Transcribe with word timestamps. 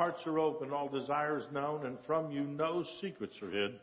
hearts 0.00 0.22
are 0.24 0.38
open, 0.38 0.72
all 0.72 0.88
desires 0.88 1.44
known, 1.52 1.84
and 1.84 1.98
from 2.06 2.30
you 2.30 2.40
no 2.40 2.82
secrets 3.02 3.36
are 3.42 3.50
hid. 3.50 3.78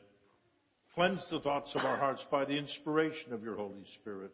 Cleanse 0.95 1.23
the 1.29 1.39
thoughts 1.41 1.71
of 1.75 1.85
our 1.85 1.95
hearts 1.95 2.25
by 2.31 2.43
the 2.43 2.57
inspiration 2.57 3.33
of 3.33 3.43
your 3.43 3.55
Holy 3.55 3.85
Spirit, 4.01 4.31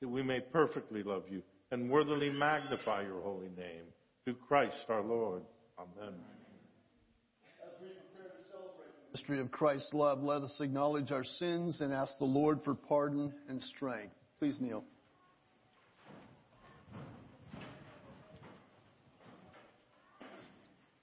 that 0.00 0.06
we 0.06 0.22
may 0.22 0.38
perfectly 0.38 1.02
love 1.02 1.24
you 1.28 1.42
and 1.72 1.90
worthily 1.90 2.30
magnify 2.30 3.02
your 3.02 3.20
holy 3.20 3.48
name. 3.56 3.82
Through 4.22 4.36
Christ 4.46 4.86
our 4.88 5.02
Lord. 5.02 5.42
Amen. 5.76 6.14
As 7.64 7.72
we 7.82 7.88
prepare 7.88 8.30
to 8.30 8.44
celebrate 8.52 8.94
the 9.10 9.18
mystery 9.18 9.40
of 9.40 9.50
Christ's 9.50 9.92
love, 9.92 10.22
let 10.22 10.42
us 10.42 10.56
acknowledge 10.60 11.10
our 11.10 11.24
sins 11.24 11.80
and 11.80 11.92
ask 11.92 12.16
the 12.18 12.26
Lord 12.26 12.60
for 12.64 12.76
pardon 12.76 13.34
and 13.48 13.60
strength. 13.60 14.14
Please 14.38 14.58
kneel. 14.60 14.84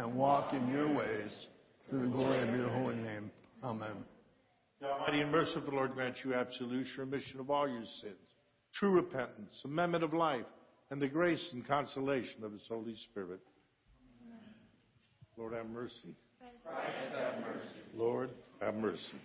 and 0.00 0.14
walk 0.14 0.52
in 0.54 0.68
your 0.68 0.92
ways 0.92 1.46
through 1.88 2.02
the 2.02 2.08
glory 2.08 2.48
of 2.48 2.54
your 2.54 2.68
holy 2.68 2.96
name. 2.96 3.30
Amen. 3.62 4.04
The 4.80 4.88
Almighty 4.88 5.20
and 5.20 5.30
merciful 5.30 5.74
Lord 5.74 5.92
grant 5.92 6.16
you 6.24 6.34
absolution, 6.34 6.94
remission 6.98 7.38
of 7.38 7.50
all 7.50 7.68
your 7.68 7.84
sins, 8.00 8.16
true 8.74 8.92
repentance, 8.92 9.60
amendment 9.64 10.04
of 10.04 10.14
life, 10.14 10.46
and 10.90 11.02
the 11.02 11.08
grace 11.08 11.50
and 11.52 11.66
consolation 11.66 12.42
of 12.42 12.52
His 12.52 12.64
Holy 12.66 12.96
Spirit. 13.10 13.40
Lord, 15.36 15.52
have 15.52 15.66
mercy. 15.66 16.14
Christ 16.64 17.14
have 17.16 17.40
mercy. 17.40 17.68
Lord, 17.94 18.30
have 18.60 18.74
mercy. 18.74 19.20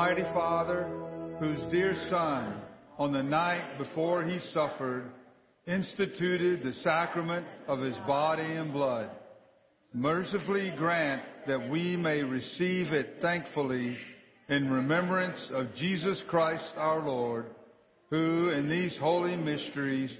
Almighty 0.00 0.22
Father, 0.32 0.88
whose 1.40 1.60
dear 1.70 1.94
Son, 2.08 2.62
on 2.96 3.12
the 3.12 3.22
night 3.22 3.76
before 3.76 4.24
he 4.24 4.38
suffered, 4.54 5.04
instituted 5.66 6.62
the 6.62 6.72
sacrament 6.82 7.44
of 7.68 7.80
his 7.80 7.94
body 8.06 8.54
and 8.54 8.72
blood, 8.72 9.10
mercifully 9.92 10.72
grant 10.78 11.20
that 11.46 11.68
we 11.70 11.96
may 11.96 12.22
receive 12.22 12.94
it 12.94 13.16
thankfully 13.20 13.94
in 14.48 14.70
remembrance 14.70 15.38
of 15.52 15.74
Jesus 15.76 16.22
Christ 16.30 16.64
our 16.78 17.06
Lord, 17.06 17.50
who 18.08 18.48
in 18.48 18.70
these 18.70 18.96
holy 18.98 19.36
mysteries 19.36 20.16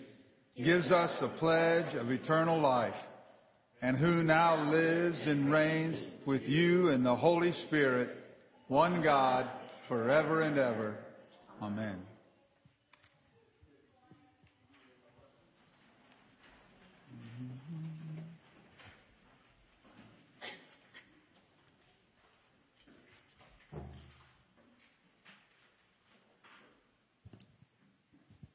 gives 0.62 0.92
us 0.92 1.10
a 1.22 1.38
pledge 1.38 1.94
of 1.94 2.10
eternal 2.10 2.60
life, 2.60 2.92
and 3.80 3.96
who 3.96 4.22
now 4.24 4.70
lives 4.70 5.22
and 5.24 5.50
reigns 5.50 5.98
with 6.26 6.42
you 6.42 6.90
in 6.90 7.02
the 7.02 7.16
Holy 7.16 7.52
Spirit, 7.66 8.10
one 8.68 9.02
God, 9.02 9.48
forever 9.90 10.42
and 10.42 10.56
ever. 10.56 10.94
Amen. 11.60 11.96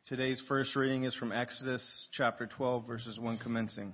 Today's 0.08 0.42
first 0.48 0.74
reading 0.78 1.04
is 1.04 1.14
from 1.16 1.34
Exodus 1.34 2.08
chapter 2.14 2.48
12, 2.48 2.88
verses 2.88 3.20
1 3.20 3.40
commencing. 3.40 3.92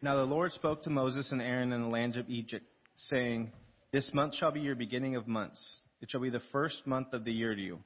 Now 0.00 0.16
the 0.16 0.24
Lord 0.24 0.50
spoke 0.50 0.82
to 0.82 0.90
Moses 0.90 1.30
and 1.30 1.40
Aaron 1.40 1.72
in 1.72 1.82
the 1.82 1.88
land 1.88 2.16
of 2.16 2.28
Egypt, 2.28 2.66
saying, 2.96 3.52
This 3.92 4.10
month 4.12 4.34
shall 4.34 4.50
be 4.50 4.60
your 4.60 4.74
beginning 4.74 5.14
of 5.14 5.28
months. 5.28 5.78
It 6.02 6.10
shall 6.10 6.20
be 6.20 6.30
the 6.30 6.42
first 6.50 6.84
month 6.84 7.12
of 7.12 7.24
the 7.24 7.32
year 7.32 7.54
to 7.54 7.60
you. 7.60 7.78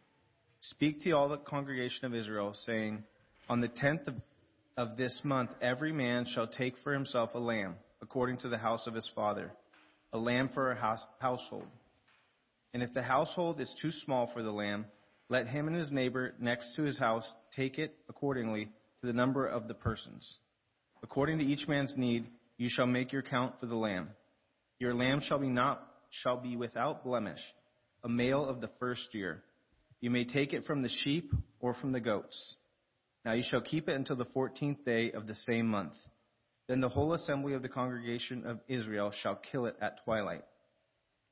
Speak 0.60 1.02
to 1.02 1.10
all 1.12 1.28
the 1.28 1.36
congregation 1.36 2.06
of 2.06 2.14
Israel, 2.14 2.54
saying, 2.64 3.04
On 3.48 3.60
the 3.60 3.68
tenth 3.68 4.08
of, 4.08 4.14
of 4.78 4.96
this 4.96 5.20
month 5.22 5.50
every 5.60 5.92
man 5.92 6.26
shall 6.34 6.46
take 6.46 6.74
for 6.82 6.94
himself 6.94 7.34
a 7.34 7.38
lamb, 7.38 7.74
according 8.00 8.38
to 8.38 8.48
the 8.48 8.56
house 8.56 8.86
of 8.86 8.94
his 8.94 9.08
father, 9.14 9.52
a 10.14 10.18
lamb 10.18 10.48
for 10.54 10.72
a 10.72 10.80
house, 10.80 11.04
household. 11.20 11.66
And 12.72 12.82
if 12.82 12.94
the 12.94 13.02
household 13.02 13.60
is 13.60 13.72
too 13.82 13.92
small 13.92 14.30
for 14.32 14.42
the 14.42 14.50
lamb, 14.50 14.86
let 15.28 15.46
him 15.46 15.66
and 15.66 15.76
his 15.76 15.92
neighbor 15.92 16.34
next 16.40 16.74
to 16.76 16.82
his 16.82 16.98
house 16.98 17.30
take 17.54 17.78
it 17.78 17.94
accordingly 18.08 18.70
to 19.00 19.06
the 19.06 19.12
number 19.12 19.46
of 19.46 19.68
the 19.68 19.74
persons. 19.74 20.38
According 21.02 21.38
to 21.38 21.44
each 21.44 21.68
man's 21.68 21.94
need, 21.96 22.26
you 22.56 22.68
shall 22.70 22.86
make 22.86 23.12
your 23.12 23.22
count 23.22 23.60
for 23.60 23.66
the 23.66 23.76
lamb. 23.76 24.08
Your 24.78 24.94
lamb 24.94 25.20
shall 25.20 25.38
be 25.38 25.48
not 25.50 25.86
shall 26.22 26.38
be 26.38 26.56
without 26.56 27.04
blemish, 27.04 27.40
a 28.06 28.08
male 28.08 28.48
of 28.48 28.60
the 28.60 28.70
first 28.78 29.12
year. 29.14 29.42
You 30.00 30.10
may 30.10 30.24
take 30.24 30.52
it 30.52 30.64
from 30.64 30.80
the 30.80 30.88
sheep 31.02 31.32
or 31.58 31.74
from 31.74 31.90
the 31.90 31.98
goats. 31.98 32.54
Now 33.24 33.32
you 33.32 33.42
shall 33.44 33.60
keep 33.60 33.88
it 33.88 33.96
until 33.96 34.14
the 34.14 34.26
fourteenth 34.26 34.84
day 34.84 35.10
of 35.10 35.26
the 35.26 35.34
same 35.34 35.66
month. 35.66 35.94
Then 36.68 36.80
the 36.80 36.88
whole 36.88 37.14
assembly 37.14 37.54
of 37.54 37.62
the 37.62 37.68
congregation 37.68 38.46
of 38.46 38.60
Israel 38.68 39.12
shall 39.22 39.40
kill 39.50 39.66
it 39.66 39.74
at 39.82 40.04
twilight. 40.04 40.44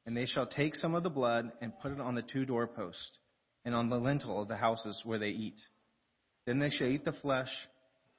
And 0.04 0.16
they 0.16 0.26
shall 0.26 0.48
take 0.48 0.74
some 0.74 0.96
of 0.96 1.04
the 1.04 1.10
blood 1.10 1.52
and 1.62 1.78
put 1.80 1.92
it 1.92 2.00
on 2.00 2.16
the 2.16 2.22
two 2.22 2.44
doorposts 2.44 3.18
and 3.64 3.72
on 3.72 3.88
the 3.88 3.96
lintel 3.96 4.42
of 4.42 4.48
the 4.48 4.56
houses 4.56 5.00
where 5.04 5.20
they 5.20 5.28
eat. 5.28 5.60
Then 6.44 6.58
they 6.58 6.70
shall 6.70 6.88
eat 6.88 7.04
the 7.04 7.12
flesh 7.12 7.50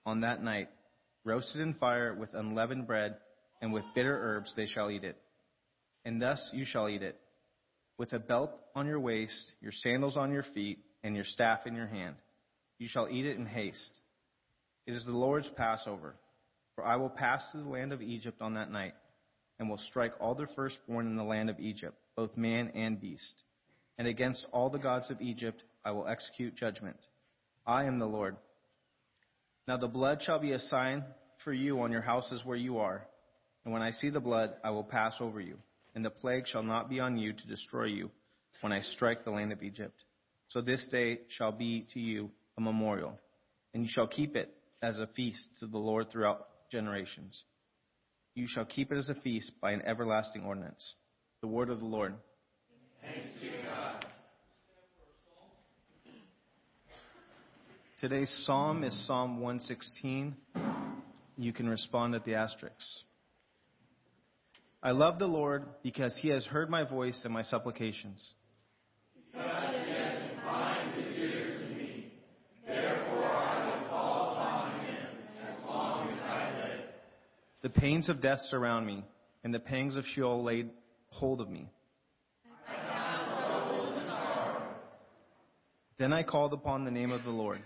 on 0.06 0.22
that 0.22 0.42
night, 0.42 0.70
roasted 1.26 1.60
in 1.60 1.74
fire 1.74 2.16
with 2.18 2.34
unleavened 2.34 2.88
bread, 2.88 3.18
and 3.62 3.74
with 3.74 3.84
bitter 3.94 4.18
herbs 4.18 4.54
they 4.56 4.66
shall 4.66 4.90
eat 4.90 5.04
it. 5.04 5.18
And 6.06 6.22
thus 6.22 6.40
you 6.54 6.64
shall 6.64 6.88
eat 6.88 7.02
it, 7.02 7.20
with 7.98 8.14
a 8.14 8.20
belt 8.20 8.52
on 8.76 8.88
your 8.88 9.00
waist, 9.00 9.54
your 9.62 9.72
sandals 9.72 10.18
on 10.18 10.32
your 10.32 10.46
feet, 10.54 10.80
and 11.04 11.16
your 11.16 11.26
staff 11.26 11.62
in 11.66 11.76
your 11.76 11.88
hand. 11.88 12.16
You 12.80 12.88
shall 12.90 13.08
eat 13.10 13.26
it 13.26 13.38
in 13.38 13.46
haste. 13.46 14.00
It 14.86 14.94
is 14.94 15.06
the 15.06 15.12
Lord's 15.12 15.50
Passover. 15.56 16.16
For 16.76 16.84
I 16.84 16.98
will 16.98 17.10
pass 17.10 17.42
through 17.52 17.64
the 17.64 17.70
land 17.70 17.94
of 17.94 18.02
Egypt 18.02 18.42
on 18.42 18.56
that 18.56 18.72
night, 18.72 18.94
and 19.60 19.70
will 19.70 19.78
strike 19.78 20.14
all 20.20 20.36
the 20.36 20.48
firstborn 20.56 21.08
in 21.08 21.16
the 21.16 21.24
land 21.24 21.50
of 21.50 21.60
Egypt, 21.60 21.98
both 22.18 22.36
man 22.36 22.72
and 22.76 23.00
beast 23.00 23.44
and 23.98 24.08
against 24.08 24.46
all 24.52 24.70
the 24.70 24.80
gods 24.80 25.10
of 25.10 25.22
Egypt 25.22 25.64
I 25.84 25.92
will 25.92 26.08
execute 26.08 26.56
judgment. 26.56 26.98
I 27.66 27.86
am 27.86 28.00
the 28.00 28.06
Lord. 28.06 28.36
Now 29.68 29.78
the 29.78 29.88
blood 29.88 30.22
shall 30.22 30.40
be 30.40 30.52
a 30.52 30.60
sign 30.60 31.04
for 31.44 31.54
you 31.54 31.82
on 31.82 31.92
your 31.92 32.02
houses 32.02 32.42
where 32.44 32.58
you 32.58 32.80
are, 32.80 33.06
and 33.64 33.74
when 33.74 33.82
I 33.82 33.92
see 33.92 34.10
the 34.10 34.20
blood, 34.20 34.54
I 34.64 34.72
will 34.72 34.84
pass 34.84 35.16
over 35.20 35.40
you, 35.40 35.58
and 35.96 36.04
the 36.04 36.10
plague 36.10 36.46
shall 36.46 36.64
not 36.64 36.90
be 36.90 37.00
on 37.00 37.18
you 37.18 37.34
to 37.34 37.48
destroy 37.48 37.86
you 37.86 38.12
when 38.62 38.74
I 38.74 38.82
strike 38.82 39.24
the 39.24 39.32
land 39.32 39.52
of 39.52 39.64
Egypt. 39.64 40.04
So 40.50 40.62
this 40.62 40.86
day 40.92 41.22
shall 41.30 41.52
be 41.52 41.88
to 41.94 42.00
you 42.00 42.30
a 42.58 42.62
memorial, 42.62 43.18
and 43.74 43.84
you 43.84 43.90
shall 43.92 44.08
keep 44.08 44.36
it 44.36 44.54
as 44.82 45.00
a 45.00 45.08
feast 45.08 45.50
to 45.60 45.68
the 45.68 45.78
Lord 45.78 46.12
throughout 46.12 46.48
generations. 46.72 47.44
You 48.36 48.46
shall 48.48 48.66
keep 48.66 48.92
it 48.92 48.98
as 48.98 49.10
a 49.10 49.16
feast 49.16 49.54
by 49.62 49.72
an 49.72 49.82
everlasting 49.84 50.44
ordinance. 50.44 50.96
The 51.42 51.48
word 51.48 51.70
of 51.70 51.80
the 51.80 51.86
Lord. 51.86 52.14
Today's 58.02 58.30
psalm 58.46 58.84
is 58.84 59.08
Psalm 59.08 59.40
116. 59.40 60.36
You 61.38 61.54
can 61.54 61.70
respond 61.70 62.14
at 62.14 62.26
the 62.26 62.36
asterisks. 62.36 63.06
I 64.86 64.92
love 64.92 65.18
the 65.18 65.26
Lord 65.26 65.66
because 65.82 66.16
he 66.22 66.28
has 66.28 66.46
heard 66.46 66.70
my 66.70 66.84
voice 66.84 67.20
and 67.24 67.34
my 67.34 67.42
supplications. 67.42 68.36
The 77.64 77.70
pains 77.74 78.10
of 78.10 78.22
death 78.22 78.42
surround 78.52 78.86
me, 78.86 79.04
and 79.44 79.52
the 79.52 79.60
pangs 79.60 79.96
of 79.96 80.06
Sheol 80.14 80.44
laid 80.44 80.70
hold 81.08 81.42
of 81.42 81.50
me. 81.50 81.68
Then 85.98 86.14
I 86.14 86.22
called 86.22 86.54
upon 86.54 86.86
the 86.86 86.92
name 86.92 87.12
of 87.12 87.24
the 87.24 87.32
Lord. 87.32 87.64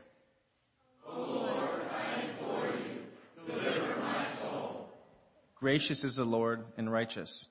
Gracious 5.60 6.06
is 6.06 6.16
the 6.16 6.24
Lord 6.24 6.64
and 6.78 6.90
righteous. 6.90 7.48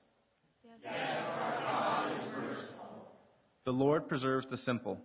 Yes, 0.83 0.94
our 0.94 1.61
God 1.61 2.12
is 2.12 2.33
merciful. 2.33 3.09
The 3.66 3.71
Lord 3.71 4.09
preserves 4.09 4.47
the 4.51 4.57
simple. 4.57 4.99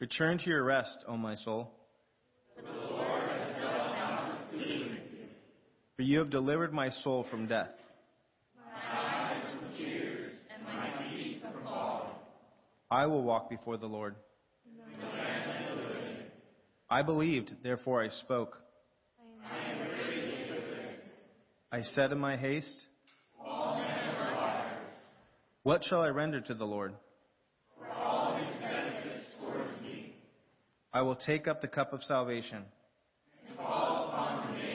Return 0.00 0.38
to 0.38 0.50
your 0.50 0.64
rest, 0.64 0.98
O 1.06 1.16
my 1.16 1.36
soul. 1.36 1.70
For 2.56 2.62
the 2.62 2.72
Lord 2.72 3.22
has 3.22 3.62
done 3.62 4.40
justice 4.50 4.98
to 5.96 6.04
you 6.04 6.18
have 6.18 6.30
delivered 6.30 6.72
my 6.72 6.90
soul 6.90 7.26
from 7.30 7.46
death. 7.46 7.70
My 8.58 9.00
eyes 9.00 9.42
and 9.52 9.76
tears 9.78 10.32
and 10.52 10.64
my 10.64 10.90
feet 11.08 11.42
are 11.44 11.62
fall. 11.62 12.28
I 12.90 13.06
will 13.06 13.22
walk 13.22 13.48
before 13.48 13.76
the 13.76 13.86
Lord. 13.86 14.16
I 16.90 17.02
believed, 17.02 17.52
therefore 17.62 18.02
I 18.02 18.08
spoke. 18.08 18.58
I 21.74 21.82
said 21.82 22.12
in 22.12 22.20
my 22.20 22.36
haste, 22.36 22.86
What 25.64 25.82
shall 25.82 26.02
I 26.02 26.08
render 26.10 26.40
to 26.40 26.54
the 26.54 26.64
Lord? 26.64 26.94
I 30.92 31.02
will 31.02 31.16
take 31.16 31.48
up 31.48 31.60
the 31.60 31.66
cup 31.66 31.92
of 31.92 32.04
salvation. 32.04 32.62
I 33.58 34.68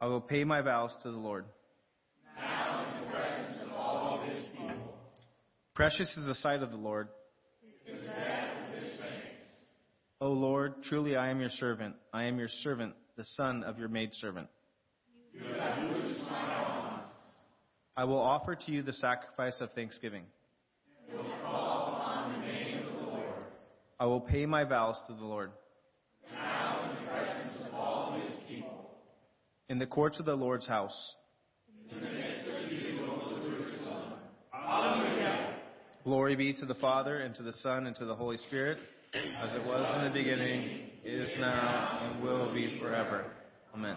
will 0.00 0.20
pay 0.20 0.42
my 0.42 0.60
vows 0.60 0.92
to 1.04 1.12
the 1.12 1.16
Lord. 1.16 1.44
Now 2.36 2.84
in 2.88 3.04
the 3.04 3.10
presence 3.12 3.62
of 3.62 3.70
all 3.74 4.20
his 4.26 4.46
people. 4.46 4.92
Precious 5.76 6.16
is 6.16 6.26
the 6.26 6.34
sight 6.34 6.64
of 6.64 6.72
the 6.72 6.76
Lord. 6.76 7.06
O 10.20 10.32
Lord, 10.32 10.82
truly 10.82 11.14
I 11.14 11.30
am 11.30 11.38
your 11.38 11.50
servant. 11.50 11.94
I 12.12 12.24
am 12.24 12.40
your 12.40 12.48
servant, 12.64 12.94
the 13.16 13.24
son 13.36 13.62
of 13.62 13.78
your 13.78 13.86
maidservant. 13.86 14.48
I 17.96 18.04
will 18.04 18.20
offer 18.20 18.56
to 18.56 18.72
you 18.72 18.82
the 18.82 18.92
sacrifice 18.92 19.60
of 19.60 19.70
thanksgiving. 19.72 20.24
I 24.00 24.06
will 24.06 24.20
pay 24.20 24.44
my 24.44 24.64
vows 24.64 25.00
to 25.06 25.14
the 25.14 25.24
Lord. 25.24 25.52
Now 26.32 26.90
in 26.90 26.96
the 26.96 27.10
presence 27.10 27.68
of 27.68 27.74
all 27.74 28.20
his 28.20 28.34
people. 28.48 28.90
In 29.68 29.78
the 29.78 29.86
courts 29.86 30.18
of 30.18 30.26
the 30.26 30.34
Lord's 30.34 30.66
house. 30.66 31.14
in 31.90 32.00
the 32.00 32.06
midst 32.06 32.48
of 32.48 33.42
Jerusalem, 33.42 34.14
Alleluia. 34.52 35.54
Glory 36.02 36.34
be 36.34 36.52
to 36.54 36.66
the 36.66 36.74
Father, 36.74 37.20
and 37.20 37.34
to 37.36 37.42
the 37.42 37.52
Son, 37.52 37.86
and 37.86 37.94
to 37.96 38.04
the 38.04 38.14
Holy 38.14 38.36
Spirit, 38.36 38.78
as 39.14 39.54
it 39.54 39.64
was 39.64 39.96
in 39.96 40.08
the 40.08 40.12
beginning, 40.12 40.90
is 41.04 41.32
now, 41.38 42.00
and 42.02 42.22
will 42.22 42.52
be 42.52 42.78
forever. 42.80 43.26
Amen. 43.72 43.96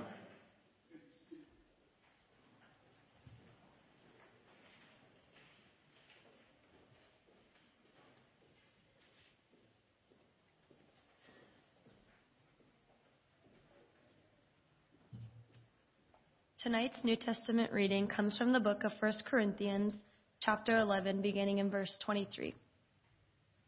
Tonight's 16.68 17.02
New 17.06 17.16
Testament 17.16 17.72
reading 17.72 18.08
comes 18.08 18.38
from 18.38 18.52
the 18.52 18.60
book 18.60 18.84
of 18.84 18.92
1 19.00 19.14
Corinthians, 19.26 19.94
chapter 20.42 20.78
11, 20.78 21.22
beginning 21.22 21.60
in 21.60 21.70
verse 21.70 21.98
23. 22.04 22.54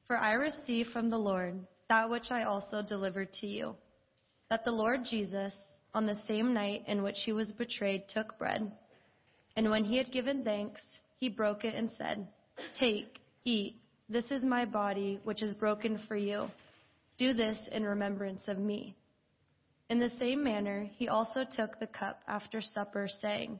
For 0.05 0.17
I 0.17 0.33
received 0.33 0.89
from 0.91 1.09
the 1.09 1.17
Lord 1.17 1.65
that 1.87 2.09
which 2.09 2.29
I 2.29 2.43
also 2.43 2.81
delivered 2.81 3.31
to 3.39 3.47
you, 3.47 3.75
that 4.49 4.65
the 4.65 4.73
Lord 4.73 5.05
Jesus, 5.09 5.53
on 5.93 6.07
the 6.07 6.21
same 6.27 6.53
night 6.53 6.83
in 6.87 7.01
which 7.01 7.15
he 7.23 7.31
was 7.31 7.53
betrayed, 7.53 8.03
took 8.09 8.37
bread, 8.37 8.69
and 9.55 9.69
when 9.69 9.85
he 9.85 9.95
had 9.95 10.11
given 10.11 10.43
thanks, 10.43 10.81
he 11.21 11.29
broke 11.29 11.63
it 11.63 11.75
and 11.75 11.89
said, 11.97 12.27
Take, 12.77 13.21
eat, 13.45 13.77
this 14.09 14.29
is 14.29 14.43
my 14.43 14.65
body, 14.65 15.21
which 15.23 15.41
is 15.41 15.55
broken 15.55 16.01
for 16.05 16.17
you. 16.17 16.51
Do 17.17 17.31
this 17.31 17.69
in 17.71 17.83
remembrance 17.85 18.49
of 18.49 18.57
me. 18.57 18.93
In 19.89 19.99
the 19.99 20.09
same 20.11 20.43
manner, 20.43 20.87
he 20.97 21.07
also 21.07 21.43
took 21.43 21.79
the 21.79 21.87
cup 21.87 22.21
after 22.27 22.61
supper, 22.61 23.07
saying, 23.07 23.59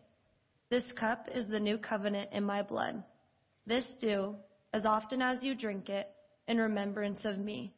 This 0.69 0.91
cup 0.99 1.27
is 1.33 1.47
the 1.47 1.59
new 1.59 1.77
covenant 1.77 2.29
in 2.31 2.43
my 2.43 2.61
blood. 2.61 3.03
This 3.65 3.87
do, 3.99 4.35
as 4.71 4.85
often 4.85 5.21
as 5.21 5.43
you 5.43 5.55
drink 5.55 5.89
it, 5.89 6.07
in 6.47 6.57
remembrance 6.57 7.25
of 7.25 7.39
me. 7.39 7.73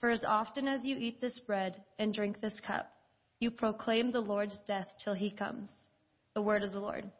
For 0.00 0.10
as 0.10 0.24
often 0.24 0.68
as 0.68 0.84
you 0.84 0.96
eat 0.96 1.20
this 1.20 1.40
bread 1.40 1.82
and 1.98 2.14
drink 2.14 2.40
this 2.40 2.58
cup, 2.66 2.92
you 3.40 3.50
proclaim 3.50 4.12
the 4.12 4.20
Lord's 4.20 4.58
death 4.66 4.88
till 5.02 5.14
he 5.14 5.30
comes. 5.30 5.70
The 6.34 6.42
word 6.42 6.62
of 6.62 6.72
the 6.72 6.80
Lord. 6.80 7.10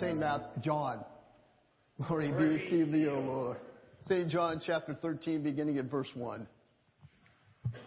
St. 0.00 0.16
Matt, 0.16 0.62
John. 0.62 1.04
Glory 2.06 2.30
be 2.30 2.70
to 2.70 2.86
thee, 2.86 3.08
O 3.08 3.18
Lord. 3.18 3.56
St. 4.02 4.28
John 4.28 4.62
chapter 4.64 4.94
13, 4.94 5.42
beginning 5.42 5.76
at 5.78 5.86
verse 5.86 6.10
1. 6.14 6.46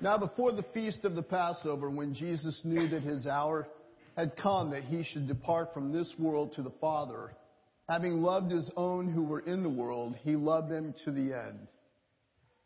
Now 0.02 0.18
before 0.18 0.52
the 0.52 0.66
feast 0.74 1.06
of 1.06 1.16
the 1.16 1.22
Passover, 1.22 1.90
when 1.90 2.14
Jesus 2.14 2.60
knew 2.66 2.90
that 2.90 3.04
his 3.04 3.26
hour 3.26 3.66
had 4.18 4.36
come 4.36 4.72
that 4.72 4.84
he 4.84 5.06
should 5.06 5.26
depart 5.26 5.74
from 5.74 5.94
this 5.94 6.14
world 6.20 6.52
to 6.56 6.62
the 6.62 6.74
Father, 6.82 7.32
having 7.88 8.22
loved 8.22 8.52
his 8.52 8.70
own 8.76 9.10
who 9.10 9.24
were 9.24 9.40
in 9.40 9.64
the 9.64 9.70
world, 9.70 10.18
he 10.22 10.36
loved 10.36 10.70
them 10.70 10.94
to 11.06 11.12
the 11.12 11.34
end. 11.34 11.66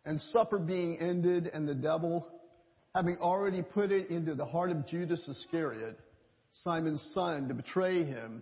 And 0.06 0.20
supper 0.20 0.58
being 0.58 0.98
ended, 1.00 1.52
and 1.54 1.70
the 1.70 1.76
devil, 1.76 2.28
having 2.96 3.18
already 3.18 3.62
put 3.62 3.92
it 3.92 4.10
into 4.10 4.34
the 4.34 4.46
heart 4.46 4.72
of 4.72 4.88
Judas 4.88 5.28
Iscariot, 5.28 6.00
Simon's 6.64 7.12
son, 7.14 7.48
to 7.48 7.54
betray 7.54 8.04
him, 8.04 8.42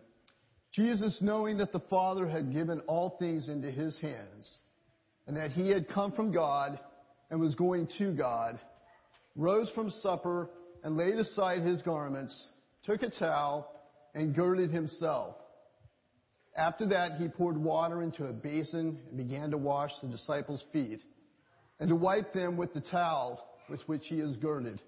Jesus, 0.74 1.20
knowing 1.22 1.58
that 1.58 1.72
the 1.72 1.80
Father 1.82 2.28
had 2.28 2.52
given 2.52 2.80
all 2.82 3.16
things 3.20 3.48
into 3.48 3.70
his 3.70 3.98
hands, 4.00 4.58
and 5.28 5.38
that 5.38 5.52
he 5.52 5.70
had 5.70 5.88
come 5.88 6.12
from 6.12 6.32
God 6.32 6.80
and 7.30 7.40
was 7.40 7.56
going 7.56 7.88
to 8.00 8.12
God, 8.12 8.60
rose 9.36 9.70
from 9.76 9.90
supper 9.90 10.50
and 10.84 10.98
laid 10.98 11.16
aside 11.16 11.62
his 11.62 11.82
garments, 11.82 12.48
took 12.86 13.04
a 13.04 13.10
towel, 13.10 13.70
and 14.16 14.36
girded 14.36 14.72
himself. 14.72 15.36
After 16.56 16.88
that, 16.88 17.14
he 17.20 17.28
poured 17.28 17.58
water 17.58 18.02
into 18.02 18.26
a 18.26 18.34
basin 18.34 19.00
and 19.10 19.18
began 19.18 19.52
to 19.52 19.58
wash 19.58 19.92
the 20.02 20.08
disciples' 20.08 20.64
feet, 20.74 21.02
and 21.80 21.90
to 21.90 21.96
wipe 21.96 22.34
them 22.34 22.58
with 22.58 22.74
the 22.74 22.82
towel 22.82 23.48
with 23.70 23.82
which 23.88 24.04
he 24.08 24.20
is 24.20 24.38
girded. 24.38 24.82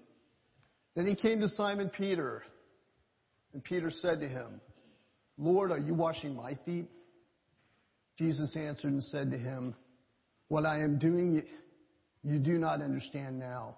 Then 0.94 1.06
he 1.06 1.14
came 1.14 1.40
to 1.40 1.48
Simon 1.48 1.90
Peter 1.90 2.42
And 3.52 3.64
Peter 3.64 3.90
said 3.90 4.20
to 4.20 4.28
him, 4.28 4.60
Lord, 5.38 5.70
are 5.70 5.78
you 5.78 5.94
washing 5.94 6.34
my 6.34 6.58
feet? 6.64 6.86
Jesus 8.18 8.56
answered 8.56 8.92
and 8.92 9.02
said 9.04 9.30
to 9.30 9.38
him, 9.38 9.74
What 10.48 10.64
I 10.64 10.80
am 10.80 10.98
doing, 10.98 11.42
you 12.22 12.38
do 12.38 12.58
not 12.58 12.80
understand 12.80 13.38
now, 13.38 13.76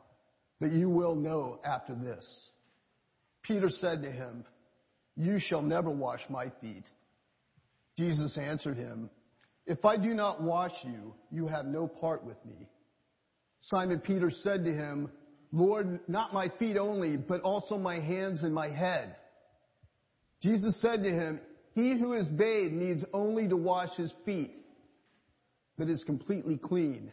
but 0.61 0.71
you 0.71 0.89
will 0.89 1.17
know 1.17 1.61
after 1.65 1.95
this. 1.95 2.51
Peter 3.43 3.69
said 3.69 4.03
to 4.03 4.11
him, 4.11 4.45
You 5.17 5.39
shall 5.41 5.63
never 5.63 5.91
wash 5.91 6.21
my 6.29 6.53
feet. 6.61 6.85
Jesus 7.97 8.39
answered 8.39 8.77
him, 8.77 9.11
If 9.67 9.85
I 9.85 9.97
do 9.97 10.15
not 10.15 10.41
wash 10.41 10.73
you, 10.85 11.15
you 11.33 11.49
have 11.49 11.67
no 11.67 11.89
part 11.89 12.25
with 12.25 12.37
me. 12.47 12.69
Simon 13.61 13.99
Peter 13.99 14.31
said 14.31 14.65
to 14.65 14.73
him, 14.73 15.11
Lord, 15.51 16.01
not 16.07 16.33
my 16.33 16.53
feet 16.59 16.77
only, 16.77 17.17
but 17.17 17.41
also 17.41 17.79
my 17.79 17.99
hands 17.99 18.43
and 18.43 18.55
my 18.55 18.69
head. 18.69 19.17
Jesus 20.43 20.81
said 20.81 21.03
to 21.03 21.11
him, 21.11 21.41
He 21.79 21.97
who 21.97 22.15
is 22.15 22.27
bathed 22.27 22.73
needs 22.73 23.05
only 23.13 23.47
to 23.47 23.57
wash 23.57 23.95
his 23.97 24.13
feet, 24.25 24.51
but 25.79 25.89
is 25.89 26.03
completely 26.03 26.57
clean. 26.57 27.13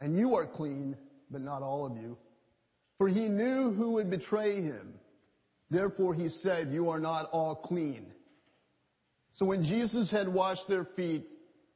And 0.00 0.16
you 0.16 0.36
are 0.36 0.46
clean, 0.46 0.96
but 1.30 1.42
not 1.42 1.60
all 1.60 1.84
of 1.84 1.98
you. 1.98 2.16
For 2.96 3.08
he 3.08 3.28
knew 3.28 3.72
who 3.72 3.92
would 3.92 4.08
betray 4.08 4.62
him. 4.62 4.94
Therefore 5.68 6.14
he 6.14 6.30
said, 6.30 6.72
You 6.72 6.88
are 6.88 6.98
not 6.98 7.28
all 7.30 7.56
clean. 7.56 8.06
So 9.34 9.44
when 9.44 9.62
Jesus 9.64 10.10
had 10.10 10.32
washed 10.32 10.66
their 10.66 10.86
feet, 10.96 11.26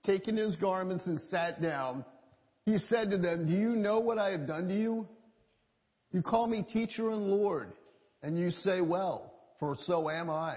taken 0.06 0.38
his 0.38 0.56
garments 0.56 1.06
and 1.06 1.20
sat 1.28 1.60
down, 1.60 2.06
he 2.64 2.78
said 2.78 3.10
to 3.10 3.18
them, 3.18 3.48
Do 3.48 3.52
you 3.52 3.76
know 3.76 4.00
what 4.00 4.16
I 4.16 4.30
have 4.30 4.46
done 4.46 4.66
to 4.68 4.74
you? 4.74 5.06
You 6.10 6.22
call 6.22 6.46
me 6.46 6.62
teacher 6.72 7.10
and 7.10 7.26
Lord, 7.26 7.74
and 8.22 8.38
you 8.38 8.50
say, 8.50 8.80
Well, 8.80 9.30
for 9.58 9.76
so 9.80 10.08
am 10.08 10.30
I. 10.30 10.56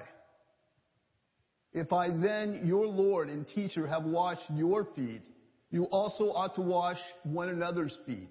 If 1.74 1.92
I 1.92 2.10
then, 2.10 2.62
your 2.66 2.86
Lord 2.86 3.30
and 3.30 3.48
teacher, 3.48 3.88
have 3.88 4.04
washed 4.04 4.50
your 4.54 4.86
feet, 4.96 5.24
you 5.72 5.86
also 5.86 6.26
ought 6.26 6.56
to 6.56 6.62
wash 6.62 7.00
one 7.24 7.50
another's 7.50 7.98
feet. 8.06 8.30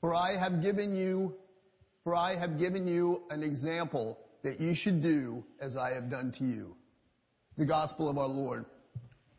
For 0.00 0.14
I 0.14 0.36
have 0.36 0.62
given 0.62 0.94
you, 0.94 1.34
for 2.02 2.14
I 2.14 2.36
have 2.36 2.58
given 2.58 2.88
you 2.88 3.22
an 3.30 3.42
example 3.42 4.18
that 4.42 4.60
you 4.60 4.74
should 4.74 5.02
do 5.02 5.44
as 5.60 5.76
I 5.76 5.94
have 5.94 6.10
done 6.10 6.32
to 6.38 6.44
you. 6.44 6.76
The 7.56 7.66
gospel 7.66 8.08
of 8.08 8.18
our 8.18 8.28
Lord. 8.28 8.64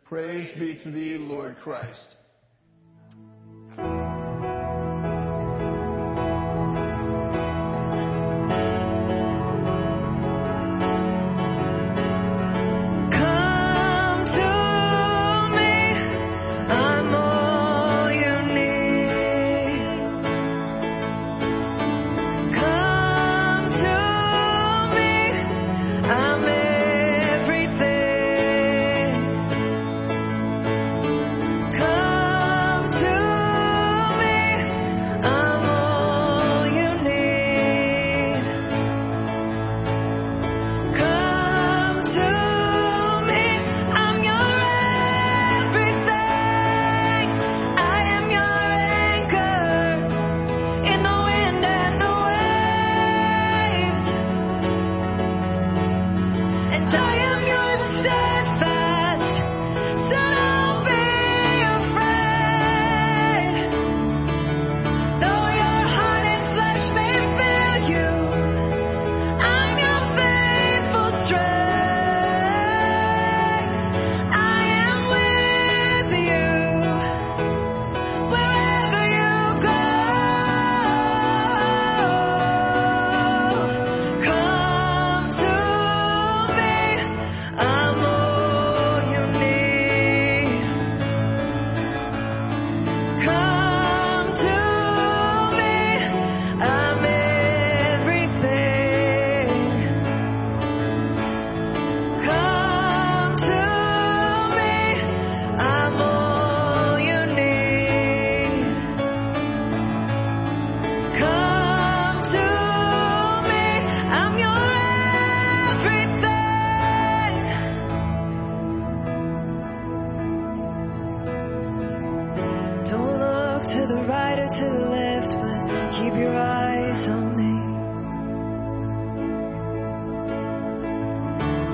Praise 0.05 0.49
be 0.57 0.79
to 0.83 0.91
thee, 0.91 1.17
Lord 1.17 1.57
Christ. 1.57 2.16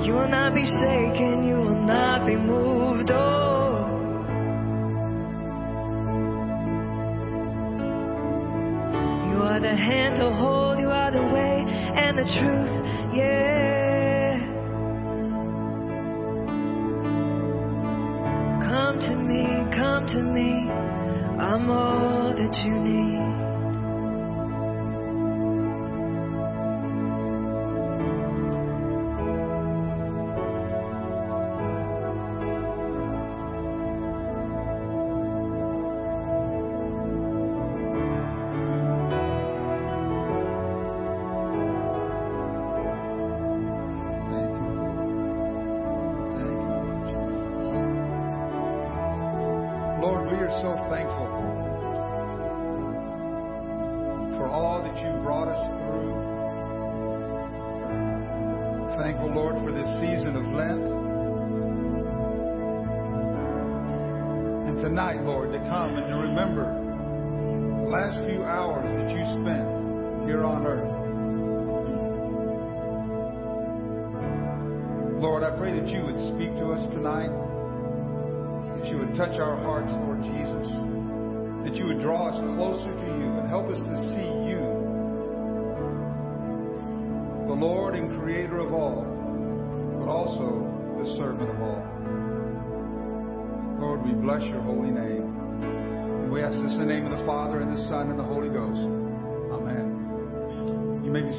You 0.06 0.14
will 0.16 0.28
not 0.28 0.54
be 0.54 0.66
shaken, 0.66 1.46
you 1.46 1.56
will 1.56 1.86
not 1.86 2.26
be 2.26 2.36
moved. 2.36 3.10
Oh, 3.10 3.88
you 9.30 9.38
are 9.42 9.60
the 9.62 9.76
hand 9.76 10.18
to 10.18 10.30
hold, 10.30 10.78
you 10.80 10.90
are 10.90 11.10
the 11.12 11.24
way 11.24 11.64
and 11.96 12.18
the 12.18 12.24
truth. 12.24 12.76
Yeah. 13.16 14.40
Come 18.68 19.00
to 19.00 19.16
me, 19.16 19.46
come 19.74 20.06
to 20.08 20.22
me. 20.22 20.70
I'm 21.40 21.70
all 21.72 22.34
that 22.36 22.56
you 22.66 22.74
need. 22.80 23.23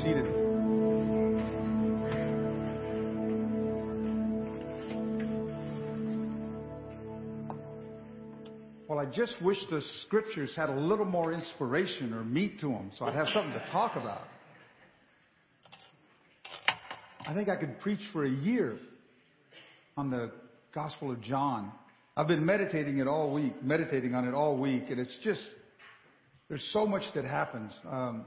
Seated. 0.02 0.24
Well, 8.88 8.98
I 8.98 9.07
just 9.07 9.40
wish 9.42 9.59
the 9.70 9.83
scriptures 10.02 10.52
had 10.57 10.68
a 10.70 10.74
little 10.74 11.04
more 11.04 11.33
inspiration 11.33 12.12
or 12.12 12.24
meat 12.24 12.61
to 12.61 12.68
them 12.68 12.92
so 12.98 13.07
I'd 13.07 13.14
have 13.14 13.28
something 13.28 13.52
to 13.52 13.66
talk 13.70 13.96
about. 13.96 14.22
I 17.26 17.33
think 17.35 17.48
I 17.48 17.57
could 17.57 17.80
preach 17.80 18.00
for 18.12 18.24
a 18.24 18.30
year 18.30 18.78
on 19.96 20.11
the 20.11 20.30
Gospel 20.74 21.11
of 21.11 21.20
John. 21.22 21.72
I've 22.16 22.28
been 22.28 22.44
meditating 22.44 22.98
it 22.98 23.09
all 23.09 23.33
week, 23.33 23.62
meditating 23.62 24.14
on 24.14 24.28
it 24.28 24.35
all 24.35 24.57
week, 24.59 24.85
and 24.90 25.00
it's 25.00 25.16
just, 25.22 25.40
there's 26.48 26.68
so 26.72 26.87
much 26.87 27.02
that 27.14 27.24
happens. 27.24 27.72
Um, 27.90 28.26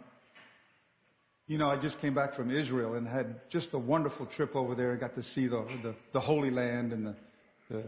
you 1.48 1.58
know, 1.58 1.70
I 1.70 1.82
just 1.82 2.00
came 2.02 2.14
back 2.14 2.36
from 2.36 2.52
Israel 2.52 2.96
and 2.96 3.08
had 3.08 3.40
just 3.50 3.70
a 3.72 3.80
wonderful 3.80 4.28
trip 4.36 4.54
over 4.56 4.76
there. 4.76 4.94
I 4.94 4.98
got 4.98 5.16
to 5.16 5.24
see 5.24 5.48
the, 5.48 5.66
the, 5.82 5.96
the 6.12 6.20
Holy 6.20 6.52
Land 6.52 6.92
and 6.92 7.08
the, 7.08 7.16
the 7.70 7.84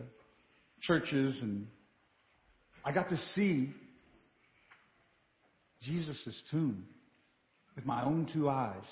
churches, 0.81 1.37
and 1.41 1.67
I 2.85 2.93
got 2.93 3.09
to 3.09 3.17
see 3.35 3.73
Jesus' 5.81 6.41
tomb 6.49 6.85
with 7.75 7.85
my 7.85 8.03
own 8.03 8.29
two 8.33 8.49
eyes. 8.49 8.83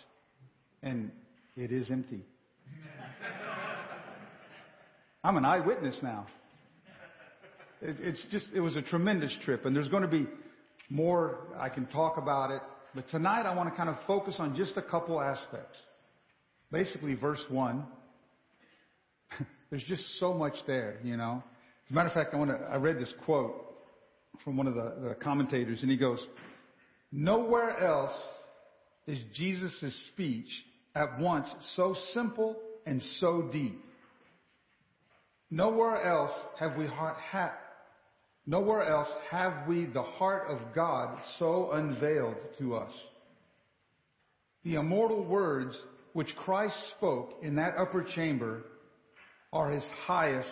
And 0.84 1.12
it 1.56 1.72
is 1.72 1.90
empty. 1.90 2.24
I'm 5.24 5.38
an 5.38 5.46
eyewitness 5.46 5.98
now. 6.04 6.28
It's 7.82 8.26
just, 8.32 8.48
it 8.54 8.60
was 8.60 8.76
a 8.76 8.82
tremendous 8.82 9.34
trip, 9.44 9.66
and 9.66 9.76
there's 9.76 9.90
going 9.90 10.04
to 10.04 10.10
be 10.10 10.28
more. 10.90 11.40
I 11.58 11.70
can 11.70 11.86
talk 11.88 12.18
about 12.18 12.52
it. 12.52 12.62
But 12.96 13.10
tonight 13.10 13.44
I 13.46 13.56
want 13.56 13.70
to 13.70 13.76
kind 13.76 13.90
of 13.90 13.96
focus 14.06 14.36
on 14.40 14.56
just 14.56 14.78
a 14.78 14.82
couple 14.82 15.22
aspects. 15.22 15.78
Basically, 16.72 17.16
verse 17.16 17.44
1. 17.50 17.86
There's 19.70 19.84
just 19.84 20.04
so 20.20 20.34
much 20.34 20.56
there, 20.66 21.00
you 21.04 21.18
know. 21.18 21.44
As 21.86 21.92
a 21.92 21.94
matter 21.94 22.08
of 22.08 22.14
fact, 22.14 22.34
I, 22.34 22.38
want 22.38 22.52
to, 22.52 22.58
I 22.58 22.78
read 22.78 22.98
this 22.98 23.14
quote 23.26 23.56
from 24.44 24.58
one 24.58 24.68
of 24.68 24.76
the, 24.76 25.10
the 25.10 25.16
commentators, 25.16 25.82
and 25.82 25.92
he 25.92 25.98
goes, 25.98 26.20
Nowhere 27.12 27.80
else 27.80 28.18
is 29.06 29.20
Jesus' 29.36 29.96
speech 30.14 30.50
at 30.96 31.20
once 31.20 31.48
so 31.76 31.96
simple 32.14 32.58
and 32.86 33.02
so 33.20 33.50
deep. 33.52 33.82
Nowhere 35.50 36.04
else 36.04 36.32
have 36.60 36.76
we 36.76 36.88
ha- 36.88 37.54
nowhere 38.48 38.84
else 38.84 39.10
have 39.30 39.68
we 39.68 39.86
the 39.86 40.02
heart 40.02 40.50
of 40.50 40.74
God 40.74 41.20
so 41.38 41.72
unveiled 41.74 42.38
to 42.58 42.76
us. 42.76 42.94
The 44.64 44.76
immortal 44.76 45.24
words 45.24 45.78
which 46.14 46.36
Christ 46.38 46.78
spoke 46.98 47.34
in 47.44 47.58
that 47.58 47.76
upper 47.78 48.04
chamber 48.16 48.64
are 49.54 49.70
his 49.70 49.84
highest 50.06 50.50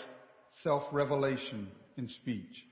self-revelation 0.64 1.70
in 1.98 2.10
speech. 2.10 2.64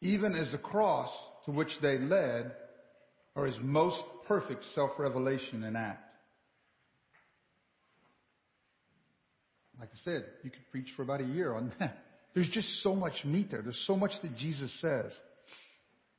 Even 0.00 0.34
as 0.34 0.50
the 0.50 0.58
cross 0.58 1.10
to 1.44 1.52
which 1.52 1.70
they 1.82 1.98
led 1.98 2.52
are 3.36 3.46
his 3.46 3.56
most 3.60 4.02
perfect 4.26 4.64
self-revelation 4.74 5.64
in 5.64 5.76
act. 5.76 6.02
Like 9.78 9.90
I 9.92 9.98
said, 10.04 10.24
you 10.44 10.50
could 10.50 10.70
preach 10.70 10.88
for 10.96 11.02
about 11.02 11.20
a 11.20 11.26
year 11.26 11.54
on 11.54 11.72
that. 11.78 11.98
There's 12.34 12.48
just 12.48 12.82
so 12.82 12.94
much 12.94 13.24
meat 13.24 13.50
there. 13.50 13.62
There's 13.62 13.82
so 13.86 13.96
much 13.96 14.12
that 14.22 14.36
Jesus 14.36 14.72
says. 14.80 15.12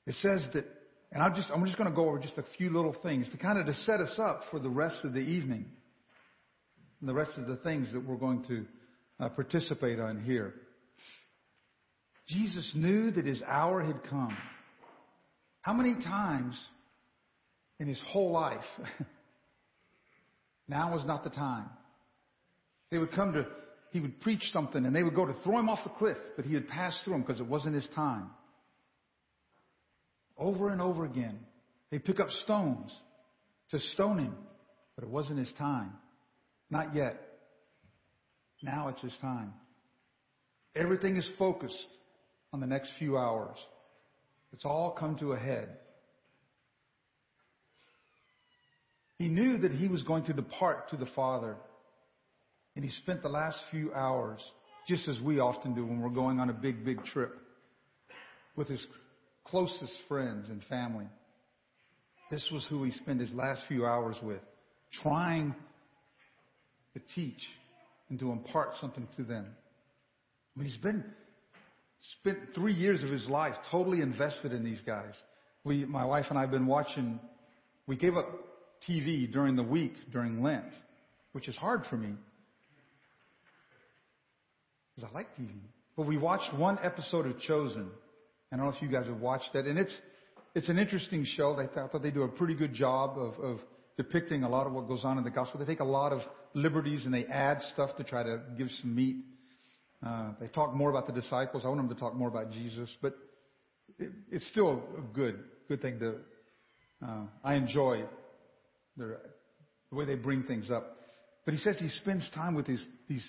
It 0.06 0.16
says 0.22 0.42
that, 0.54 0.66
and 1.12 1.24
I'm 1.24 1.34
just, 1.34 1.50
I'm 1.52 1.66
just 1.66 1.78
going 1.78 1.90
to 1.90 1.96
go 1.96 2.08
over 2.08 2.20
just 2.20 2.38
a 2.38 2.46
few 2.58 2.70
little 2.70 2.96
things 3.02 3.30
to 3.32 3.38
kind 3.38 3.58
of 3.58 3.66
to 3.66 3.74
set 3.84 4.00
us 4.00 4.18
up 4.20 4.42
for 4.52 4.60
the 4.60 4.70
rest 4.70 4.98
of 5.04 5.14
the 5.14 5.20
evening 5.20 5.66
and 7.00 7.10
the 7.10 7.14
rest 7.14 7.32
of 7.38 7.48
the 7.48 7.58
things 7.58 7.92
that 7.94 8.06
we're 8.06 8.18
going 8.18 8.44
to 8.46 8.66
uh, 9.20 9.30
participate 9.30 10.00
on 10.00 10.22
here. 10.22 10.54
Jesus 12.28 12.72
knew 12.76 13.12
that 13.12 13.26
his 13.26 13.42
hour 13.44 13.84
had 13.84 14.04
come. 14.10 14.38
How 15.62 15.74
many 15.74 15.96
times 15.96 16.60
in 17.80 17.88
his 17.88 18.02
whole 18.10 18.32
life, 18.32 18.64
now 20.68 20.94
was 20.94 21.06
not 21.06 21.24
the 21.24 21.30
time. 21.30 21.70
They 22.92 22.98
would 22.98 23.12
come 23.12 23.34
to, 23.34 23.46
he 23.94 24.00
would 24.00 24.20
preach 24.22 24.42
something 24.52 24.86
and 24.86 24.96
they 24.96 25.04
would 25.04 25.14
go 25.14 25.24
to 25.24 25.36
throw 25.44 25.60
him 25.60 25.70
off 25.70 25.84
the 25.84 25.92
cliff, 25.92 26.18
but 26.36 26.46
he 26.46 26.56
would 26.56 26.68
pass 26.68 27.00
through 27.04 27.14
them 27.14 27.22
because 27.22 27.40
it 27.40 27.46
wasn't 27.46 27.76
his 27.76 27.88
time. 27.94 28.32
Over 30.36 30.70
and 30.70 30.82
over 30.82 31.06
again, 31.06 31.38
they'd 31.92 32.04
pick 32.04 32.20
up 32.20 32.30
stones 32.44 32.92
to 33.70 33.80
stone 33.80 34.18
him, 34.18 34.36
but 34.96 35.04
it 35.04 35.12
wasn't 35.12 35.38
his 35.38 35.52
time. 35.60 35.94
Not 36.72 36.96
yet. 36.96 37.22
Now 38.64 38.88
it's 38.88 39.02
his 39.02 39.16
time. 39.22 39.54
Everything 40.76 41.16
is 41.16 41.30
focused 41.38 41.88
on 42.52 42.62
the 42.62 42.66
next 42.66 42.90
few 42.98 43.16
hours. 43.16 43.58
It's 44.54 44.66
all 44.66 44.98
come 45.00 45.18
to 45.20 45.34
a 45.34 45.38
head. 45.38 45.70
He 49.20 49.28
knew 49.28 49.60
that 49.60 49.72
he 49.72 49.88
was 49.88 50.02
going 50.02 50.26
to 50.26 50.34
depart 50.34 50.90
to 50.90 50.98
the 50.98 51.08
Father. 51.16 51.58
And 52.76 52.84
he 52.84 52.92
spent 52.92 53.22
the 53.22 53.30
last 53.30 53.60
few 53.72 53.94
hours, 53.94 54.42
just 54.88 55.08
as 55.08 55.20
we 55.22 55.40
often 55.40 55.76
do 55.76 55.86
when 55.86 56.02
we're 56.02 56.10
going 56.10 56.40
on 56.40 56.50
a 56.50 56.54
big, 56.54 56.84
big 56.84 57.04
trip, 57.06 57.36
with 58.56 58.68
his 58.68 58.86
closest 59.46 59.94
friends 60.08 60.48
and 60.50 60.64
family. 60.66 61.06
This 62.32 62.48
was 62.52 62.66
who 62.70 62.84
he 62.84 62.92
spent 62.92 63.20
his 63.20 63.32
last 63.32 63.62
few 63.68 63.86
hours 63.86 64.16
with, 64.24 64.42
trying 65.04 65.54
to 66.94 67.02
teach 67.16 67.42
and 68.10 68.20
to 68.20 68.32
impart 68.32 68.72
something 68.82 69.08
to 69.18 69.24
them. 69.24 69.46
I 70.56 70.60
mean, 70.60 70.70
he's 70.70 70.78
been 70.78 71.04
spent 72.20 72.38
three 72.56 72.74
years 72.74 73.04
of 73.04 73.10
his 73.10 73.28
life 73.28 73.56
totally 73.72 74.02
invested 74.02 74.52
in 74.52 74.64
these 74.64 74.82
guys. 74.86 75.14
We, 75.64 75.86
my 75.86 76.06
wife 76.06 76.26
and 76.30 76.38
I 76.38 76.42
have 76.42 76.52
been 76.52 76.68
watching. 76.68 77.20
We 77.88 77.96
gave 77.96 78.18
up 78.18 78.28
TV 78.88 79.32
during 79.32 79.56
the 79.56 79.64
week 79.64 79.94
during 80.12 80.42
Lent, 80.42 80.66
which 81.32 81.48
is 81.48 81.56
hard 81.56 81.84
for 81.90 81.98
me 81.98 82.16
because 84.96 85.10
I 85.10 85.14
like 85.14 85.28
TV. 85.36 85.50
But 85.96 86.08
we 86.08 86.18
watched 86.18 86.54
one 86.56 86.80
episode 86.84 87.26
of 87.26 87.40
Chosen. 87.40 87.90
And 88.52 88.62
I 88.62 88.64
don't 88.64 88.72
know 88.72 88.76
if 88.76 88.82
you 88.82 88.90
guys 88.90 89.08
have 89.08 89.20
watched 89.20 89.50
that, 89.54 89.66
and 89.66 89.80
it's 89.80 89.94
it's 90.56 90.70
an 90.70 90.78
interesting 90.78 91.26
show. 91.26 91.58
I 91.60 91.88
thought 91.88 92.04
they 92.04 92.12
do 92.12 92.24
a 92.24 92.28
pretty 92.28 92.54
good 92.54 92.74
job 92.74 93.18
of, 93.18 93.34
of 93.44 93.60
depicting 93.98 94.44
a 94.44 94.50
lot 94.50 94.68
of 94.68 94.74
what 94.74 94.88
goes 94.88 95.04
on 95.04 95.18
in 95.18 95.24
the 95.24 95.32
gospel. 95.32 95.60
They 95.60 95.66
take 95.66 95.80
a 95.80 95.86
lot 95.86 96.14
of 96.14 96.22
liberties 96.54 97.06
and 97.06 97.14
they 97.14 97.26
add 97.26 97.60
stuff 97.74 97.96
to 97.98 98.04
try 98.04 98.22
to 98.22 98.40
give 98.58 98.70
some 98.82 98.96
meat. 98.96 99.18
Uh, 100.06 100.34
they 100.40 100.48
talk 100.48 100.76
more 100.76 100.92
about 100.92 101.08
the 101.08 101.14
disciples. 101.14 101.64
I 101.66 101.70
want 101.70 101.80
them 101.80 101.90
to 101.90 102.00
talk 102.00 102.14
more 102.14 102.28
about 102.28 102.52
Jesus, 102.52 102.90
but 103.02 103.16
it, 103.98 104.12
it's 104.32 104.48
still 104.50 104.84
a 104.98 105.16
good 105.16 105.40
good 105.68 105.82
thing 105.82 106.00
to. 106.00 106.16
Uh, 107.04 107.24
I 107.44 107.56
enjoy 107.56 108.04
the, 108.96 109.18
the 109.90 109.96
way 109.96 110.06
they 110.06 110.16
bring 110.16 110.44
things 110.44 110.70
up. 110.70 110.98
But 111.46 111.54
he 111.54 111.60
says 111.60 111.78
he 111.80 111.90
spends 111.90 112.30
time 112.36 112.54
with 112.54 112.68
these 112.68 112.84
these 113.10 113.28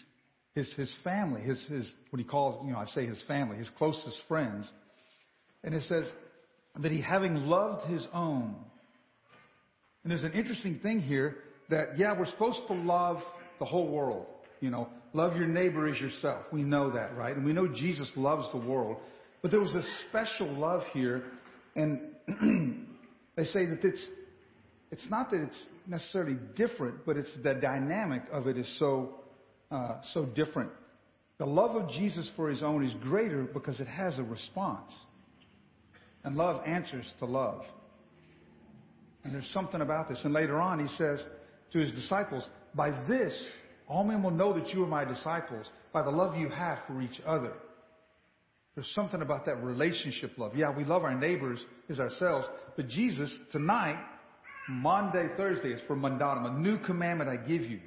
his, 0.54 0.72
his 0.74 0.92
family, 1.02 1.42
his, 1.42 1.58
his, 1.66 1.92
what 2.10 2.18
he 2.18 2.24
calls, 2.24 2.64
you 2.64 2.72
know, 2.72 2.78
I 2.78 2.86
say 2.86 3.06
his 3.06 3.22
family, 3.26 3.56
his 3.58 3.70
closest 3.76 4.18
friends. 4.28 4.68
And 5.64 5.74
it 5.74 5.82
says 5.88 6.04
that 6.80 6.92
he, 6.92 7.00
having 7.00 7.34
loved 7.34 7.90
his 7.90 8.06
own, 8.12 8.54
and 10.02 10.10
there's 10.10 10.22
an 10.22 10.32
interesting 10.32 10.78
thing 10.80 11.00
here 11.00 11.36
that, 11.70 11.98
yeah, 11.98 12.16
we're 12.16 12.26
supposed 12.26 12.60
to 12.68 12.74
love 12.74 13.18
the 13.58 13.64
whole 13.64 13.88
world. 13.88 14.26
You 14.60 14.70
know, 14.70 14.88
love 15.12 15.36
your 15.36 15.46
neighbor 15.46 15.88
as 15.88 15.98
yourself. 15.98 16.44
We 16.52 16.62
know 16.62 16.90
that, 16.92 17.16
right? 17.16 17.34
And 17.34 17.44
we 17.44 17.52
know 17.52 17.66
Jesus 17.66 18.10
loves 18.14 18.46
the 18.52 18.58
world. 18.58 18.98
But 19.42 19.50
there 19.50 19.60
was 19.60 19.74
a 19.74 19.82
special 20.08 20.52
love 20.54 20.82
here, 20.92 21.24
and 21.74 22.00
they 23.36 23.44
say 23.46 23.66
that 23.66 23.82
it's, 23.82 24.06
it's 24.90 25.04
not 25.10 25.30
that 25.30 25.40
it's 25.40 25.56
necessarily 25.86 26.38
different, 26.56 27.04
but 27.04 27.16
it's 27.16 27.30
the 27.42 27.54
dynamic 27.54 28.22
of 28.30 28.46
it 28.46 28.56
is 28.56 28.78
so 28.78 29.23
uh, 29.70 29.96
so 30.12 30.24
different. 30.24 30.70
The 31.38 31.46
love 31.46 31.76
of 31.76 31.90
Jesus 31.90 32.28
for 32.36 32.48
his 32.48 32.62
own 32.62 32.84
is 32.84 32.94
greater 33.02 33.42
because 33.42 33.80
it 33.80 33.88
has 33.88 34.18
a 34.18 34.22
response. 34.22 34.92
And 36.22 36.36
love 36.36 36.62
answers 36.66 37.10
to 37.18 37.26
love. 37.26 37.62
And 39.24 39.34
there's 39.34 39.50
something 39.52 39.80
about 39.80 40.08
this. 40.08 40.20
And 40.24 40.32
later 40.32 40.60
on, 40.60 40.78
he 40.78 40.94
says 40.96 41.20
to 41.72 41.78
his 41.78 41.90
disciples, 41.92 42.46
By 42.74 42.90
this, 43.06 43.34
all 43.88 44.04
men 44.04 44.22
will 44.22 44.30
know 44.30 44.52
that 44.58 44.68
you 44.68 44.84
are 44.84 44.88
my 44.88 45.04
disciples, 45.04 45.66
by 45.92 46.02
the 46.02 46.10
love 46.10 46.36
you 46.36 46.48
have 46.48 46.78
for 46.86 47.02
each 47.02 47.20
other. 47.26 47.52
There's 48.74 48.90
something 48.94 49.22
about 49.22 49.46
that 49.46 49.62
relationship 49.62 50.32
love. 50.36 50.56
Yeah, 50.56 50.76
we 50.76 50.84
love 50.84 51.04
our 51.04 51.14
neighbors 51.14 51.62
as 51.88 52.00
ourselves, 52.00 52.46
but 52.76 52.88
Jesus, 52.88 53.32
tonight, 53.52 54.02
Maundy, 54.68 55.28
Thursday, 55.36 55.72
is 55.72 55.80
for 55.86 55.94
mandatum, 55.94 56.46
a 56.46 56.58
new 56.58 56.78
commandment 56.78 57.30
I 57.30 57.36
give 57.36 57.62
you 57.62 57.78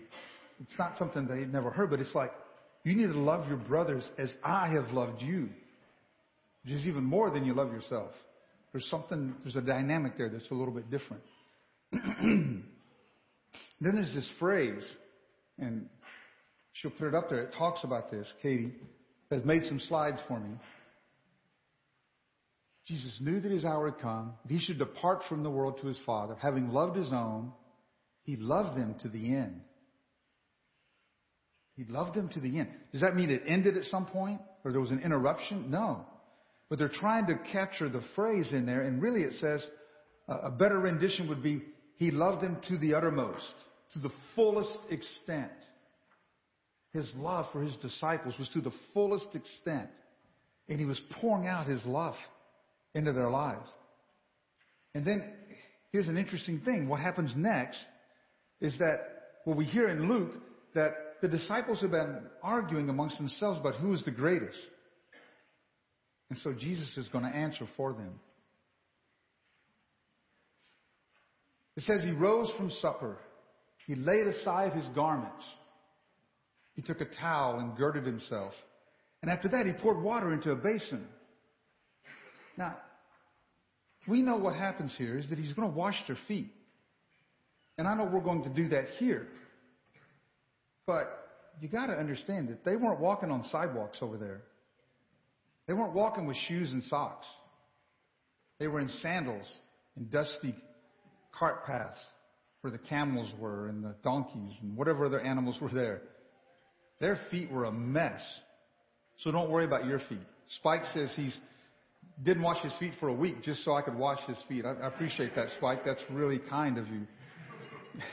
it's 0.62 0.78
not 0.78 0.98
something 0.98 1.28
they 1.28 1.46
never 1.46 1.70
heard, 1.70 1.90
but 1.90 2.00
it's 2.00 2.14
like, 2.16 2.32
you 2.84 2.96
need 2.96 3.08
to 3.08 3.20
love 3.20 3.48
your 3.48 3.58
brothers 3.58 4.08
as 4.18 4.34
I 4.44 4.70
have 4.70 4.92
loved 4.92 5.22
you. 5.22 5.50
Which 6.64 6.74
is 6.74 6.88
even 6.88 7.04
more 7.04 7.30
than 7.30 7.46
you 7.46 7.54
love 7.54 7.72
yourself. 7.72 8.12
There's 8.72 8.86
something, 8.90 9.36
there's 9.44 9.56
a 9.56 9.62
dynamic 9.62 10.18
there 10.18 10.30
that's 10.30 10.50
a 10.52 10.54
little 10.54 10.74
bit 10.74 10.90
different. 10.90 11.24
then 11.92 12.64
there's 13.82 14.14
this 14.14 14.30
phrase, 14.40 14.84
and 15.58 15.88
she'll 16.74 16.92
put 16.92 17.08
it 17.08 17.16
up 17.16 17.30
there. 17.30 17.42
It 17.42 17.54
talks 17.58 17.84
about 17.84 18.12
this. 18.12 18.28
Katie 18.42 18.74
has 19.32 19.44
made 19.46 19.66
some 19.66 19.80
slides 19.80 20.20
for 20.28 20.40
me. 20.40 20.56
Jesus 22.86 23.18
knew 23.20 23.42
that 23.42 23.52
his 23.52 23.66
hour 23.66 23.92
had 23.92 24.00
come. 24.00 24.34
He 24.48 24.60
should 24.60 24.78
depart 24.78 25.22
from 25.28 25.44
the 25.44 25.50
world 25.50 25.80
to 25.82 25.88
his 25.88 25.98
Father. 26.06 26.36
Having 26.42 26.70
loved 26.70 26.96
his 26.96 27.12
own, 27.12 27.52
he 28.24 28.38
loved 28.38 28.78
them 28.78 28.96
to 29.02 29.10
the 29.10 29.36
end. 29.36 29.62
He 31.78 31.86
loved 31.86 32.16
them 32.16 32.28
to 32.30 32.40
the 32.40 32.60
end. 32.60 32.70
Does 32.92 33.02
that 33.02 33.16
mean 33.16 33.30
it 33.30 33.44
ended 33.46 33.78
at 33.78 33.84
some 33.86 34.08
point? 34.08 34.42
Or 34.66 34.72
there 34.72 34.82
was 34.82 34.90
an 34.90 35.00
interruption? 35.00 35.70
No. 35.70 36.06
But 36.70 36.80
they're 36.80 36.90
trying 36.90 37.28
to 37.28 37.40
capture 37.52 37.88
the 37.88 38.02
phrase 38.16 38.48
in 38.52 38.66
there, 38.66 38.82
and 38.82 39.02
really 39.02 39.22
it 39.22 39.34
says 39.40 39.66
a 40.28 40.50
better 40.50 40.80
rendition 40.80 41.30
would 41.30 41.44
be, 41.44 41.62
He 41.96 42.10
loved 42.10 42.42
them 42.42 42.58
to 42.68 42.78
the 42.80 42.96
uttermost, 42.96 43.54
to 43.94 44.00
the 44.00 44.12
fullest 44.36 44.78
extent. 44.90 45.52
His 46.94 47.10
love 47.16 47.46
for 47.54 47.62
His 47.62 47.76
disciples 47.78 48.34
was 48.40 48.50
to 48.50 48.62
the 48.62 48.74
fullest 48.94 49.28
extent. 49.36 49.90
And 50.68 50.80
He 50.80 50.86
was 50.86 51.00
pouring 51.22 51.48
out 51.48 51.68
His 51.68 51.86
love 51.86 52.16
into 52.96 53.14
their 53.14 53.30
lives. 53.30 53.70
And 54.96 55.06
then, 55.06 55.32
here's 55.92 56.08
an 56.08 56.18
interesting 56.18 56.60
thing. 56.62 56.90
What 56.90 57.02
happens 57.02 57.32
next 57.36 57.78
is 58.60 58.76
that, 58.80 58.98
what 59.46 59.56
we 59.56 59.66
hear 59.66 59.90
in 59.90 60.10
Luke, 60.10 60.32
that 60.74 60.96
the 61.22 61.28
disciples 61.28 61.82
have 61.82 61.92
been 61.92 62.22
arguing 62.44 62.90
amongst 62.90 63.18
themselves 63.18 63.60
about 63.60 63.76
who 63.76 63.94
is 63.94 64.04
the 64.04 64.12
greatest. 64.12 64.58
And 66.30 66.38
so 66.40 66.54
Jesus 66.54 66.90
is 66.98 67.08
going 67.10 67.24
to 67.24 67.36
answer 67.36 67.68
for 67.76 67.94
them. 67.94 68.20
It 71.76 71.84
says 71.84 72.02
he 72.04 72.12
rose 72.12 72.52
from 72.58 72.70
supper. 72.82 73.18
He 73.86 73.96
laid 73.96 74.28
aside 74.28 74.74
his 74.74 74.86
garments. 74.94 75.44
He 76.76 76.82
took 76.82 77.02
a 77.02 77.06
towel 77.06 77.60
and 77.60 77.78
girded 77.78 78.06
himself. 78.06 78.54
And 79.22 79.32
after 79.32 79.48
that, 79.50 79.66
he 79.66 79.74
poured 79.74 80.02
water 80.02 80.34
into 80.34 80.52
a 80.52 80.56
basin. 80.56 81.08
Now, 82.58 82.78
we 84.08 84.22
know 84.22 84.38
what 84.38 84.56
happens 84.56 84.94
here 84.98 85.18
is 85.18 85.28
that 85.30 85.38
he's 85.38 85.54
going 85.54 85.70
to 85.70 85.76
wash 85.76 85.96
their 86.08 86.18
feet. 86.28 86.52
And 87.78 87.88
I 87.88 87.96
know 87.96 88.06
we're 88.06 88.22
going 88.22 88.44
to 88.44 88.50
do 88.50 88.70
that 88.70 88.86
here. 88.98 89.28
But 90.88 91.28
you 91.62 91.68
got 91.68 91.88
to 91.88 91.94
understand 91.94 92.48
that 92.48 92.66
they 92.66 92.76
weren't 92.76 93.00
walking 93.00 93.30
on 93.30 93.44
sidewalks 93.52 93.98
over 94.02 94.18
there. 94.18 94.42
They 95.68 95.74
weren't 95.74 95.94
walking 95.94 96.26
with 96.26 96.38
shoes 96.48 96.72
and 96.72 96.82
socks. 96.84 97.28
They 98.58 98.68
were 98.68 98.80
in 98.80 98.90
sandals 99.02 99.46
and 99.96 100.10
dusty 100.10 100.56
cart 101.38 101.66
paths 101.66 102.00
where 102.62 102.72
the 102.72 102.78
camels 102.80 103.32
were 103.38 103.68
and 103.68 103.84
the 103.84 103.96
donkeys 104.04 104.58
and 104.62 104.76
whatever 104.76 105.06
other 105.06 105.20
animals 105.20 105.58
were 105.62 105.70
there. 105.70 106.02
Their 107.00 107.20
feet 107.30 107.52
were 107.52 107.66
a 107.66 107.72
mess. 107.72 108.22
So 109.20 109.32
don't 109.32 109.52
worry 109.52 109.66
about 109.66 109.86
your 109.86 110.00
feet. 110.00 110.26
Spike 110.56 110.84
says 110.94 111.12
he's 111.16 111.38
didn't 112.24 112.42
wash 112.42 112.64
his 112.64 112.74
feet 112.80 112.94
for 113.00 113.10
a 113.10 113.14
week 113.14 113.44
just 113.44 113.64
so 113.64 113.76
I 113.76 113.84
could 113.84 113.96
wash 113.96 114.20
his 114.28 114.38
feet. 114.48 114.66
I, 114.66 114.72
I 114.72 114.88
appreciate 114.88 115.36
that, 115.36 115.50
Spike. 115.58 115.84
That's 115.86 116.02
really 116.10 116.40
kind 116.40 116.78
of 116.80 116.88
you. 116.88 117.02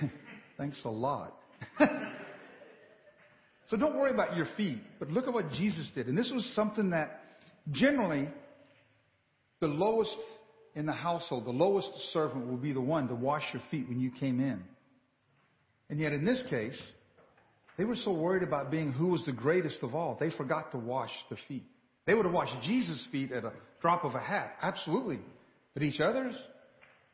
Thanks 0.59 0.79
a 0.85 0.91
lot. 0.91 1.37
so 3.75 3.81
don't 3.81 3.97
worry 3.97 4.13
about 4.13 4.37
your 4.37 4.47
feet, 4.57 4.79
but 4.99 5.11
look 5.11 5.27
at 5.27 5.35
what 5.35 5.51
Jesus 5.51 5.91
did. 5.95 6.07
And 6.07 6.17
this 6.17 6.31
was 6.33 6.49
something 6.55 6.91
that 6.91 7.25
Generally, 7.71 8.29
the 9.61 9.67
lowest 9.67 10.17
in 10.75 10.87
the 10.87 10.93
household, 10.93 11.47
the 11.47 11.51
lowest 11.51 11.89
servant 12.13 12.47
will 12.47 12.57
be 12.57 12.73
the 12.73 12.81
one 12.81 13.09
to 13.09 13.15
wash 13.15 13.43
your 13.53 13.63
feet 13.71 13.89
when 13.89 14.01
you 14.01 14.11
came 14.11 14.41
in. 14.41 14.63
And 15.89 15.99
yet 15.99 16.13
in 16.13 16.25
this 16.25 16.43
case, 16.51 16.81
they 17.79 17.85
were 17.85 17.97
so 17.97 18.13
worried 18.13 18.43
about 18.43 18.71
being 18.71 18.93
who 18.93 19.09
was 19.09 19.23
the 19.25 19.33
greatest 19.33 19.79
of 19.83 19.95
all, 19.95 20.17
they 20.19 20.31
forgot 20.31 20.73
to 20.73 20.79
wash 20.79 21.11
the 21.31 21.37
feet. 21.49 21.65
They 22.07 22.15
would 22.15 22.27
have 22.27 22.35
washed 22.35 22.55
Jesus' 22.65 23.07
feet 23.11 23.33
at 23.33 23.45
a 23.45 23.53
drop 23.81 24.05
of 24.05 24.15
a 24.15 24.21
hat. 24.21 24.57
Absolutely. 24.61 25.21
But 25.73 25.83
each 25.83 26.01
other's? 26.01 26.35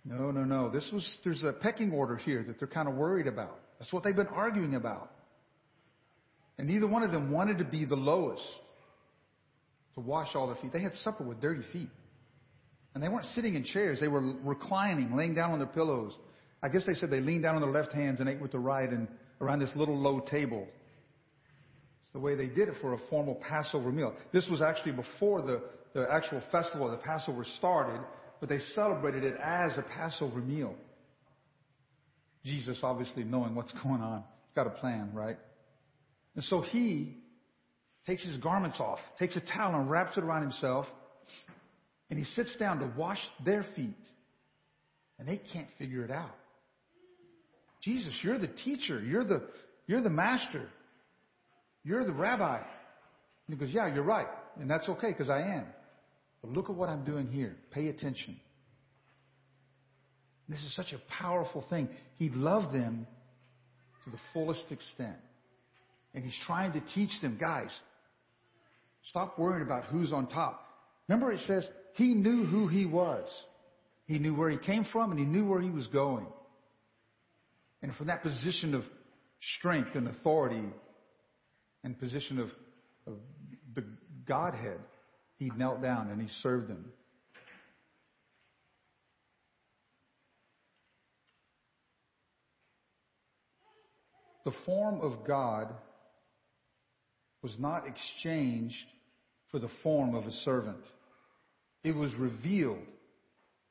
No, 0.04 0.32
no, 0.32 0.42
no. 0.44 0.68
This 0.68 0.88
was, 0.92 1.08
there's 1.22 1.44
a 1.44 1.52
pecking 1.52 1.92
order 1.92 2.16
here 2.16 2.42
that 2.42 2.58
they're 2.58 2.66
kind 2.66 2.88
of 2.88 2.94
worried 2.94 3.28
about. 3.28 3.60
That's 3.78 3.92
what 3.92 4.02
they've 4.02 4.16
been 4.16 4.26
arguing 4.26 4.74
about. 4.74 5.12
And 6.60 6.68
neither 6.68 6.86
one 6.86 7.02
of 7.02 7.10
them 7.10 7.30
wanted 7.30 7.56
to 7.60 7.64
be 7.64 7.86
the 7.86 7.96
lowest 7.96 8.44
to 9.94 10.00
wash 10.00 10.34
all 10.34 10.46
their 10.46 10.56
feet. 10.56 10.74
They 10.74 10.82
had 10.82 10.92
supper 10.96 11.24
with 11.24 11.40
dirty 11.40 11.62
feet. 11.72 11.88
And 12.92 13.02
they 13.02 13.08
weren't 13.08 13.24
sitting 13.34 13.54
in 13.54 13.64
chairs. 13.64 13.98
They 13.98 14.08
were 14.08 14.20
reclining, 14.44 15.16
laying 15.16 15.32
down 15.32 15.52
on 15.52 15.58
their 15.58 15.68
pillows. 15.68 16.12
I 16.62 16.68
guess 16.68 16.82
they 16.86 16.92
said 16.92 17.08
they 17.08 17.22
leaned 17.22 17.44
down 17.44 17.54
on 17.54 17.62
their 17.62 17.70
left 17.70 17.94
hands 17.94 18.20
and 18.20 18.28
ate 18.28 18.42
with 18.42 18.52
the 18.52 18.58
right 18.58 18.90
and 18.90 19.08
around 19.40 19.60
this 19.60 19.70
little 19.74 19.98
low 19.98 20.20
table. 20.20 20.68
It's 22.02 22.12
the 22.12 22.20
way 22.20 22.34
they 22.34 22.48
did 22.48 22.68
it 22.68 22.74
for 22.82 22.92
a 22.92 22.98
formal 23.08 23.36
Passover 23.36 23.90
meal. 23.90 24.14
This 24.30 24.46
was 24.50 24.60
actually 24.60 24.92
before 24.92 25.40
the, 25.40 25.62
the 25.94 26.06
actual 26.12 26.42
festival 26.52 26.84
of 26.84 26.92
the 26.92 26.98
Passover 26.98 27.42
started, 27.56 28.02
but 28.38 28.50
they 28.50 28.58
celebrated 28.74 29.24
it 29.24 29.36
as 29.42 29.78
a 29.78 29.82
Passover 29.96 30.40
meal. 30.40 30.74
Jesus 32.44 32.76
obviously 32.82 33.24
knowing 33.24 33.54
what's 33.54 33.72
going 33.82 34.02
on. 34.02 34.24
Got 34.54 34.66
a 34.66 34.70
plan, 34.70 35.08
right? 35.14 35.38
And 36.34 36.44
so 36.44 36.60
he 36.60 37.16
takes 38.06 38.24
his 38.24 38.36
garments 38.38 38.78
off, 38.80 38.98
takes 39.18 39.36
a 39.36 39.40
towel 39.40 39.78
and 39.78 39.90
wraps 39.90 40.16
it 40.16 40.24
around 40.24 40.42
himself, 40.42 40.86
and 42.08 42.18
he 42.18 42.24
sits 42.34 42.54
down 42.56 42.80
to 42.80 42.92
wash 42.96 43.20
their 43.44 43.64
feet. 43.76 43.96
And 45.18 45.28
they 45.28 45.40
can't 45.52 45.68
figure 45.78 46.04
it 46.04 46.10
out. 46.10 46.34
Jesus, 47.82 48.12
you're 48.22 48.38
the 48.38 48.48
teacher. 48.48 49.00
You're 49.00 49.24
the, 49.24 49.42
you're 49.86 50.02
the 50.02 50.10
master. 50.10 50.68
You're 51.84 52.04
the 52.04 52.12
rabbi. 52.12 52.56
And 52.56 52.64
he 53.48 53.56
goes, 53.56 53.72
Yeah, 53.72 53.92
you're 53.92 54.04
right. 54.04 54.26
And 54.58 54.68
that's 54.68 54.88
okay 54.88 55.08
because 55.08 55.30
I 55.30 55.40
am. 55.40 55.66
But 56.42 56.52
look 56.52 56.70
at 56.70 56.76
what 56.76 56.88
I'm 56.88 57.04
doing 57.04 57.28
here. 57.28 57.56
Pay 57.70 57.88
attention. 57.88 58.40
This 60.48 60.60
is 60.60 60.74
such 60.74 60.92
a 60.92 60.98
powerful 61.12 61.64
thing. 61.70 61.88
He 62.16 62.28
loved 62.30 62.74
them 62.74 63.06
to 64.04 64.10
the 64.10 64.18
fullest 64.32 64.64
extent. 64.70 65.16
And 66.14 66.24
he's 66.24 66.38
trying 66.46 66.72
to 66.72 66.82
teach 66.94 67.10
them, 67.20 67.38
guys, 67.40 67.70
Stop 69.08 69.38
worrying 69.38 69.62
about 69.62 69.84
who's 69.86 70.12
on 70.12 70.26
top. 70.26 70.66
Remember, 71.08 71.32
it 71.32 71.40
says 71.46 71.66
he 71.94 72.14
knew 72.14 72.44
who 72.44 72.68
he 72.68 72.86
was. 72.86 73.26
He 74.06 74.18
knew 74.18 74.34
where 74.34 74.50
he 74.50 74.58
came 74.58 74.84
from 74.92 75.10
and 75.10 75.18
he 75.18 75.26
knew 75.26 75.46
where 75.46 75.60
he 75.60 75.70
was 75.70 75.86
going. 75.88 76.26
And 77.82 77.94
from 77.94 78.08
that 78.08 78.22
position 78.22 78.74
of 78.74 78.84
strength 79.56 79.94
and 79.94 80.08
authority 80.08 80.64
and 81.82 81.98
position 81.98 82.38
of, 82.38 82.50
of 83.06 83.18
the 83.74 83.84
Godhead, 84.26 84.78
he 85.38 85.50
knelt 85.56 85.80
down 85.80 86.10
and 86.10 86.20
he 86.20 86.28
served 86.42 86.68
them. 86.68 86.92
The 94.44 94.52
form 94.66 95.00
of 95.00 95.26
God 95.26 95.68
was 97.42 97.54
not 97.58 97.86
exchanged 97.86 98.74
for 99.50 99.58
the 99.58 99.70
form 99.82 100.14
of 100.14 100.24
a 100.24 100.32
servant. 100.44 100.82
It 101.82 101.94
was 101.94 102.14
revealed 102.14 102.78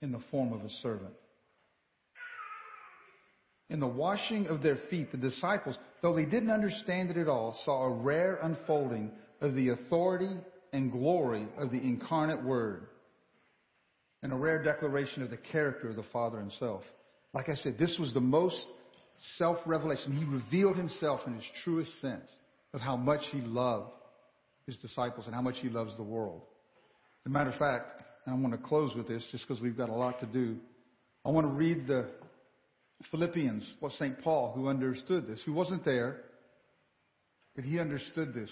in 0.01 0.11
the 0.11 0.21
form 0.31 0.53
of 0.53 0.61
a 0.61 0.69
servant. 0.81 1.13
In 3.69 3.79
the 3.79 3.87
washing 3.87 4.47
of 4.47 4.63
their 4.63 4.77
feet, 4.89 5.11
the 5.11 5.17
disciples, 5.17 5.77
though 6.01 6.15
they 6.15 6.25
didn't 6.25 6.49
understand 6.49 7.11
it 7.11 7.17
at 7.17 7.27
all, 7.27 7.57
saw 7.65 7.83
a 7.83 7.93
rare 7.93 8.39
unfolding 8.41 9.11
of 9.41 9.53
the 9.53 9.69
authority 9.69 10.35
and 10.73 10.91
glory 10.91 11.47
of 11.57 11.71
the 11.71 11.77
incarnate 11.77 12.43
Word 12.43 12.87
and 14.23 14.33
a 14.33 14.35
rare 14.35 14.61
declaration 14.61 15.21
of 15.21 15.29
the 15.29 15.37
character 15.37 15.89
of 15.89 15.95
the 15.95 16.03
Father 16.11 16.39
Himself. 16.39 16.81
Like 17.33 17.47
I 17.47 17.55
said, 17.55 17.77
this 17.77 17.95
was 17.99 18.13
the 18.13 18.19
most 18.19 18.65
self 19.37 19.59
revelation. 19.67 20.17
He 20.17 20.25
revealed 20.25 20.75
Himself 20.75 21.21
in 21.27 21.35
His 21.35 21.45
truest 21.63 21.91
sense 22.01 22.29
of 22.73 22.81
how 22.81 22.95
much 22.95 23.21
he 23.31 23.41
loved 23.41 23.91
his 24.65 24.77
disciples 24.77 25.25
and 25.25 25.35
how 25.35 25.41
much 25.41 25.55
he 25.61 25.69
loves 25.69 25.95
the 25.97 26.03
world. 26.03 26.41
As 27.25 27.29
a 27.29 27.33
matter 27.33 27.49
of 27.49 27.57
fact, 27.57 28.03
and 28.25 28.35
I 28.35 28.39
want 28.39 28.53
to 28.53 28.67
close 28.67 28.95
with 28.95 29.07
this 29.07 29.25
just 29.31 29.47
because 29.47 29.61
we've 29.61 29.77
got 29.77 29.89
a 29.89 29.93
lot 29.93 30.19
to 30.19 30.25
do. 30.25 30.57
I 31.25 31.29
want 31.29 31.47
to 31.47 31.53
read 31.53 31.87
the 31.87 32.05
Philippians, 33.11 33.75
what 33.79 33.93
St. 33.93 34.21
Paul, 34.21 34.53
who 34.53 34.67
understood 34.67 35.27
this, 35.27 35.41
who 35.45 35.53
wasn't 35.53 35.83
there, 35.85 36.21
but 37.55 37.63
he 37.65 37.79
understood 37.79 38.33
this. 38.33 38.49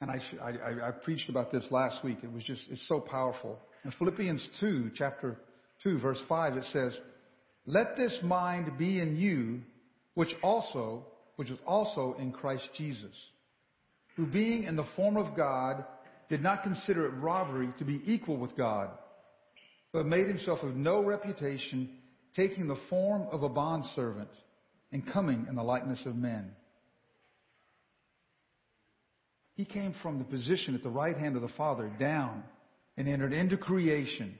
And 0.00 0.10
I, 0.10 0.20
I, 0.42 0.88
I 0.88 0.90
preached 0.90 1.28
about 1.28 1.52
this 1.52 1.64
last 1.70 2.04
week. 2.04 2.18
It 2.22 2.32
was 2.32 2.44
just, 2.44 2.62
it's 2.70 2.86
so 2.88 3.00
powerful. 3.00 3.58
In 3.84 3.92
Philippians 3.98 4.48
2, 4.60 4.92
chapter 4.94 5.38
2, 5.82 5.98
verse 5.98 6.20
5, 6.28 6.56
it 6.56 6.64
says, 6.72 6.98
Let 7.66 7.96
this 7.96 8.16
mind 8.22 8.78
be 8.78 9.00
in 9.00 9.16
you, 9.16 9.60
which 10.14 10.34
also 10.42 11.04
which 11.36 11.50
was 11.50 11.58
also 11.66 12.16
in 12.18 12.32
Christ 12.32 12.68
Jesus, 12.76 13.14
who 14.16 14.26
being 14.26 14.64
in 14.64 14.76
the 14.76 14.86
form 14.96 15.16
of 15.16 15.36
God 15.36 15.84
did 16.28 16.42
not 16.42 16.62
consider 16.62 17.06
it 17.06 17.10
robbery 17.10 17.68
to 17.78 17.84
be 17.84 18.00
equal 18.06 18.36
with 18.36 18.56
God, 18.56 18.90
but 19.92 20.06
made 20.06 20.26
himself 20.26 20.60
of 20.62 20.76
no 20.76 21.02
reputation, 21.02 21.90
taking 22.34 22.66
the 22.66 22.78
form 22.88 23.26
of 23.30 23.42
a 23.42 23.48
bondservant 23.48 24.30
and 24.92 25.06
coming 25.12 25.46
in 25.48 25.56
the 25.56 25.62
likeness 25.62 26.00
of 26.06 26.16
men. 26.16 26.50
He 29.56 29.64
came 29.64 29.94
from 30.02 30.18
the 30.18 30.24
position 30.24 30.74
at 30.74 30.82
the 30.82 30.90
right 30.90 31.16
hand 31.16 31.36
of 31.36 31.42
the 31.42 31.48
Father 31.56 31.90
down 31.98 32.42
and 32.96 33.08
entered 33.08 33.32
into 33.32 33.56
creation. 33.56 34.36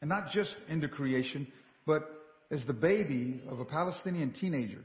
And 0.00 0.08
not 0.08 0.30
just 0.32 0.50
into 0.68 0.88
creation, 0.88 1.46
but 1.86 2.08
as 2.50 2.64
the 2.66 2.72
baby 2.72 3.42
of 3.48 3.60
a 3.60 3.64
Palestinian 3.64 4.32
teenager 4.40 4.82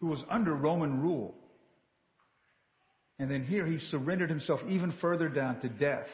who 0.00 0.08
was 0.08 0.22
under 0.28 0.54
Roman 0.54 1.00
rule. 1.02 1.34
And 3.18 3.30
then 3.30 3.44
here 3.44 3.66
he 3.66 3.78
surrendered 3.78 4.30
himself 4.30 4.60
even 4.66 4.94
further 5.00 5.28
down 5.28 5.60
to 5.60 5.68
death. 5.68 6.06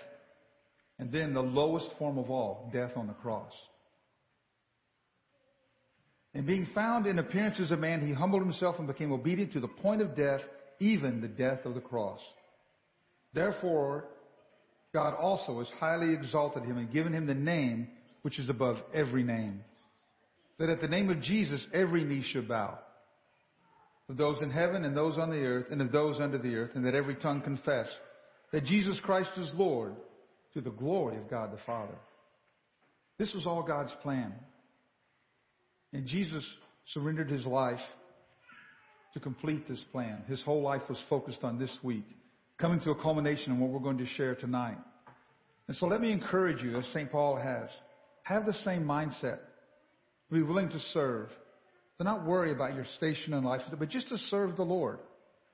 And 0.98 1.12
then 1.12 1.34
the 1.34 1.42
lowest 1.42 1.90
form 1.98 2.18
of 2.18 2.30
all, 2.30 2.70
death 2.72 2.92
on 2.96 3.06
the 3.06 3.12
cross. 3.12 3.52
And 6.34 6.46
being 6.46 6.66
found 6.74 7.06
in 7.06 7.18
appearance 7.18 7.60
as 7.60 7.70
a 7.70 7.76
man, 7.76 8.06
he 8.06 8.12
humbled 8.12 8.42
himself 8.42 8.76
and 8.78 8.86
became 8.86 9.12
obedient 9.12 9.52
to 9.52 9.60
the 9.60 9.68
point 9.68 10.02
of 10.02 10.16
death, 10.16 10.40
even 10.80 11.20
the 11.20 11.28
death 11.28 11.64
of 11.64 11.74
the 11.74 11.80
cross. 11.80 12.20
Therefore, 13.32 14.08
God 14.92 15.14
also 15.14 15.60
has 15.60 15.68
highly 15.78 16.12
exalted 16.12 16.64
him 16.64 16.76
and 16.78 16.92
given 16.92 17.14
him 17.14 17.26
the 17.26 17.34
name 17.34 17.88
which 18.22 18.38
is 18.38 18.48
above 18.48 18.76
every 18.92 19.22
name. 19.22 19.62
That 20.58 20.70
at 20.70 20.80
the 20.80 20.88
name 20.88 21.10
of 21.10 21.22
Jesus 21.22 21.64
every 21.72 22.02
knee 22.02 22.24
should 22.32 22.48
bow. 22.48 22.78
Of 24.08 24.16
those 24.16 24.40
in 24.40 24.50
heaven 24.50 24.84
and 24.84 24.96
those 24.96 25.18
on 25.18 25.30
the 25.30 25.42
earth 25.42 25.66
and 25.70 25.82
of 25.82 25.90
those 25.90 26.20
under 26.20 26.38
the 26.38 26.54
earth, 26.54 26.70
and 26.74 26.84
that 26.86 26.94
every 26.94 27.16
tongue 27.16 27.42
confess 27.42 27.88
that 28.52 28.64
Jesus 28.64 29.00
Christ 29.02 29.30
is 29.36 29.50
Lord 29.54 29.94
to 30.54 30.60
the 30.60 30.70
glory 30.70 31.16
of 31.16 31.28
God 31.28 31.52
the 31.52 31.58
Father. 31.66 31.98
This 33.18 33.32
was 33.34 33.46
all 33.46 33.62
God's 33.62 33.92
plan. 34.02 34.32
And 35.92 36.06
Jesus 36.06 36.44
surrendered 36.92 37.30
his 37.30 37.44
life 37.46 37.80
to 39.14 39.20
complete 39.20 39.66
this 39.68 39.82
plan. 39.92 40.22
His 40.28 40.42
whole 40.42 40.62
life 40.62 40.82
was 40.88 41.02
focused 41.08 41.42
on 41.42 41.58
this 41.58 41.76
week, 41.82 42.04
coming 42.58 42.80
to 42.80 42.90
a 42.90 43.02
culmination 43.02 43.52
in 43.52 43.58
what 43.58 43.70
we're 43.70 43.80
going 43.80 43.98
to 43.98 44.06
share 44.06 44.34
tonight. 44.34 44.78
And 45.68 45.76
so 45.78 45.86
let 45.86 46.00
me 46.00 46.12
encourage 46.12 46.62
you, 46.62 46.78
as 46.78 46.84
St. 46.92 47.10
Paul 47.10 47.36
has, 47.36 47.68
have 48.22 48.46
the 48.46 48.52
same 48.64 48.84
mindset. 48.84 49.38
Be 50.30 50.42
willing 50.42 50.68
to 50.68 50.78
serve. 50.92 51.28
To 51.98 52.04
not 52.04 52.26
worry 52.26 52.52
about 52.52 52.74
your 52.74 52.84
station 52.96 53.32
in 53.32 53.42
life, 53.44 53.62
but 53.78 53.88
just 53.88 54.08
to 54.10 54.18
serve 54.18 54.56
the 54.56 54.62
Lord. 54.62 54.98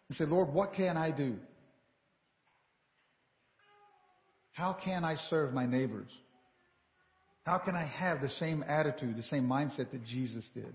And 0.08 0.18
say, 0.18 0.24
Lord, 0.24 0.52
what 0.52 0.74
can 0.74 0.96
I 0.96 1.10
do? 1.10 1.36
How 4.52 4.76
can 4.84 5.04
I 5.04 5.16
serve 5.30 5.54
my 5.54 5.66
neighbors? 5.66 6.10
How 7.44 7.58
can 7.58 7.74
I 7.74 7.84
have 7.84 8.20
the 8.20 8.28
same 8.28 8.62
attitude, 8.68 9.16
the 9.16 9.22
same 9.24 9.46
mindset 9.48 9.90
that 9.90 10.04
Jesus 10.04 10.44
did? 10.54 10.72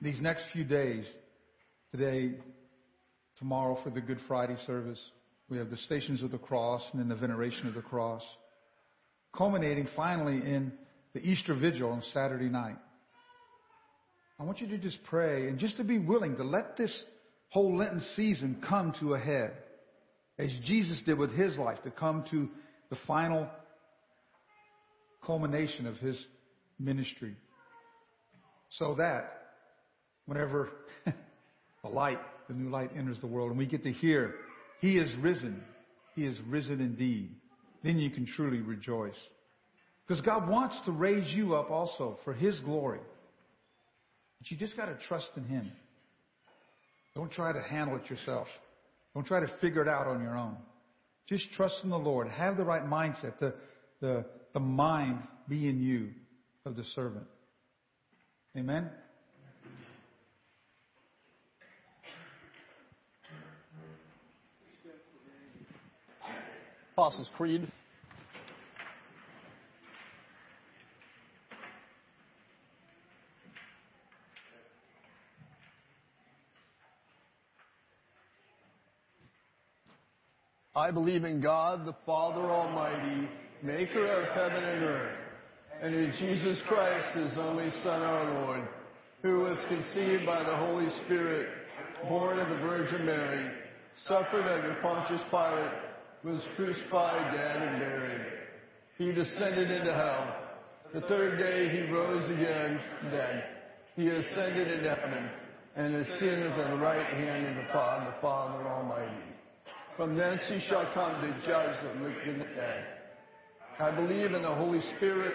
These 0.00 0.20
next 0.20 0.44
few 0.52 0.64
days, 0.64 1.04
today, 1.90 2.34
tomorrow 3.38 3.78
for 3.82 3.90
the 3.90 4.00
Good 4.00 4.20
Friday 4.28 4.56
service, 4.66 5.00
we 5.48 5.58
have 5.58 5.70
the 5.70 5.76
Stations 5.78 6.22
of 6.22 6.30
the 6.30 6.38
Cross 6.38 6.82
and 6.92 7.00
then 7.00 7.08
the 7.08 7.16
Veneration 7.16 7.66
of 7.66 7.74
the 7.74 7.82
Cross, 7.82 8.22
culminating 9.34 9.88
finally 9.96 10.36
in 10.36 10.72
the 11.14 11.20
Easter 11.20 11.54
Vigil 11.54 11.90
on 11.90 12.02
Saturday 12.12 12.48
night. 12.48 12.76
I 14.40 14.44
want 14.44 14.60
you 14.60 14.68
to 14.68 14.78
just 14.78 15.02
pray 15.04 15.48
and 15.48 15.58
just 15.58 15.76
to 15.78 15.84
be 15.84 15.98
willing 15.98 16.36
to 16.36 16.44
let 16.44 16.76
this 16.76 17.04
whole 17.48 17.76
Lenten 17.76 18.02
season 18.14 18.62
come 18.68 18.94
to 19.00 19.14
a 19.14 19.18
head, 19.18 19.52
as 20.38 20.56
Jesus 20.64 21.00
did 21.04 21.18
with 21.18 21.32
his 21.32 21.56
life, 21.56 21.82
to 21.82 21.90
come 21.90 22.24
to 22.30 22.48
the 22.90 22.96
final 23.06 23.48
culmination 25.24 25.86
of 25.86 25.96
his 25.96 26.16
ministry. 26.78 27.34
So 28.70 28.94
that 28.96 29.32
whenever 30.26 30.68
the 31.82 31.88
light, 31.88 32.20
the 32.48 32.54
new 32.54 32.70
light 32.70 32.90
enters 32.96 33.20
the 33.20 33.26
world 33.26 33.50
and 33.50 33.58
we 33.58 33.66
get 33.66 33.82
to 33.82 33.92
hear, 33.92 34.34
He 34.80 34.98
is 34.98 35.12
risen. 35.20 35.62
He 36.14 36.26
is 36.26 36.38
risen 36.48 36.80
indeed. 36.80 37.34
Then 37.82 37.98
you 37.98 38.10
can 38.10 38.26
truly 38.26 38.60
rejoice. 38.60 39.18
Because 40.06 40.22
God 40.22 40.48
wants 40.48 40.78
to 40.84 40.92
raise 40.92 41.28
you 41.34 41.54
up 41.54 41.70
also 41.70 42.18
for 42.24 42.32
His 42.32 42.58
glory. 42.60 43.00
But 44.38 44.50
you 44.50 44.56
just 44.56 44.76
got 44.76 44.86
to 44.86 44.96
trust 45.06 45.30
in 45.36 45.44
Him. 45.44 45.70
Don't 47.14 47.30
try 47.30 47.52
to 47.52 47.60
handle 47.60 47.96
it 47.96 48.08
yourself. 48.08 48.46
Don't 49.14 49.26
try 49.26 49.40
to 49.40 49.48
figure 49.60 49.82
it 49.82 49.88
out 49.88 50.06
on 50.06 50.22
your 50.22 50.36
own. 50.36 50.56
Just 51.28 51.50
trust 51.52 51.80
in 51.82 51.90
the 51.90 51.98
Lord. 51.98 52.28
Have 52.28 52.56
the 52.56 52.64
right 52.64 52.84
mindset. 52.84 53.38
The, 53.40 53.54
the, 54.00 54.24
the 54.54 54.60
mind 54.60 55.18
be 55.48 55.68
in 55.68 55.82
you 55.82 56.10
of 56.64 56.76
the 56.76 56.84
servant. 56.84 57.26
Amen? 58.56 58.88
Apostles' 66.92 67.28
Creed. 67.36 67.70
I 80.78 80.92
believe 80.92 81.24
in 81.24 81.40
God, 81.40 81.84
the 81.84 81.96
Father 82.06 82.42
Almighty, 82.42 83.28
maker 83.64 84.06
of 84.06 84.28
heaven 84.28 84.62
and 84.62 84.84
earth, 84.84 85.18
and 85.82 85.92
in 85.92 86.12
Jesus 86.20 86.62
Christ, 86.68 87.18
his 87.18 87.36
only 87.36 87.68
Son, 87.82 88.00
our 88.00 88.44
Lord, 88.44 88.68
who 89.22 89.40
was 89.40 89.58
conceived 89.68 90.24
by 90.24 90.44
the 90.44 90.54
Holy 90.54 90.88
Spirit, 91.04 91.48
born 92.08 92.38
of 92.38 92.48
the 92.48 92.58
Virgin 92.58 93.04
Mary, 93.04 93.50
suffered 94.06 94.46
under 94.46 94.78
Pontius 94.80 95.20
Pilate, 95.30 95.72
was 96.22 96.46
crucified, 96.54 97.34
dead, 97.34 97.60
and 97.60 97.80
buried. 97.80 98.26
He 98.98 99.10
descended 99.10 99.72
into 99.72 99.92
hell. 99.92 100.36
The 100.94 101.00
third 101.08 101.40
day 101.40 101.70
he 101.70 101.90
rose 101.90 102.30
again, 102.30 102.78
dead. 103.10 103.44
He 103.96 104.06
ascended 104.06 104.68
into 104.68 104.94
heaven, 104.94 105.28
and 105.74 105.96
is 105.96 106.06
seated 106.20 106.52
at 106.52 106.70
the 106.70 106.76
right 106.76 107.04
hand 107.04 107.46
of 107.46 107.56
the 107.56 107.72
Father, 107.72 108.12
the 108.12 108.22
Father 108.22 108.68
Almighty. 108.68 109.37
From 109.98 110.16
thence 110.16 110.40
he 110.48 110.60
shall 110.68 110.88
come 110.94 111.20
to 111.20 111.28
judge 111.44 111.74
the 111.82 112.00
living 112.00 112.28
and 112.28 112.40
the 112.40 112.44
dead. 112.44 112.86
I 113.80 113.90
believe 113.90 114.32
in 114.32 114.42
the 114.42 114.54
Holy 114.54 114.78
Spirit, 114.96 115.34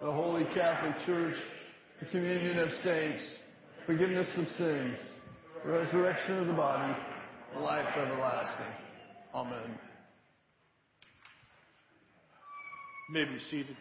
the 0.00 0.10
Holy 0.10 0.44
Catholic 0.52 0.96
Church, 1.06 1.36
the 2.00 2.06
communion 2.06 2.58
of 2.58 2.70
saints, 2.82 3.20
forgiveness 3.86 4.28
of 4.36 4.48
sins, 4.58 4.98
resurrection 5.64 6.38
of 6.38 6.48
the 6.48 6.52
body, 6.54 6.92
life 7.60 7.86
everlasting. 7.96 8.74
Amen. 9.32 9.78
You 13.08 13.14
may 13.14 13.24
be 13.26 13.38
seated. 13.48 13.76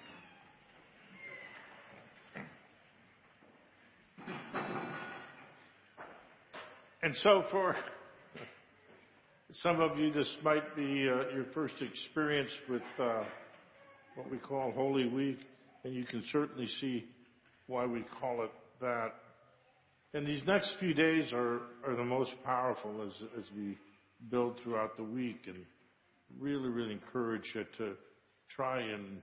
And 7.01 7.15
so, 7.15 7.45
for 7.49 7.75
some 9.51 9.81
of 9.81 9.97
you, 9.97 10.11
this 10.11 10.37
might 10.43 10.75
be 10.75 11.09
uh, 11.09 11.33
your 11.33 11.45
first 11.55 11.73
experience 11.81 12.51
with 12.69 12.83
uh, 12.99 13.23
what 14.15 14.29
we 14.29 14.37
call 14.37 14.71
Holy 14.71 15.07
Week, 15.07 15.39
and 15.83 15.93
you 15.95 16.05
can 16.05 16.23
certainly 16.31 16.67
see 16.79 17.05
why 17.65 17.87
we 17.87 18.05
call 18.19 18.43
it 18.43 18.51
that. 18.79 19.13
And 20.13 20.27
these 20.27 20.43
next 20.45 20.75
few 20.79 20.93
days 20.93 21.33
are, 21.33 21.61
are 21.83 21.95
the 21.95 22.03
most 22.03 22.31
powerful 22.45 23.03
as, 23.03 23.13
as 23.39 23.45
we 23.55 23.75
build 24.29 24.59
throughout 24.63 24.95
the 24.97 25.03
week, 25.03 25.41
and 25.47 25.65
really, 26.39 26.69
really 26.69 26.93
encourage 26.93 27.51
you 27.55 27.65
to 27.79 27.93
try 28.55 28.81
and 28.81 29.19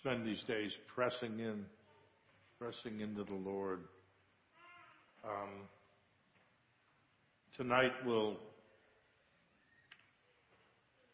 spend 0.00 0.26
these 0.26 0.42
days 0.48 0.72
pressing 0.92 1.38
in, 1.38 1.64
pressing 2.58 3.00
into 3.00 3.22
the 3.22 3.34
Lord. 3.34 3.78
Um, 5.24 5.68
tonight 7.56 7.92
we'll 8.04 8.38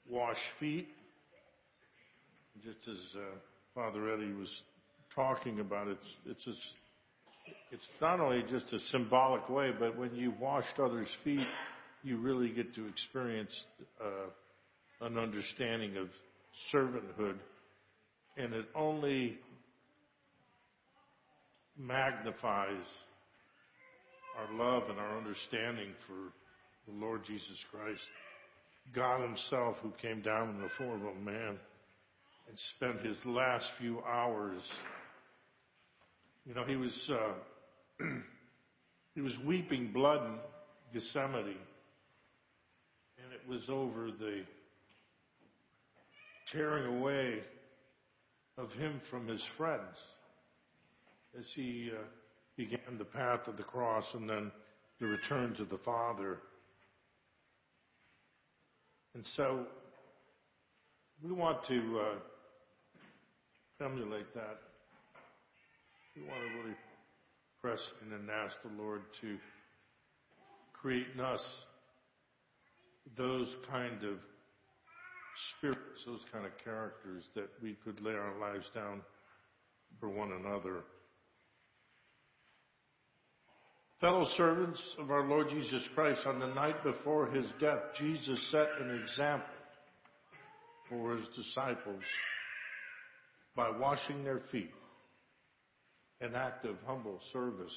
wash 0.09 0.39
feet, 0.61 0.89
just 2.63 2.89
as 2.89 2.97
uh, 3.17 3.21
Father 3.75 4.13
Eddie 4.13 4.33
was 4.33 4.51
talking 5.15 5.61
about. 5.61 5.89
It's 5.89 6.17
it's 6.27 6.47
a, 6.47 6.53
it's 7.73 7.89
not 8.01 8.21
only 8.21 8.43
just 8.43 8.73
a 8.73 8.79
symbolic 8.91 9.49
way, 9.49 9.71
but 9.79 9.97
when 9.99 10.15
you've 10.15 10.39
washed 10.39 10.79
others' 10.79 11.09
feet, 11.23 11.47
you 12.03 12.19
really 12.19 12.51
get 12.51 12.75
to 12.75 12.87
experience 12.87 13.53
uh, 14.01 15.07
an 15.07 15.19
understanding 15.19 15.97
of 15.97 16.09
servanthood, 16.73 17.37
and 18.37 18.53
it 18.55 18.67
only 18.75 19.39
magnifies 21.79 22.85
our 24.39 24.55
love 24.55 24.85
and 24.89 24.99
our 24.99 25.17
understanding 25.17 25.89
for 26.07 26.33
the 26.91 26.99
Lord 26.99 27.25
Jesus 27.25 27.57
Christ. 27.71 28.03
God 28.95 29.23
Himself, 29.23 29.77
who 29.83 29.93
came 30.01 30.23
down 30.23 30.51
in 30.51 30.61
the 30.61 30.69
form 30.77 31.07
of 31.07 31.17
a 31.17 31.21
man 31.21 31.59
and 32.49 32.59
spent 32.77 33.01
His 33.01 33.19
last 33.25 33.69
few 33.79 34.01
hours. 34.01 34.61
You 36.45 36.55
know, 36.55 36.65
He 36.65 36.77
was 36.77 37.11
uh, 37.11 38.05
He 39.15 39.21
was 39.21 39.33
weeping 39.47 39.93
blood 39.93 40.27
in 40.27 40.39
Gethsemane, 40.93 41.57
and 43.23 43.33
it 43.33 43.49
was 43.49 43.63
over 43.69 44.11
the 44.11 44.43
tearing 46.53 46.99
away 46.99 47.39
of 48.59 48.71
Him 48.73 49.01
from 49.11 49.29
His 49.29 49.45
friends 49.57 49.97
as 51.39 51.45
He 51.55 51.91
uh, 51.93 52.03
began 52.57 52.99
the 52.99 53.05
path 53.05 53.47
of 53.47 53.57
the 53.57 53.63
cross 53.63 54.05
and 54.15 54.29
then 54.29 54.53
the 55.01 55.07
return 55.07 55.55
to 55.57 55.65
the 55.65 55.79
Father. 55.85 56.39
And 59.15 59.25
so 59.37 59.67
we 61.23 61.31
want 61.31 61.65
to 61.69 62.01
uh, 62.01 63.85
emulate 63.85 64.35
that. 64.35 64.59
We 66.17 66.23
want 66.23 66.41
to 66.41 66.59
really 66.59 66.77
press 67.61 67.81
in 68.05 68.13
and 68.13 68.29
ask 68.29 68.57
the 68.63 68.83
Lord 68.83 69.03
to 69.21 69.37
create 70.73 71.07
in 71.15 71.21
us 71.21 71.43
those 73.17 73.55
kind 73.71 74.03
of 74.03 74.19
spirits, 75.57 76.05
those 76.07 76.25
kind 76.33 76.45
of 76.45 76.53
characters 76.63 77.29
that 77.35 77.49
we 77.63 77.77
could 77.85 78.01
lay 78.01 78.13
our 78.13 78.39
lives 78.41 78.69
down 78.75 79.01
for 80.01 80.09
one 80.09 80.33
another. 80.33 80.83
Fellow 84.01 84.27
servants 84.37 84.83
of 84.99 85.11
our 85.11 85.27
Lord 85.27 85.49
Jesus 85.49 85.83
Christ, 85.95 86.21
on 86.27 86.41
the 86.41 86.49
night 86.49 86.83
before 86.83 87.27
his 87.27 87.47
death, 87.61 87.79
Jesus 87.97 88.51
set 88.51 88.69
an 88.81 89.01
example 89.03 89.47
for 90.89 91.17
his 91.17 91.27
disciples 91.29 92.03
by 93.57 93.71
washing 93.71 94.25
their 94.25 94.41
feet, 94.51 94.73
an 96.21 96.35
act 96.35 96.67
of 96.67 96.77
humble 96.87 97.21
service. 97.33 97.73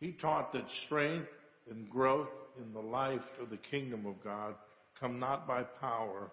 He 0.00 0.12
taught 0.12 0.52
that 0.52 0.66
strength 0.86 1.28
and 1.70 1.88
growth 1.88 2.28
in 2.60 2.72
the 2.72 2.80
life 2.80 3.20
of 3.40 3.48
the 3.48 3.56
kingdom 3.56 4.06
of 4.06 4.22
God 4.22 4.54
come 4.98 5.18
not 5.18 5.46
by 5.46 5.62
power, 5.80 6.30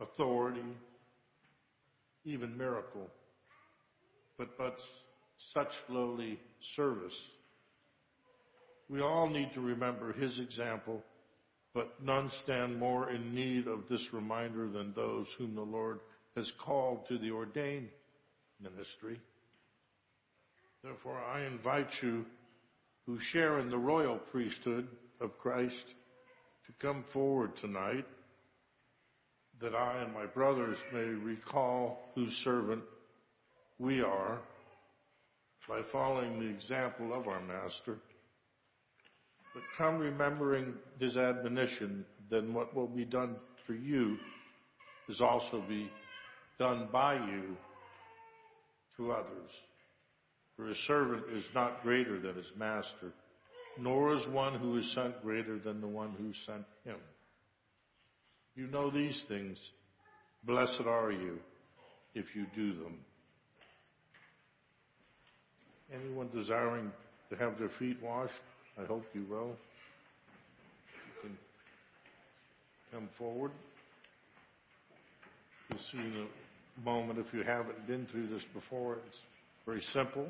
authority, 0.00 0.76
even 2.24 2.56
miracle, 2.56 3.08
but 4.38 4.56
but 4.58 4.78
such 5.54 5.68
lowly 5.88 6.38
service. 6.76 7.16
We 8.88 9.00
all 9.00 9.28
need 9.28 9.50
to 9.54 9.60
remember 9.60 10.12
his 10.12 10.38
example, 10.40 11.02
but 11.74 12.02
none 12.02 12.30
stand 12.42 12.78
more 12.78 13.10
in 13.10 13.34
need 13.34 13.66
of 13.66 13.88
this 13.88 14.06
reminder 14.12 14.68
than 14.68 14.92
those 14.94 15.26
whom 15.38 15.54
the 15.54 15.60
Lord 15.60 16.00
has 16.36 16.50
called 16.64 17.06
to 17.08 17.18
the 17.18 17.30
ordained 17.30 17.88
ministry. 18.60 19.20
Therefore, 20.82 21.18
I 21.18 21.44
invite 21.44 21.90
you 22.02 22.24
who 23.06 23.18
share 23.32 23.58
in 23.58 23.70
the 23.70 23.78
royal 23.78 24.18
priesthood 24.30 24.88
of 25.20 25.38
Christ 25.38 25.94
to 26.66 26.72
come 26.80 27.04
forward 27.12 27.52
tonight 27.60 28.06
that 29.60 29.74
I 29.74 30.02
and 30.02 30.14
my 30.14 30.26
brothers 30.26 30.78
may 30.92 31.00
recall 31.00 31.98
whose 32.14 32.32
servant 32.44 32.82
we 33.78 34.00
are 34.00 34.40
by 35.68 35.80
following 35.92 36.40
the 36.40 36.48
example 36.48 37.12
of 37.12 37.28
our 37.28 37.40
Master. 37.40 37.98
But 39.54 39.62
come 39.76 39.98
remembering 39.98 40.74
his 40.98 41.16
admonition, 41.16 42.04
then 42.30 42.54
what 42.54 42.74
will 42.74 42.86
be 42.86 43.04
done 43.04 43.36
for 43.66 43.74
you 43.74 44.16
is 45.08 45.20
also 45.20 45.62
be 45.68 45.90
done 46.58 46.88
by 46.92 47.14
you 47.14 47.56
to 48.96 49.12
others. 49.12 49.50
For 50.56 50.68
a 50.68 50.74
servant 50.86 51.24
is 51.34 51.44
not 51.54 51.82
greater 51.82 52.20
than 52.20 52.36
his 52.36 52.50
master, 52.56 53.12
nor 53.78 54.14
is 54.14 54.26
one 54.28 54.58
who 54.58 54.76
is 54.78 54.92
sent 54.94 55.22
greater 55.22 55.58
than 55.58 55.80
the 55.80 55.86
one 55.86 56.14
who 56.18 56.32
sent 56.46 56.66
him. 56.84 56.98
You 58.54 58.66
know 58.66 58.90
these 58.90 59.24
things. 59.26 59.58
Blessed 60.44 60.82
are 60.86 61.10
you 61.10 61.38
if 62.14 62.26
you 62.34 62.46
do 62.54 62.74
them. 62.74 62.98
Anyone 65.92 66.28
desiring 66.34 66.92
to 67.30 67.36
have 67.36 67.58
their 67.58 67.70
feet 67.78 67.96
washed, 68.02 68.32
I 68.80 68.86
hope 68.86 69.04
you 69.12 69.24
will. 69.28 69.56
You 71.14 71.22
can 71.22 71.38
come 72.92 73.08
forward. 73.18 73.50
You'll 75.68 75.80
see 75.92 75.98
in 75.98 76.26
a 76.26 76.84
moment 76.84 77.18
if 77.18 77.32
you 77.32 77.42
haven't 77.42 77.86
been 77.86 78.06
through 78.06 78.28
this 78.28 78.42
before. 78.54 78.98
It's 79.08 79.18
very 79.66 79.82
simple. 79.92 80.26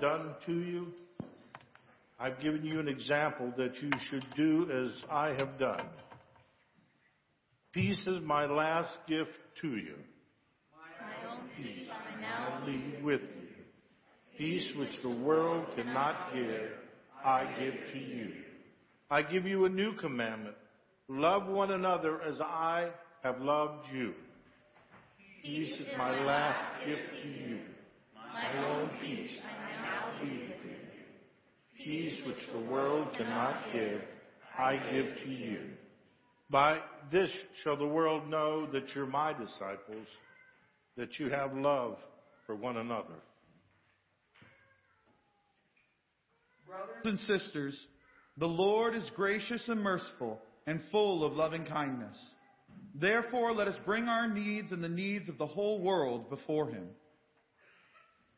Done 0.00 0.34
to 0.46 0.52
you? 0.52 0.88
I've 2.20 2.40
given 2.40 2.64
you 2.64 2.80
an 2.80 2.88
example 2.88 3.52
that 3.56 3.76
you 3.80 3.90
should 4.10 4.24
do 4.36 4.68
as 4.70 5.02
I 5.10 5.28
have 5.28 5.58
done. 5.58 5.86
Peace 7.72 8.06
is 8.06 8.20
my 8.22 8.46
last 8.46 8.90
gift 9.06 9.30
to 9.60 9.68
you. 9.68 9.94
My 10.72 11.30
own 11.30 11.40
peace 11.56 11.88
I 11.92 12.16
I 12.16 12.20
now 12.20 12.66
leave 12.66 13.04
with 13.04 13.20
you. 13.20 13.48
Peace 14.36 14.72
which 14.78 15.02
the 15.02 15.24
world 15.24 15.66
cannot 15.76 16.32
give, 16.32 16.70
I 17.24 17.44
give 17.58 17.74
to 17.92 17.98
you. 17.98 18.32
I 19.10 19.22
give 19.22 19.46
you 19.46 19.64
a 19.64 19.68
new 19.68 19.94
commandment. 19.94 20.56
Love 21.08 21.46
one 21.46 21.72
another 21.72 22.20
as 22.22 22.40
I 22.40 22.90
have 23.22 23.40
loved 23.40 23.86
you. 23.92 24.14
Peace 25.42 25.80
is 25.80 25.86
my 25.96 26.10
last 26.24 26.84
gift 26.86 27.22
to 27.22 27.28
you. 27.28 27.60
My 28.32 28.66
own 28.66 28.90
peace 29.00 29.38
I 29.44 29.82
now 29.82 30.22
leave 30.22 30.50
with 30.50 30.64
you. 30.64 31.04
Peace 31.78 32.20
which 32.26 32.36
the 32.52 32.70
world 32.70 33.08
cannot 33.16 33.56
give, 33.72 34.00
I 34.58 34.76
give 34.90 35.06
to 35.24 35.30
you. 35.30 35.60
By 36.50 36.80
this 37.12 37.30
shall 37.62 37.76
the 37.76 37.86
world 37.86 38.28
know 38.28 38.66
that 38.72 38.94
you're 38.94 39.06
my 39.06 39.32
disciples, 39.32 40.06
that 40.96 41.18
you 41.20 41.30
have 41.30 41.54
love 41.54 41.96
for 42.46 42.56
one 42.56 42.78
another. 42.78 43.14
Brothers 46.66 47.04
and 47.04 47.20
sisters, 47.20 47.86
the 48.38 48.46
Lord 48.46 48.94
is 48.94 49.08
gracious 49.14 49.62
and 49.68 49.80
merciful 49.80 50.40
and 50.66 50.80
full 50.90 51.24
of 51.24 51.34
loving 51.34 51.64
kindness. 51.64 52.16
Therefore, 52.94 53.52
let 53.52 53.68
us 53.68 53.78
bring 53.86 54.08
our 54.08 54.28
needs 54.28 54.72
and 54.72 54.82
the 54.82 54.88
needs 54.88 55.28
of 55.28 55.38
the 55.38 55.46
whole 55.46 55.80
world 55.80 56.28
before 56.28 56.68
him. 56.68 56.88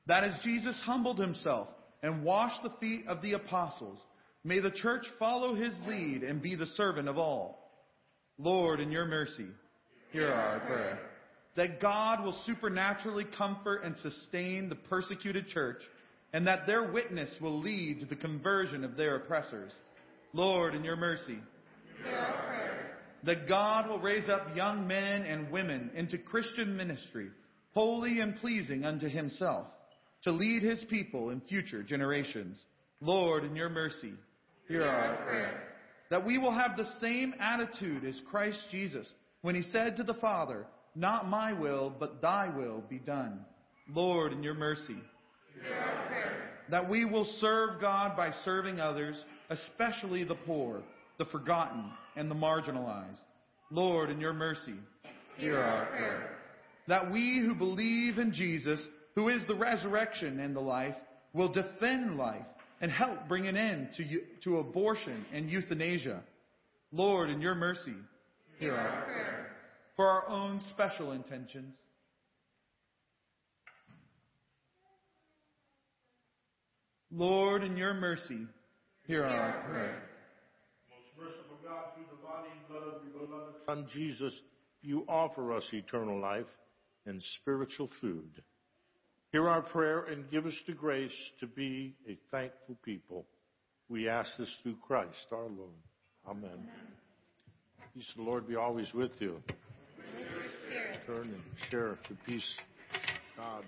That 0.06 0.24
as 0.24 0.34
Jesus 0.44 0.80
humbled 0.84 1.18
himself 1.18 1.68
and 2.02 2.24
wash 2.24 2.52
the 2.62 2.72
feet 2.80 3.06
of 3.06 3.22
the 3.22 3.34
apostles, 3.34 4.00
may 4.44 4.60
the 4.60 4.70
church 4.70 5.06
follow 5.18 5.54
his 5.54 5.74
lead 5.86 6.22
and 6.22 6.40
be 6.42 6.54
the 6.54 6.66
servant 6.66 7.08
of 7.08 7.18
all. 7.18 7.70
Lord, 8.38 8.80
in 8.80 8.90
your 8.90 9.04
mercy, 9.04 9.48
hear 10.12 10.32
our 10.32 10.60
prayer. 10.60 10.98
That 11.56 11.80
God 11.80 12.24
will 12.24 12.40
supernaturally 12.46 13.26
comfort 13.36 13.82
and 13.84 13.96
sustain 13.98 14.68
the 14.68 14.76
persecuted 14.76 15.48
church, 15.48 15.82
and 16.32 16.46
that 16.46 16.66
their 16.66 16.90
witness 16.90 17.30
will 17.40 17.58
lead 17.60 18.00
to 18.00 18.06
the 18.06 18.16
conversion 18.16 18.84
of 18.84 18.96
their 18.96 19.16
oppressors. 19.16 19.72
Lord, 20.32 20.74
in 20.74 20.84
your 20.84 20.96
mercy, 20.96 21.38
hear 22.02 22.16
our 22.16 22.46
prayer. 22.46 22.96
that 23.24 23.48
God 23.48 23.88
will 23.88 23.98
raise 23.98 24.28
up 24.28 24.56
young 24.56 24.86
men 24.86 25.22
and 25.22 25.50
women 25.50 25.90
into 25.94 26.16
Christian 26.18 26.76
ministry, 26.76 27.28
holy 27.74 28.20
and 28.20 28.36
pleasing 28.36 28.84
unto 28.84 29.08
himself, 29.08 29.66
to 30.24 30.32
lead 30.32 30.62
his 30.62 30.82
people 30.90 31.30
in 31.30 31.40
future 31.42 31.82
generations. 31.82 32.62
Lord, 33.00 33.44
in 33.44 33.56
your 33.56 33.68
mercy, 33.70 34.12
hear 34.68 34.82
our 34.84 35.16
prayer. 35.24 35.62
That 36.10 36.26
we 36.26 36.38
will 36.38 36.52
have 36.52 36.76
the 36.76 36.90
same 37.00 37.34
attitude 37.40 38.04
as 38.04 38.20
Christ 38.30 38.60
Jesus 38.70 39.10
when 39.42 39.54
he 39.54 39.62
said 39.70 39.96
to 39.96 40.02
the 40.02 40.14
Father, 40.14 40.66
Not 40.94 41.28
my 41.28 41.52
will, 41.52 41.94
but 41.98 42.20
thy 42.20 42.48
will 42.54 42.82
be 42.88 42.98
done. 42.98 43.40
Lord, 43.94 44.32
in 44.32 44.42
your 44.42 44.54
mercy, 44.54 44.96
Hear 45.62 45.74
our 45.74 46.06
prayer. 46.08 46.50
that 46.70 46.88
we 46.88 47.04
will 47.04 47.24
serve 47.40 47.80
God 47.80 48.16
by 48.16 48.32
serving 48.44 48.80
others, 48.80 49.16
especially 49.48 50.24
the 50.24 50.34
poor, 50.46 50.82
the 51.18 51.24
forgotten, 51.26 51.84
and 52.16 52.30
the 52.30 52.34
marginalized. 52.34 53.18
Lord, 53.70 54.10
in 54.10 54.20
your 54.20 54.32
mercy, 54.32 54.74
hear 55.36 55.58
our 55.58 55.86
prayer. 55.86 56.36
That 56.88 57.10
we 57.12 57.38
who 57.38 57.54
believe 57.54 58.18
in 58.18 58.32
Jesus, 58.32 58.80
who 59.14 59.28
is 59.28 59.42
the 59.46 59.54
resurrection 59.54 60.40
and 60.40 60.54
the 60.54 60.60
life, 60.60 60.94
will 61.32 61.52
defend 61.52 62.16
life 62.16 62.46
and 62.80 62.90
help 62.90 63.28
bring 63.28 63.46
an 63.46 63.56
end 63.56 63.88
to, 63.96 64.02
eu- 64.04 64.24
to 64.44 64.58
abortion 64.58 65.24
and 65.32 65.48
euthanasia. 65.48 66.22
Lord, 66.92 67.30
in 67.30 67.40
your 67.40 67.54
mercy, 67.54 67.94
hear 68.58 68.74
our 68.74 69.04
prayer. 69.04 69.46
For 69.96 70.08
our 70.08 70.28
own 70.28 70.60
special 70.70 71.12
intentions, 71.12 71.76
Lord, 77.12 77.62
in 77.64 77.76
your 77.76 77.92
mercy, 77.92 78.46
hear 79.06 79.24
our 79.24 79.62
prayer. 79.68 80.02
Most 80.88 81.28
merciful 81.28 81.56
God, 81.62 81.86
through 81.94 82.04
the 82.10 82.22
body 82.24 82.48
and 82.56 82.68
blood 82.68 82.94
of 82.94 83.02
your 83.04 83.26
beloved 83.26 83.56
Son 83.66 83.86
Jesus, 83.92 84.32
you 84.82 85.04
offer 85.08 85.52
us 85.52 85.64
eternal 85.72 86.20
life 86.20 86.46
and 87.06 87.22
spiritual 87.40 87.90
food. 88.00 88.42
Hear 89.32 89.48
our 89.48 89.62
prayer 89.62 90.04
and 90.04 90.28
give 90.30 90.44
us 90.44 90.54
the 90.66 90.72
grace 90.72 91.14
to 91.38 91.46
be 91.46 91.94
a 92.08 92.18
thankful 92.32 92.76
people. 92.84 93.26
We 93.88 94.08
ask 94.08 94.36
this 94.38 94.52
through 94.62 94.76
Christ 94.84 95.26
our 95.30 95.42
Lord. 95.42 95.70
Amen. 96.28 96.68
Peace 97.94 98.08
of 98.10 98.24
the 98.24 98.30
Lord 98.30 98.48
be 98.48 98.56
always 98.56 98.92
with 98.92 99.12
you. 99.20 99.40
With 99.46 100.20
your 100.20 100.42
spirit. 100.60 101.00
Turn 101.06 101.34
and 101.34 101.42
share 101.70 101.98
the 102.08 102.16
peace 102.26 102.52
of 103.36 103.44
God. 103.44 103.64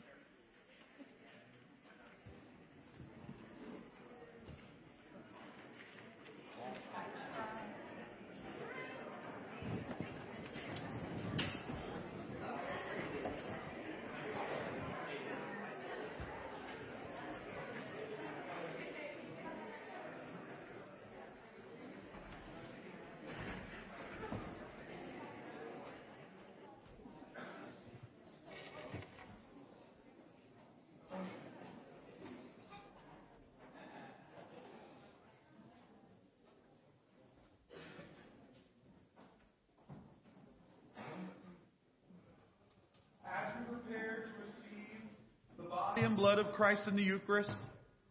Blood 46.34 46.46
of 46.46 46.54
Christ 46.54 46.84
in 46.86 46.96
the 46.96 47.02
Eucharist, 47.02 47.50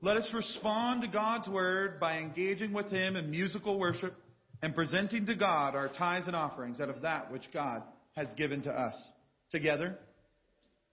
let 0.03 0.15
us 0.15 0.30
respond 0.31 1.02
to 1.02 1.07
God's 1.07 1.48
word 1.48 1.99
by 1.99 2.19
engaging 2.19 2.72
with 2.72 2.91
Him 2.91 3.15
in 3.15 3.31
musical 3.31 3.80
worship 3.80 4.14
and 4.61 4.76
presenting 4.76 5.26
to 5.26 5.34
God 5.34 5.73
our 5.73 5.88
tithes 5.88 6.27
and 6.27 6.35
offerings 6.35 6.80
out 6.80 6.89
of 6.89 7.02
that 7.02 7.31
which 7.31 7.45
God 7.52 7.81
has 8.15 8.27
given 8.38 8.61
to 8.61 8.69
us. 8.69 8.95
Together, 9.49 9.98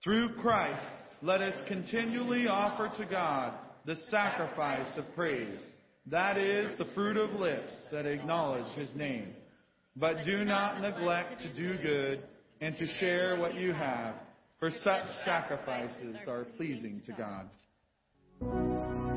through 0.03 0.37
Christ, 0.41 0.83
let 1.21 1.41
us 1.41 1.53
continually 1.67 2.47
offer 2.47 2.91
to 2.97 3.05
God 3.05 3.53
the 3.85 3.95
sacrifice 4.09 4.97
of 4.97 5.05
praise. 5.15 5.59
That 6.07 6.35
is 6.39 6.75
the 6.79 6.91
fruit 6.95 7.15
of 7.15 7.39
lips 7.39 7.73
that 7.91 8.07
acknowledge 8.07 8.75
His 8.75 8.89
name. 8.95 9.35
But 9.95 10.25
do 10.25 10.45
not 10.45 10.81
neglect 10.81 11.41
to 11.41 11.53
do 11.53 11.77
good 11.79 12.23
and 12.59 12.75
to 12.75 12.87
share 12.99 13.39
what 13.39 13.53
you 13.53 13.71
have, 13.71 14.15
for 14.59 14.71
such 14.83 15.05
sacrifices 15.25 16.17
are 16.27 16.45
pleasing 16.57 17.01
to 17.05 17.13
God. 17.13 19.08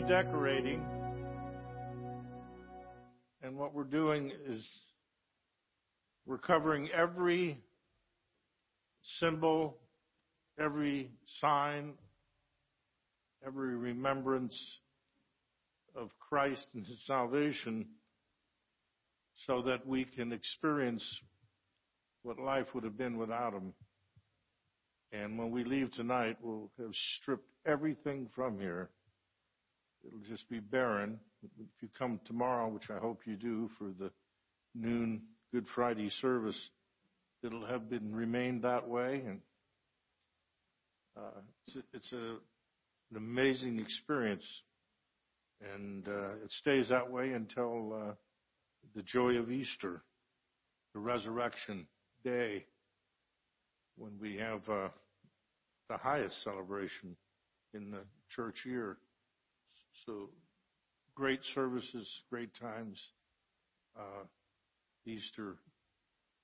redecorating. 0.00 0.82
And 3.42 3.56
what 3.56 3.74
we're 3.74 3.84
doing 3.84 4.32
is 4.48 4.66
we're 6.26 6.38
covering 6.38 6.88
every 6.90 7.58
symbol, 9.18 9.76
every 10.58 11.10
sign, 11.40 11.92
every 13.46 13.76
remembrance 13.76 14.58
of 15.94 16.08
Christ 16.18 16.66
and 16.74 16.86
His 16.86 17.04
salvation 17.06 17.86
so 19.46 19.62
that 19.62 19.86
we 19.86 20.04
can 20.04 20.32
experience 20.32 21.04
what 22.22 22.38
life 22.38 22.66
would 22.74 22.84
have 22.84 22.96
been 22.96 23.18
without 23.18 23.52
Him. 23.52 23.74
And 25.12 25.38
when 25.38 25.50
we 25.50 25.64
leave 25.64 25.92
tonight, 25.92 26.36
we'll 26.40 26.70
have 26.78 26.94
stripped 26.94 27.48
everything 27.66 28.28
from 28.34 28.58
here 28.58 28.88
it'll 30.06 30.20
just 30.28 30.48
be 30.48 30.60
barren. 30.60 31.18
If 31.42 31.68
you 31.80 31.88
come 31.98 32.20
tomorrow, 32.26 32.68
which 32.68 32.90
I 32.90 32.98
hope 32.98 33.22
you 33.26 33.36
do 33.36 33.70
for 33.78 33.90
the 33.98 34.10
noon 34.74 35.22
Good 35.52 35.66
Friday 35.74 36.10
service, 36.20 36.70
it'll 37.42 37.66
have 37.66 37.90
been 37.90 38.14
remained 38.14 38.62
that 38.62 38.88
way. 38.88 39.22
And 39.26 39.40
uh, 41.16 41.40
it's, 41.66 41.76
a, 41.76 41.82
it's 41.92 42.12
a, 42.12 42.36
an 43.10 43.16
amazing 43.16 43.78
experience, 43.80 44.44
and 45.74 46.06
uh, 46.06 46.34
it 46.44 46.50
stays 46.60 46.88
that 46.88 47.10
way 47.10 47.32
until 47.32 47.92
uh, 47.92 48.14
the 48.94 49.02
joy 49.02 49.36
of 49.36 49.50
Easter, 49.50 50.02
the 50.94 51.00
resurrection 51.00 51.86
day, 52.24 52.64
when 53.96 54.12
we 54.20 54.36
have 54.36 54.60
uh, 54.68 54.88
the 55.88 55.96
highest 55.96 56.42
celebration 56.44 57.16
in 57.74 57.90
the 57.90 58.00
church 58.34 58.64
year. 58.64 58.96
So 60.06 60.30
great 61.14 61.40
services, 61.54 62.08
great 62.30 62.50
times. 62.60 62.98
Uh, 63.98 64.24
Easter 65.06 65.56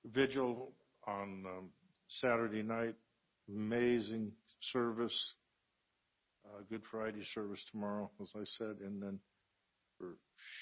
vigil 0.05 0.73
on 1.07 1.45
um, 1.47 1.69
Saturday 2.21 2.63
night, 2.63 2.95
amazing 3.49 4.33
service. 4.73 5.35
Uh, 6.45 6.63
Good 6.71 6.83
Friday 6.91 7.23
service 7.35 7.61
tomorrow, 7.71 8.11
as 8.21 8.29
I 8.35 8.45
said, 8.59 8.77
and 8.85 9.03
then 9.03 9.19
for 9.99 10.17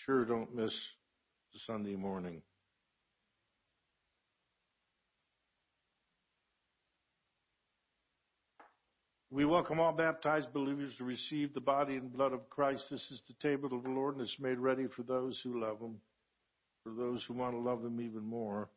sure 0.05 0.25
don't 0.25 0.55
miss 0.55 0.75
the 1.53 1.61
Sunday 1.66 1.97
morning. 1.97 2.43
We 9.35 9.44
welcome 9.44 9.81
all 9.81 9.90
baptized 9.90 10.52
believers 10.52 10.94
to 10.98 11.05
receive 11.05 11.55
the 11.55 11.61
body 11.61 11.97
and 11.97 12.12
blood 12.12 12.32
of 12.32 12.48
Christ. 12.48 12.85
This 12.89 13.01
is 13.11 13.20
the 13.27 13.35
table 13.43 13.77
of 13.77 13.82
the 13.82 13.89
Lord, 13.89 14.15
and 14.15 14.23
it's 14.23 14.39
made 14.39 14.61
ready 14.61 14.86
for 14.86 15.02
those 15.02 15.40
who 15.43 15.61
love 15.61 15.81
Him, 15.81 15.97
for 16.85 16.93
those 16.93 17.24
who 17.27 17.35
want 17.35 17.52
to 17.55 17.59
love 17.59 17.85
Him 17.85 18.01
even 18.01 18.23
more. 18.23 18.69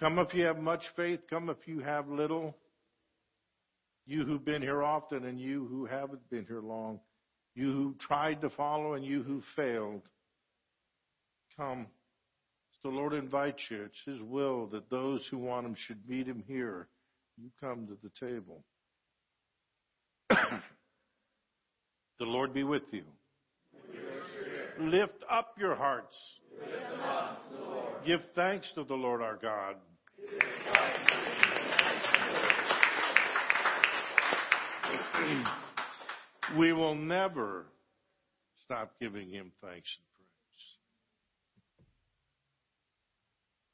Come 0.00 0.18
if 0.18 0.32
you 0.32 0.44
have 0.44 0.56
much 0.56 0.80
faith, 0.96 1.20
come 1.28 1.50
if 1.50 1.58
you 1.66 1.80
have 1.80 2.08
little. 2.08 2.56
You 4.06 4.24
who've 4.24 4.42
been 4.42 4.62
here 4.62 4.82
often, 4.82 5.26
and 5.26 5.38
you 5.38 5.66
who 5.66 5.84
haven't 5.84 6.30
been 6.30 6.46
here 6.46 6.62
long. 6.62 7.00
You 7.54 7.70
who 7.70 7.96
tried 8.00 8.40
to 8.40 8.48
follow, 8.48 8.94
and 8.94 9.04
you 9.04 9.22
who 9.24 9.42
failed. 9.56 10.08
Come. 11.54 11.86
It's 12.70 12.80
the 12.82 12.88
Lord 12.88 13.12
invites 13.12 13.62
you. 13.70 13.82
It's 13.82 14.02
His 14.06 14.22
will 14.22 14.68
that 14.68 14.88
those 14.88 15.26
who 15.30 15.36
want 15.36 15.66
Him 15.66 15.76
should 15.76 16.08
meet 16.08 16.26
Him 16.26 16.42
here. 16.46 16.88
You 17.36 17.50
come 17.60 17.88
to 17.88 17.98
the 18.02 18.26
table. 18.26 18.64
the 22.18 22.24
Lord 22.24 22.52
be 22.54 22.64
with 22.64 22.82
you. 22.90 23.04
Lift 24.78 25.24
up 25.30 25.54
your 25.58 25.74
hearts. 25.74 26.14
Give 28.04 28.20
thanks 28.34 28.70
to 28.74 28.84
the 28.84 28.94
Lord 28.94 29.22
our 29.22 29.36
God. 29.36 29.76
we 36.58 36.72
will 36.72 36.94
never 36.94 37.66
stop 38.64 38.92
giving 39.00 39.28
him 39.30 39.52
thanks 39.62 39.96
and 39.98 40.06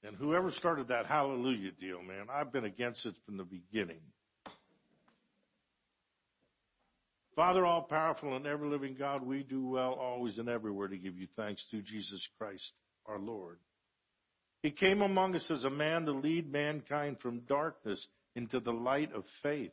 praise. 0.03 0.15
And 0.15 0.17
whoever 0.17 0.51
started 0.53 0.89
that 0.89 1.07
hallelujah 1.07 1.73
deal, 1.81 2.03
man, 2.03 2.27
I've 2.33 2.53
been 2.53 2.65
against 2.65 3.07
it 3.07 3.15
from 3.27 3.37
the 3.37 3.45
beginning. 3.45 4.01
Father, 7.35 7.65
all 7.65 7.83
powerful 7.83 8.37
and 8.37 8.47
ever 8.47 8.67
living 8.67 8.95
God, 8.99 9.23
we 9.23 9.43
do 9.43 9.67
well 9.67 9.93
always 9.95 10.37
and 10.37 10.49
everywhere 10.49 10.89
to 10.89 10.99
give 10.99 11.17
you 11.17 11.27
thanks 11.35 11.65
through 11.71 11.83
Jesus 11.83 12.27
Christ 12.39 12.73
our 13.07 13.19
Lord. 13.19 13.59
He 14.63 14.71
came 14.71 15.01
among 15.01 15.35
us 15.35 15.51
as 15.51 15.65
a 15.65 15.71
man 15.71 16.05
to 16.05 16.13
lead 16.13 16.53
mankind 16.53 17.19
from 17.21 17.41
darkness 17.41 18.07
into 18.37 18.61
the 18.61 18.73
light 18.73 19.13
of 19.15 19.25
faith. 19.43 19.73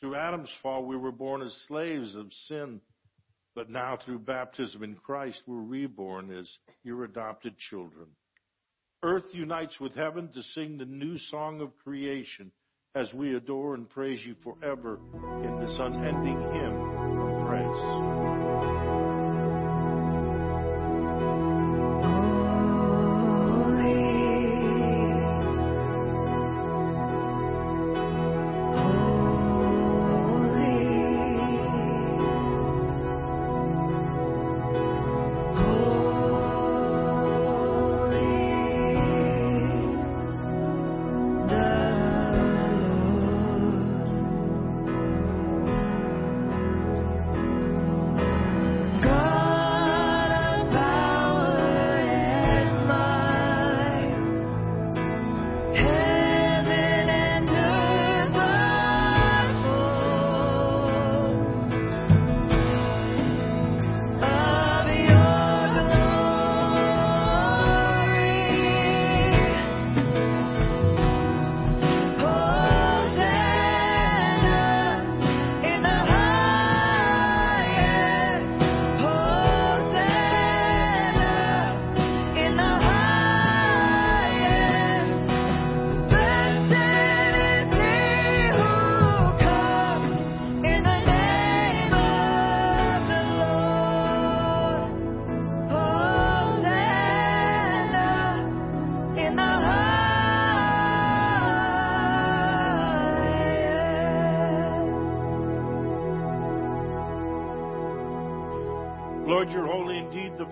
Through 0.00 0.16
Adam's 0.16 0.50
fall, 0.62 0.84
we 0.84 0.96
were 0.96 1.12
born 1.12 1.42
as 1.42 1.64
slaves 1.68 2.14
of 2.16 2.26
sin, 2.48 2.80
but 3.54 3.70
now 3.70 3.96
through 3.96 4.18
baptism 4.18 4.82
in 4.82 4.96
Christ, 4.96 5.40
we're 5.46 5.62
reborn 5.62 6.36
as 6.36 6.50
your 6.82 7.04
adopted 7.04 7.56
children. 7.70 8.08
Earth 9.02 9.24
unites 9.32 9.78
with 9.80 9.94
heaven 9.94 10.28
to 10.34 10.42
sing 10.42 10.76
the 10.76 10.84
new 10.84 11.16
song 11.30 11.60
of 11.60 11.76
creation 11.82 12.50
as 12.96 13.12
we 13.12 13.36
adore 13.36 13.74
and 13.74 13.88
praise 13.90 14.20
you 14.24 14.34
forever 14.42 14.98
in 15.44 15.60
this 15.60 15.74
unending 15.78 16.40
hymn 16.54 17.20
of 17.20 17.46
praise. 17.46 18.35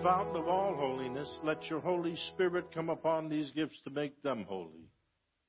Fountain 0.05 0.35
of 0.35 0.47
all 0.47 0.75
holiness. 0.75 1.33
Let 1.41 1.67
your 1.67 1.79
Holy 1.79 2.15
Spirit 2.31 2.71
come 2.71 2.89
upon 2.89 3.27
these 3.27 3.49
gifts 3.53 3.81
to 3.85 3.89
make 3.89 4.21
them 4.21 4.45
holy, 4.47 4.91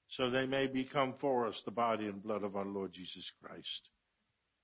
so 0.08 0.30
they 0.30 0.46
may 0.46 0.66
become 0.66 1.12
for 1.20 1.46
us 1.46 1.60
the 1.66 1.70
body 1.70 2.06
and 2.06 2.22
blood 2.22 2.42
of 2.42 2.56
our 2.56 2.64
Lord 2.64 2.94
Jesus 2.94 3.30
Christ. 3.42 3.90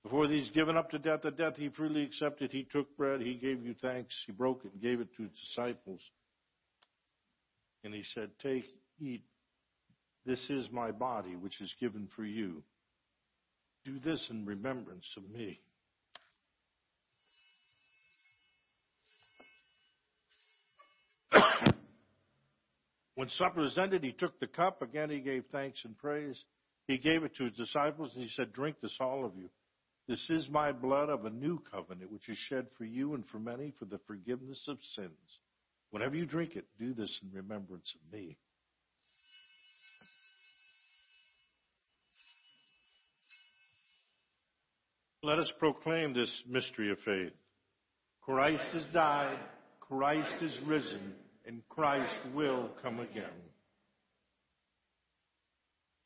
Before 0.02 0.26
these 0.26 0.48
given 0.54 0.78
up 0.78 0.90
to 0.92 0.98
death, 0.98 1.20
the 1.22 1.30
death 1.30 1.56
he 1.56 1.68
freely 1.68 2.04
accepted, 2.04 2.50
he 2.50 2.66
took 2.72 2.96
bread, 2.96 3.20
he 3.20 3.34
gave 3.34 3.62
you 3.62 3.74
thanks, 3.82 4.14
he 4.26 4.32
broke 4.32 4.64
it 4.64 4.72
and 4.72 4.80
gave 4.80 4.98
it 5.00 5.14
to 5.18 5.24
his 5.24 5.32
disciples. 5.32 6.00
And 7.84 7.92
he 7.92 8.02
said, 8.14 8.30
Take, 8.42 8.64
eat. 8.98 9.24
This 10.24 10.40
is 10.48 10.70
my 10.72 10.90
body, 10.90 11.36
which 11.36 11.60
is 11.60 11.74
given 11.78 12.08
for 12.16 12.24
you. 12.24 12.62
Do 13.84 13.98
this 13.98 14.26
in 14.30 14.46
remembrance 14.46 15.06
of 15.18 15.28
me. 15.28 15.60
When 23.14 23.28
supper 23.28 23.60
was 23.60 23.76
ended, 23.78 24.02
he 24.02 24.12
took 24.12 24.40
the 24.40 24.46
cup. 24.46 24.82
Again, 24.82 25.10
he 25.10 25.20
gave 25.20 25.44
thanks 25.52 25.78
and 25.84 25.96
praise. 25.96 26.42
He 26.88 26.98
gave 26.98 27.22
it 27.22 27.36
to 27.36 27.44
his 27.44 27.52
disciples, 27.52 28.12
and 28.14 28.24
he 28.24 28.30
said, 28.30 28.52
Drink 28.52 28.76
this, 28.80 28.96
all 29.00 29.24
of 29.24 29.36
you. 29.36 29.48
This 30.08 30.24
is 30.30 30.48
my 30.48 30.72
blood 30.72 31.08
of 31.08 31.24
a 31.24 31.30
new 31.30 31.62
covenant, 31.70 32.10
which 32.10 32.28
is 32.28 32.38
shed 32.48 32.66
for 32.76 32.84
you 32.84 33.14
and 33.14 33.24
for 33.28 33.38
many 33.38 33.72
for 33.78 33.84
the 33.84 34.00
forgiveness 34.06 34.64
of 34.66 34.78
sins. 34.96 35.38
Whenever 35.90 36.16
you 36.16 36.26
drink 36.26 36.56
it, 36.56 36.66
do 36.78 36.94
this 36.94 37.16
in 37.22 37.30
remembrance 37.32 37.94
of 37.94 38.12
me. 38.12 38.36
Let 45.22 45.38
us 45.38 45.52
proclaim 45.60 46.14
this 46.14 46.42
mystery 46.48 46.90
of 46.90 46.98
faith. 47.04 47.32
Christ 48.22 48.64
has 48.72 48.84
died, 48.92 49.38
Christ 49.88 50.42
is 50.42 50.58
risen, 50.66 51.14
and 51.46 51.62
Christ 51.68 52.14
will 52.34 52.70
come 52.82 53.00
again. 53.00 53.24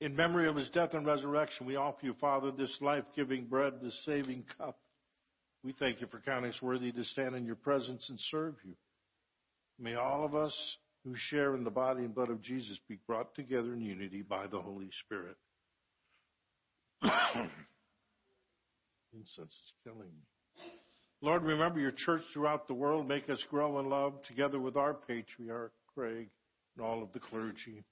In 0.00 0.14
memory 0.14 0.48
of 0.48 0.56
his 0.56 0.68
death 0.70 0.92
and 0.94 1.06
resurrection, 1.06 1.66
we 1.66 1.76
offer 1.76 2.04
you, 2.04 2.14
Father, 2.20 2.50
this 2.50 2.76
life 2.80 3.04
giving 3.14 3.46
bread, 3.46 3.74
this 3.82 3.98
saving 4.04 4.44
cup. 4.58 4.78
We 5.62 5.72
thank 5.78 6.00
you 6.00 6.06
for 6.08 6.20
counting 6.20 6.50
us 6.50 6.60
worthy 6.60 6.92
to 6.92 7.04
stand 7.04 7.34
in 7.34 7.46
your 7.46 7.56
presence 7.56 8.06
and 8.08 8.18
serve 8.30 8.54
you. 8.64 8.74
May 9.78 9.94
all 9.94 10.24
of 10.24 10.34
us 10.34 10.54
who 11.04 11.14
share 11.16 11.54
in 11.54 11.64
the 11.64 11.70
body 11.70 12.00
and 12.00 12.14
blood 12.14 12.30
of 12.30 12.42
Jesus 12.42 12.78
be 12.88 12.98
brought 13.06 13.34
together 13.34 13.72
in 13.72 13.80
unity 13.80 14.22
by 14.22 14.46
the 14.46 14.60
Holy 14.60 14.90
Spirit. 15.04 15.36
Incense 19.12 19.52
is 19.52 19.72
killing 19.84 20.00
me. 20.00 20.26
Lord, 21.22 21.42
remember 21.42 21.80
your 21.80 21.92
church 21.92 22.22
throughout 22.32 22.68
the 22.68 22.74
world. 22.74 23.08
Make 23.08 23.30
us 23.30 23.42
grow 23.50 23.80
in 23.80 23.88
love 23.88 24.14
together 24.28 24.60
with 24.60 24.76
our 24.76 24.94
patriarch, 24.94 25.72
Craig, 25.94 26.28
and 26.76 26.84
all 26.84 27.02
of 27.02 27.12
the 27.12 27.20
clergy. 27.20 27.84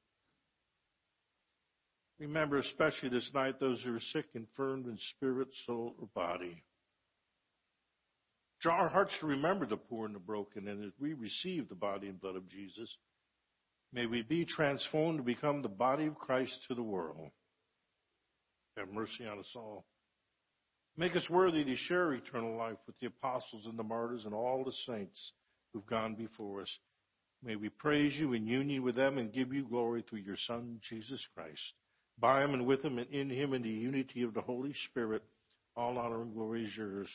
Remember 2.20 2.58
especially 2.58 3.08
this 3.08 3.30
night 3.34 3.58
those 3.58 3.82
who 3.82 3.96
are 3.96 4.00
sick, 4.12 4.26
infirmed 4.34 4.86
in 4.86 4.98
spirit, 5.16 5.48
soul, 5.66 5.94
or 5.98 6.08
body. 6.14 6.62
Draw 8.60 8.74
our 8.74 8.88
hearts 8.88 9.12
to 9.20 9.26
remember 9.26 9.66
the 9.66 9.76
poor 9.76 10.06
and 10.06 10.14
the 10.14 10.20
broken, 10.20 10.68
and 10.68 10.84
as 10.84 10.92
we 11.00 11.12
receive 11.12 11.68
the 11.68 11.74
body 11.74 12.08
and 12.08 12.20
blood 12.20 12.36
of 12.36 12.48
Jesus, 12.48 12.94
may 13.92 14.06
we 14.06 14.22
be 14.22 14.44
transformed 14.44 15.18
to 15.18 15.24
become 15.24 15.60
the 15.60 15.68
body 15.68 16.06
of 16.06 16.14
Christ 16.14 16.64
to 16.68 16.74
the 16.74 16.82
world. 16.82 17.30
Have 18.76 18.88
mercy 18.88 19.26
on 19.26 19.38
us 19.38 19.52
all. 19.56 19.84
Make 20.96 21.16
us 21.16 21.28
worthy 21.28 21.64
to 21.64 21.76
share 21.76 22.12
eternal 22.12 22.56
life 22.56 22.76
with 22.86 22.98
the 23.00 23.08
apostles 23.08 23.66
and 23.66 23.76
the 23.76 23.82
martyrs 23.82 24.24
and 24.24 24.34
all 24.34 24.64
the 24.64 24.72
saints 24.86 25.32
who've 25.72 25.86
gone 25.86 26.14
before 26.14 26.62
us. 26.62 26.78
May 27.42 27.56
we 27.56 27.68
praise 27.68 28.14
you 28.14 28.32
in 28.32 28.46
union 28.46 28.82
with 28.82 28.94
them 28.94 29.18
and 29.18 29.32
give 29.32 29.52
you 29.52 29.64
glory 29.64 30.04
through 30.08 30.20
your 30.20 30.36
Son, 30.46 30.80
Jesus 30.88 31.26
Christ. 31.34 31.60
By 32.18 32.44
him 32.44 32.54
and 32.54 32.64
with 32.64 32.82
him 32.82 32.98
and 32.98 33.10
in 33.10 33.28
him 33.28 33.54
in 33.54 33.62
the 33.62 33.68
unity 33.68 34.22
of 34.22 34.34
the 34.34 34.40
Holy 34.40 34.72
Spirit, 34.88 35.22
all 35.76 35.98
honor 35.98 36.22
and 36.22 36.32
glory 36.32 36.64
is 36.64 36.76
yours, 36.76 37.08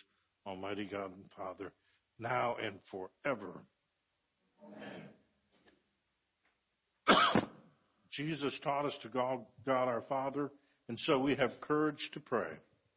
Almighty 0.45 0.85
God 0.85 1.11
and 1.15 1.31
Father, 1.37 1.71
now 2.19 2.57
and 2.61 2.79
forever. 2.91 3.63
Amen. 7.07 7.43
Jesus 8.11 8.53
taught 8.61 8.85
us 8.85 8.97
to 9.03 9.07
God, 9.07 9.39
God 9.65 9.87
our 9.87 10.03
Father, 10.09 10.51
and 10.89 10.99
so 10.99 11.17
we 11.17 11.35
have 11.35 11.61
courage 11.61 12.09
to 12.13 12.19
pray. 12.19 12.49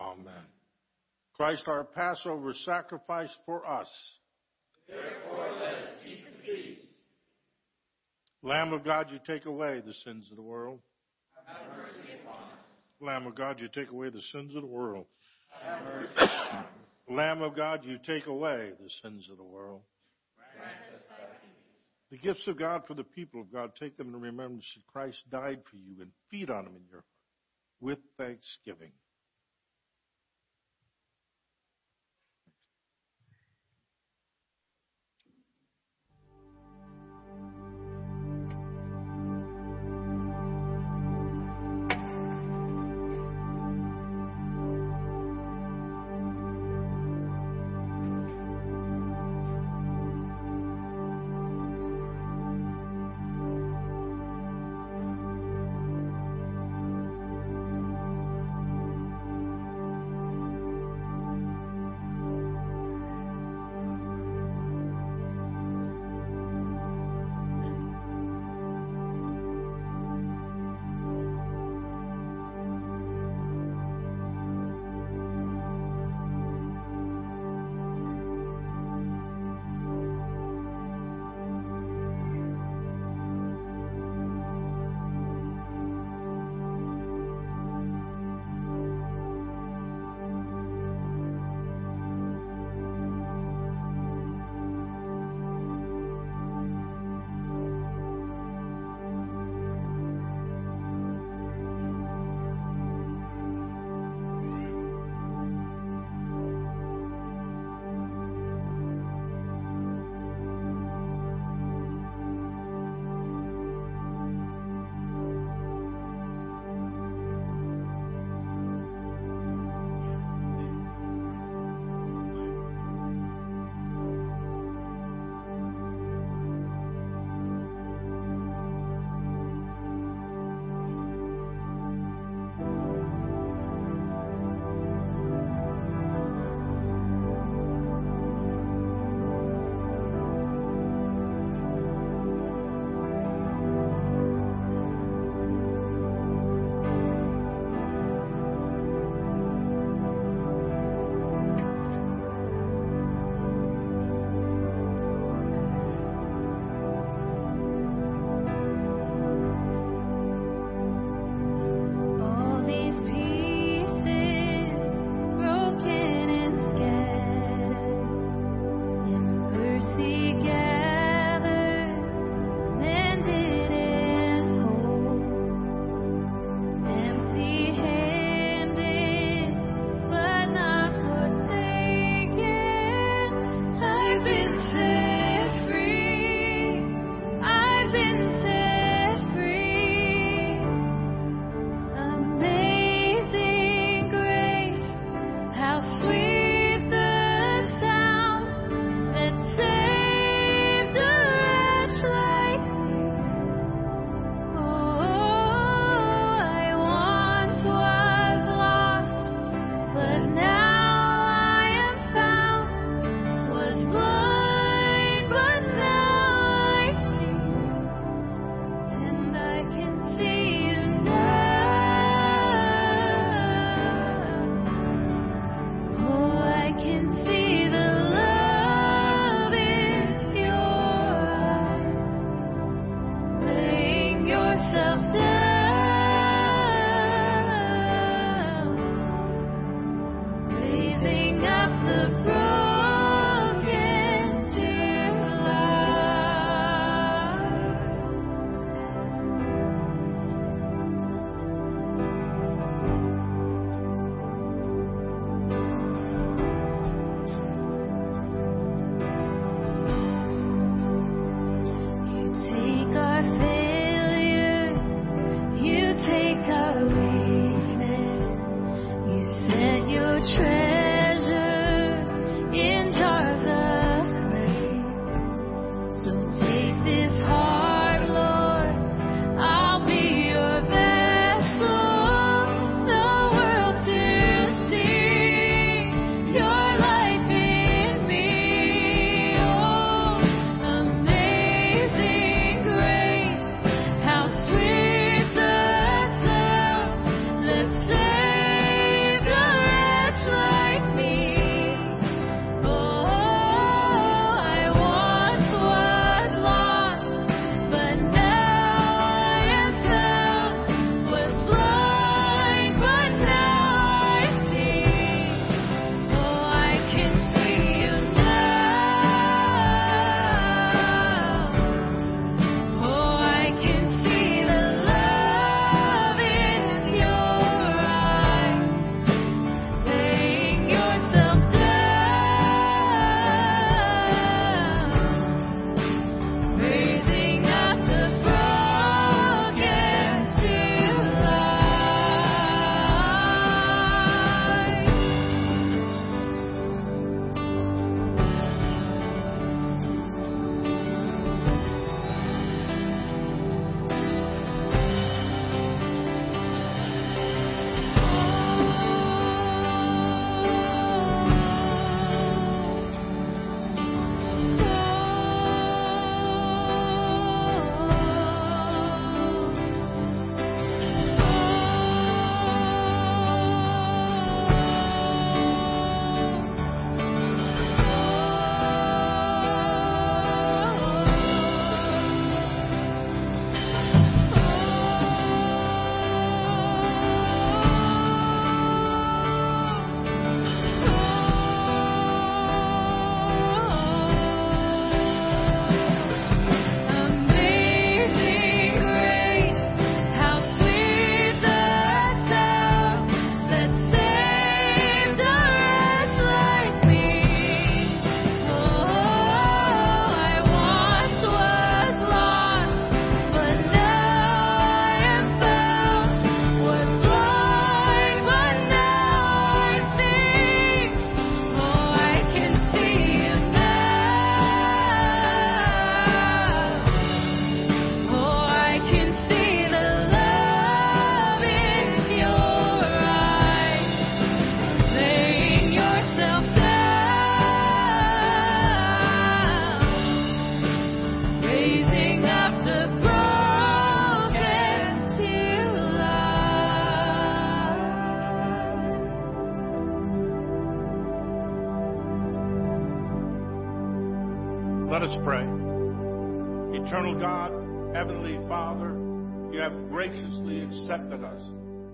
Amen. 0.00 0.46
Christ 1.34 1.64
our 1.66 1.84
Passover 1.84 2.52
sacrifice 2.64 3.34
for 3.46 3.66
us. 3.66 3.88
Therefore 4.88 5.50
let 5.60 5.74
us 5.74 5.88
keep 6.04 6.24
the 6.24 6.42
feast. 6.44 6.82
Lamb 8.42 8.72
of 8.72 8.84
God, 8.84 9.10
you 9.10 9.18
take 9.26 9.44
away 9.44 9.82
the 9.84 9.94
sins 10.04 10.26
of 10.30 10.36
the 10.36 10.42
world. 10.42 10.80
Have 11.46 11.76
mercy 11.76 12.12
upon 12.22 12.42
us. 12.42 12.58
Lamb 13.00 13.26
of 13.26 13.34
God, 13.34 13.60
you 13.60 13.68
take 13.68 13.90
away 13.90 14.08
the 14.08 14.22
sins 14.32 14.54
of 14.54 14.62
the 14.62 14.68
world. 14.68 15.06
Have 15.62 15.82
mercy 15.84 16.10
upon 16.16 16.58
us. 16.58 16.66
Lamb 17.08 17.42
of 17.42 17.54
God, 17.54 17.84
you 17.84 17.98
take 18.06 18.26
away 18.26 18.70
the 18.80 18.90
sins 19.02 19.28
of 19.30 19.36
the 19.36 19.44
world. 19.44 19.82
Grant 20.56 20.76
us 20.94 21.06
peace. 21.42 22.10
The 22.10 22.18
gifts 22.18 22.46
of 22.48 22.58
God 22.58 22.82
for 22.86 22.94
the 22.94 23.04
people 23.04 23.40
of 23.40 23.52
God, 23.52 23.72
take 23.78 23.96
them 23.96 24.14
in 24.14 24.20
remembrance 24.20 24.66
that 24.76 24.86
Christ 24.92 25.22
died 25.30 25.60
for 25.70 25.76
you 25.76 26.00
and 26.00 26.10
feed 26.30 26.50
on 26.50 26.64
them 26.64 26.76
in 26.76 26.82
your 26.90 27.00
heart 27.00 27.04
with 27.80 27.98
thanksgiving. 28.18 28.92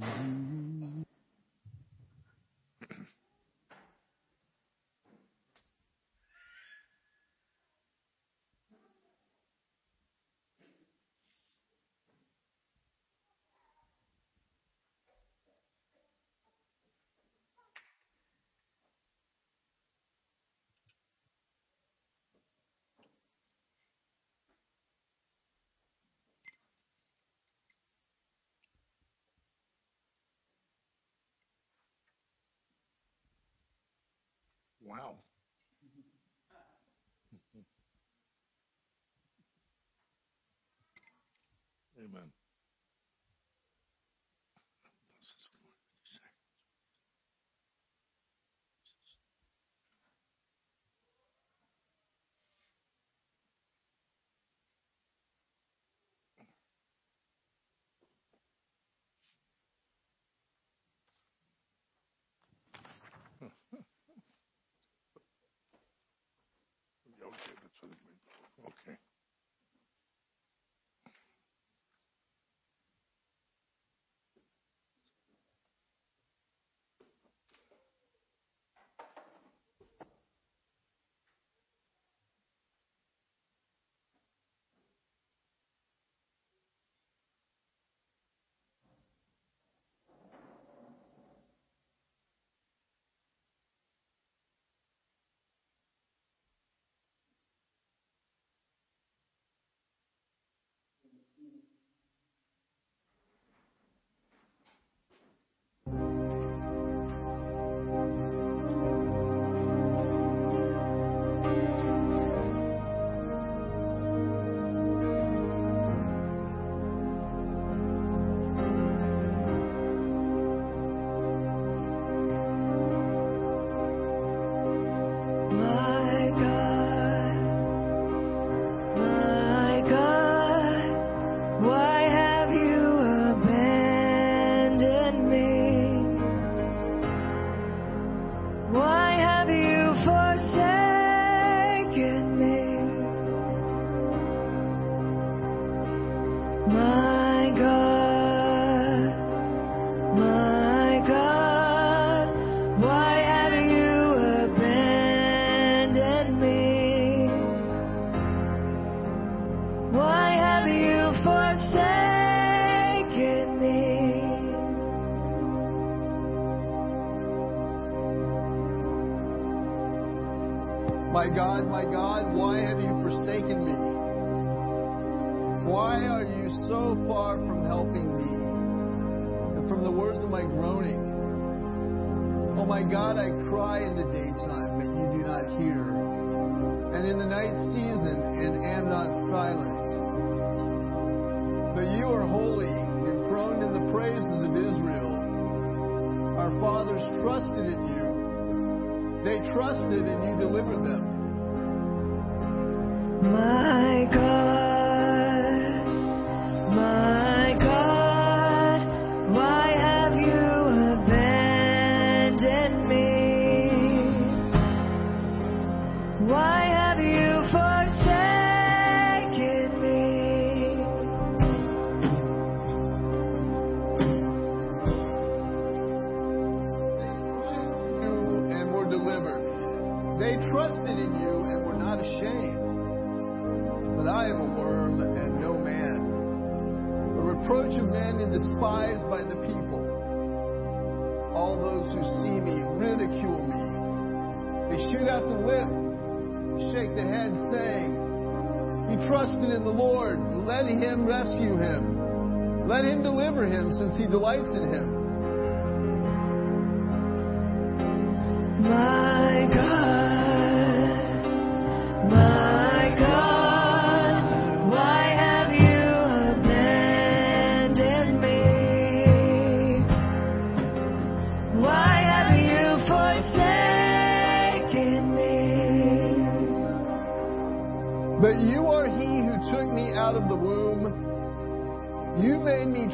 Mm-hmm. 0.00 0.71
Wow. 34.92 35.16
Amen. 41.98 42.41
Okay. 68.64 68.98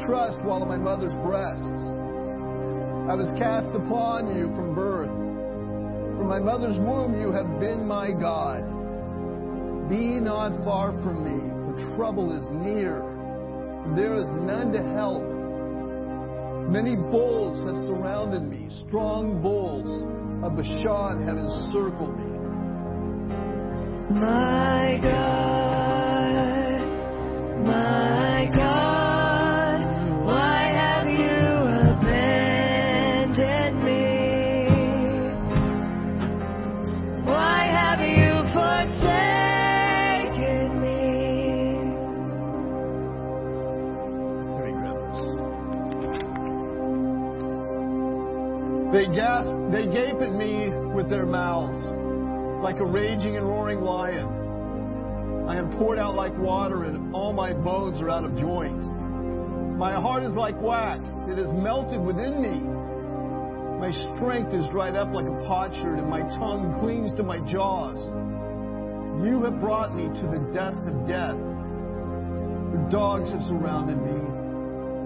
While 0.09 0.62
in 0.62 0.68
my 0.68 0.78
mother's 0.78 1.12
breasts. 1.20 1.85
I 3.09 3.14
was 3.14 3.28
cast 3.39 3.74
upon 3.76 4.36
you 4.36 4.48
from 4.56 4.74
birth. 4.74 5.12
From 6.16 6.28
my 6.28 6.40
mother's 6.40 6.78
womb 6.78 7.20
you 7.20 7.30
have 7.30 7.60
been 7.60 7.86
my 7.86 8.12
God. 8.12 8.64
Be 9.90 10.18
not 10.20 10.64
far 10.64 10.93
from 11.02 11.24
me, 11.24 11.40
for 11.64 11.97
trouble 11.97 12.32
is 12.32 12.48
near. 12.51 13.05
There 13.97 14.14
is 14.16 14.30
none 14.32 14.72
to 14.72 14.82
help. 14.97 15.24
Many 16.72 16.97
bulls 16.97 17.64
have 17.68 17.76
surrounded 17.86 18.43
me. 18.43 18.68
Strong 18.89 19.43
bulls 19.43 20.05
of 20.43 20.56
Bashan 20.56 21.26
have 21.26 21.36
encircled 21.36 22.16
me. 22.16 22.32
My 24.20 24.98
God, 25.02 26.80
my 27.64 27.98
their 51.09 51.26
mouths, 51.26 51.82
like 52.62 52.78
a 52.80 52.85
raging 52.85 53.36
and 53.36 53.47
roaring 53.47 53.80
lion. 53.80 55.47
I 55.48 55.56
am 55.56 55.72
poured 55.78 55.98
out 55.98 56.14
like 56.14 56.36
water, 56.36 56.85
and 56.85 57.14
all 57.14 57.32
my 57.32 57.55
bones 57.55 58.01
are 58.01 58.10
out 58.10 58.24
of 58.24 58.36
joint. 58.36 58.78
My 59.78 59.94
heart 59.94 60.22
is 60.24 60.35
like 60.35 60.60
wax, 60.60 61.09
it 61.28 61.39
is 61.39 61.51
melted 61.52 62.01
within 62.01 62.43
me. 62.43 62.60
My 63.80 63.93
strength 63.93 64.52
is 64.52 64.68
dried 64.70 64.97
up 64.97 65.14
like 65.14 65.26
a 65.26 65.39
potsherd, 65.47 65.98
and 65.98 66.10
my 66.10 66.20
tongue 66.36 66.76
clings 66.80 67.14
to 67.14 67.22
my 67.22 67.39
jaws. 67.51 67.97
You 69.24 69.40
have 69.44 69.60
brought 69.60 69.94
me 69.94 70.09
to 70.09 70.26
the 70.26 70.43
dust 70.52 70.82
of 70.82 71.06
death. 71.06 71.39
The 72.74 72.89
dogs 72.90 73.30
have 73.32 73.43
surrounded 73.48 73.97
me. 73.97 74.18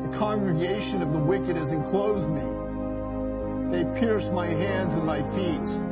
The 0.09 0.19
congregation 0.19 1.03
of 1.03 1.13
the 1.13 1.21
wicked 1.21 1.55
has 1.55 1.71
enclosed 1.71 2.29
me. 2.29 2.43
They 3.71 3.85
pierce 4.01 4.25
my 4.35 4.49
hands 4.49 4.93
and 4.93 5.07
my 5.07 5.21
feet. 5.37 5.92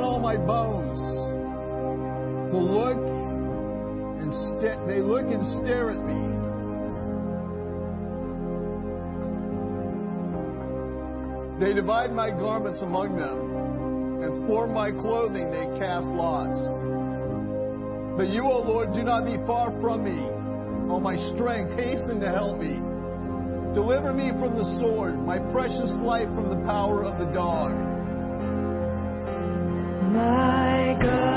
They 11.71 11.75
divide 11.75 12.11
my 12.11 12.29
garments 12.31 12.81
among 12.81 13.15
them, 13.15 14.21
and 14.21 14.45
for 14.45 14.67
my 14.67 14.91
clothing 14.91 15.49
they 15.51 15.79
cast 15.79 16.05
lots. 16.07 16.59
But 18.17 18.27
you, 18.27 18.43
O 18.43 18.59
Lord, 18.59 18.91
do 18.91 19.03
not 19.03 19.23
be 19.23 19.37
far 19.47 19.71
from 19.79 20.03
me. 20.03 20.19
O 20.91 20.99
my 20.99 21.15
strength, 21.31 21.71
hasten 21.79 22.19
to 22.19 22.27
help 22.27 22.57
me. 22.59 22.75
Deliver 23.73 24.11
me 24.11 24.31
from 24.35 24.57
the 24.57 24.67
sword, 24.83 25.17
my 25.25 25.39
precious 25.55 25.95
life 26.03 26.27
from 26.35 26.49
the 26.49 26.59
power 26.67 27.05
of 27.05 27.17
the 27.17 27.31
dog. 27.31 27.71
My 30.11 30.97
God, 31.01 31.30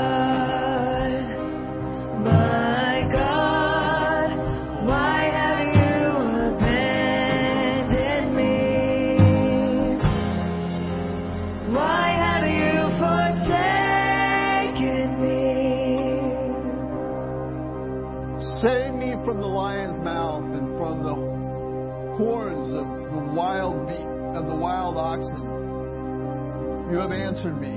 You 26.95 27.01
have 27.01 27.11
answered 27.11 27.59
me. 27.59 27.75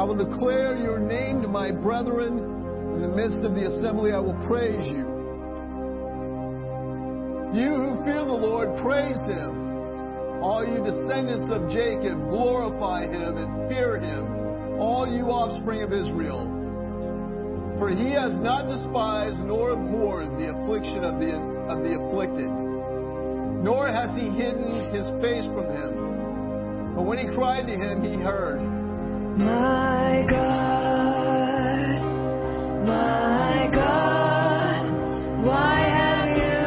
I 0.00 0.02
will 0.02 0.18
declare 0.18 0.76
your 0.76 0.98
name 0.98 1.42
to 1.42 1.46
my 1.46 1.70
brethren. 1.70 2.36
In 2.96 3.02
the 3.02 3.14
midst 3.14 3.38
of 3.46 3.54
the 3.54 3.70
assembly, 3.70 4.10
I 4.10 4.18
will 4.18 4.34
praise 4.48 4.84
you. 4.84 5.06
You 7.54 7.70
who 7.78 8.02
fear 8.02 8.18
the 8.26 8.34
Lord, 8.34 8.82
praise 8.82 9.22
him. 9.30 10.42
All 10.42 10.66
you 10.66 10.82
descendants 10.82 11.46
of 11.54 11.70
Jacob, 11.70 12.18
glorify 12.26 13.06
him 13.06 13.38
and 13.38 13.70
fear 13.70 14.00
him. 14.00 14.26
All 14.80 15.06
you 15.06 15.30
offspring 15.30 15.82
of 15.82 15.92
Israel. 15.92 16.50
For 17.78 17.90
he 17.90 18.10
has 18.10 18.34
not 18.34 18.66
despised 18.66 19.38
nor 19.38 19.70
abhorred 19.78 20.34
the 20.34 20.50
affliction 20.50 21.04
of 21.04 21.20
the, 21.20 21.30
of 21.70 21.86
the 21.86 21.94
afflicted, 21.94 22.50
nor 23.62 23.86
has 23.86 24.10
he 24.18 24.34
hidden 24.34 24.92
his 24.92 25.06
face 25.22 25.46
from 25.54 25.70
him. 25.70 26.07
But 26.98 27.06
when 27.06 27.18
he 27.18 27.26
cried 27.28 27.68
to 27.68 27.72
him, 27.74 28.02
he 28.02 28.16
heard. 28.16 28.60
My 29.38 30.26
God, 30.28 32.02
my 32.84 33.70
God, 33.72 34.82
why 35.46 35.78
have 35.78 36.36
you 36.42 36.58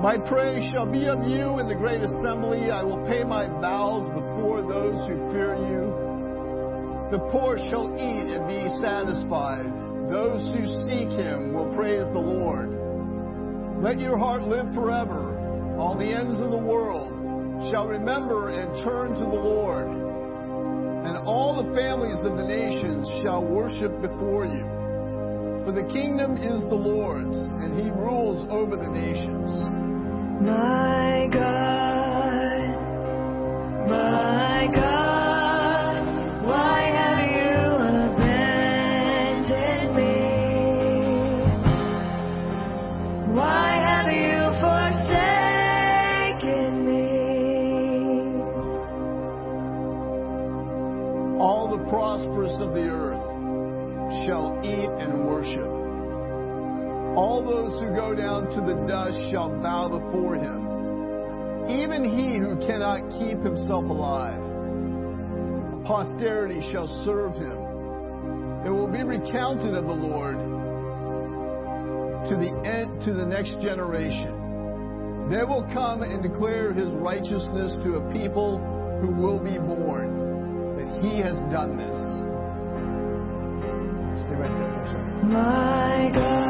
My 0.02 0.18
praise 0.18 0.68
shall 0.70 0.84
be 0.84 1.06
of 1.06 1.26
you 1.26 1.60
in 1.60 1.66
the 1.66 1.74
great 1.74 2.02
assembly. 2.02 2.70
I 2.70 2.82
will 2.82 3.02
pay 3.06 3.24
my 3.24 3.46
vows 3.48 3.95
The 7.10 7.18
poor 7.30 7.56
shall 7.70 7.94
eat 7.94 8.34
and 8.34 8.48
be 8.48 8.66
satisfied. 8.80 9.66
Those 10.10 10.42
who 10.54 10.66
seek 10.90 11.08
him 11.18 11.54
will 11.54 11.72
praise 11.74 12.06
the 12.12 12.18
Lord. 12.18 12.70
Let 13.82 14.00
your 14.00 14.18
heart 14.18 14.42
live 14.42 14.74
forever. 14.74 15.76
All 15.78 15.96
the 15.96 16.06
ends 16.06 16.38
of 16.38 16.50
the 16.50 16.58
world 16.58 17.12
shall 17.70 17.86
remember 17.86 18.50
and 18.50 18.84
turn 18.84 19.14
to 19.14 19.20
the 19.20 19.42
Lord. 19.42 19.86
And 19.86 21.18
all 21.18 21.62
the 21.62 21.74
families 21.74 22.18
of 22.18 22.36
the 22.36 22.44
nations 22.44 23.08
shall 23.22 23.44
worship 23.44 24.00
before 24.02 24.46
you. 24.46 24.66
For 25.64 25.72
the 25.72 25.86
kingdom 25.92 26.36
is 26.36 26.62
the 26.68 26.74
Lord's, 26.74 27.36
and 27.36 27.78
he 27.78 27.90
rules 27.90 28.44
over 28.50 28.76
the 28.76 28.88
nations. 28.88 29.50
My 30.42 31.28
God, 31.32 32.66
my 33.88 34.68
God, 34.74 35.05
All 57.16 57.42
those 57.42 57.80
who 57.80 57.96
go 57.96 58.14
down 58.14 58.50
to 58.50 58.60
the 58.60 58.84
dust 58.86 59.18
shall 59.30 59.48
bow 59.62 59.88
before 59.88 60.36
him. 60.36 60.66
Even 61.68 62.04
he 62.04 62.38
who 62.38 62.56
cannot 62.66 63.10
keep 63.18 63.40
himself 63.40 63.84
alive. 63.88 64.42
Posterity 65.84 66.60
shall 66.70 66.86
serve 67.04 67.34
him. 67.34 67.58
It 68.66 68.70
will 68.70 68.92
be 68.92 69.02
recounted 69.02 69.74
of 69.74 69.86
the 69.86 69.94
Lord 69.94 70.36
to 72.28 72.34
the 72.36 72.50
end, 72.68 73.00
to 73.02 73.14
the 73.14 73.24
next 73.24 73.60
generation. 73.62 75.28
They 75.30 75.42
will 75.42 75.66
come 75.72 76.02
and 76.02 76.22
declare 76.22 76.72
his 76.72 76.92
righteousness 76.92 77.78
to 77.82 77.94
a 77.96 78.12
people 78.12 78.58
who 79.00 79.10
will 79.14 79.38
be 79.38 79.58
born, 79.58 80.76
that 80.76 81.02
he 81.02 81.18
has 81.20 81.36
done 81.50 81.76
this. 81.76 81.96
My 85.32 86.10
God, 86.14 86.45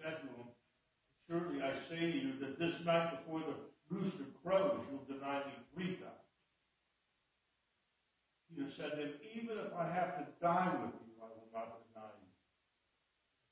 said 0.00 0.20
to 0.22 0.28
him, 0.28 0.48
Surely 1.28 1.62
I 1.62 1.74
say 1.88 2.12
to 2.12 2.18
you 2.18 2.32
that 2.40 2.58
this 2.58 2.74
night 2.84 3.18
before 3.18 3.40
the 3.40 3.56
rooster 3.90 4.30
crows, 4.44 4.78
you'll 4.90 5.08
deny 5.10 5.42
me 5.42 5.54
three 5.74 5.96
times. 5.98 6.26
Peter 8.46 8.70
said 8.76 8.94
to 8.94 9.02
him, 9.02 9.12
Even 9.34 9.58
if 9.58 9.74
I 9.74 9.90
have 9.90 10.22
to 10.22 10.24
die 10.40 10.70
with 10.78 10.94
you, 11.02 11.18
I 11.18 11.34
will 11.34 11.50
not 11.50 11.82
deny 11.90 12.14
you. 12.22 12.30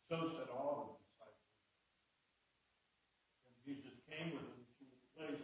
So 0.06 0.30
said 0.38 0.48
all 0.54 0.94
the 0.94 1.02
disciples. 1.02 1.50
And 3.50 3.54
Jesus 3.66 3.94
came 4.06 4.38
with 4.38 4.46
them 4.46 4.62
to 4.78 4.84
a 4.86 5.00
place 5.18 5.42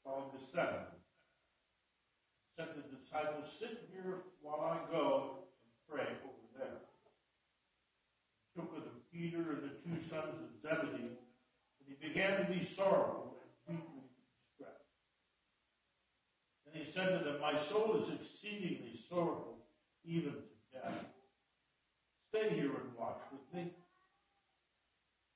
called 0.00 0.32
Gethsemane. 0.32 0.96
He 0.96 2.50
said 2.56 2.72
to 2.72 2.80
the 2.80 2.96
disciples, 2.96 3.52
Sit 3.60 3.84
here 3.92 4.24
while 4.40 4.64
I 4.64 4.80
go 4.88 5.44
and 5.60 5.70
pray 5.84 6.08
over 6.24 6.46
there. 6.56 6.80
Took 8.56 8.72
with 8.72 8.88
him 8.88 8.95
Peter 9.16 9.38
and 9.38 9.62
the 9.62 9.72
two 9.80 9.96
sons 10.10 10.36
of 10.36 10.50
Zebedee, 10.60 11.08
and 11.08 11.86
he 11.88 12.08
began 12.08 12.36
to 12.38 12.52
be 12.52 12.68
sorrowful 12.76 13.36
and 13.66 13.78
deeply 13.78 14.04
distressed. 14.52 14.84
And 16.66 16.76
he 16.76 16.92
said 16.92 17.18
to 17.18 17.24
them, 17.24 17.40
My 17.40 17.58
soul 17.68 18.02
is 18.02 18.12
exceedingly 18.12 19.00
sorrowful, 19.08 19.56
even 20.04 20.32
to 20.32 20.40
death. 20.72 21.06
Stay 22.28 22.50
here 22.54 22.70
and 22.70 22.94
watch 22.98 23.20
with 23.32 23.54
me. 23.54 23.72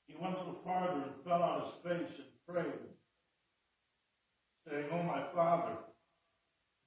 He 0.07 0.15
went 0.21 0.35
a 0.35 0.39
little 0.39 0.61
farther 0.65 1.03
and 1.03 1.25
fell 1.25 1.43
on 1.43 1.63
his 1.63 1.73
face 1.83 2.19
and 2.19 2.47
prayed, 2.47 2.91
saying, 4.69 4.87
Oh, 4.93 5.03
my 5.05 5.23
Father, 5.35 5.73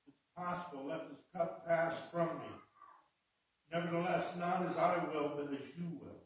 if 0.05 0.13
it's 0.13 0.17
possible, 0.37 0.85
let 0.87 1.09
this 1.09 1.23
cup 1.35 1.65
pass 1.67 1.93
from 2.11 2.27
me. 2.27 2.53
Nevertheless, 3.71 4.25
not 4.37 4.69
as 4.69 4.77
I 4.77 5.03
will, 5.11 5.31
but 5.35 5.51
as 5.51 5.67
you 5.75 5.87
will. 5.99 6.22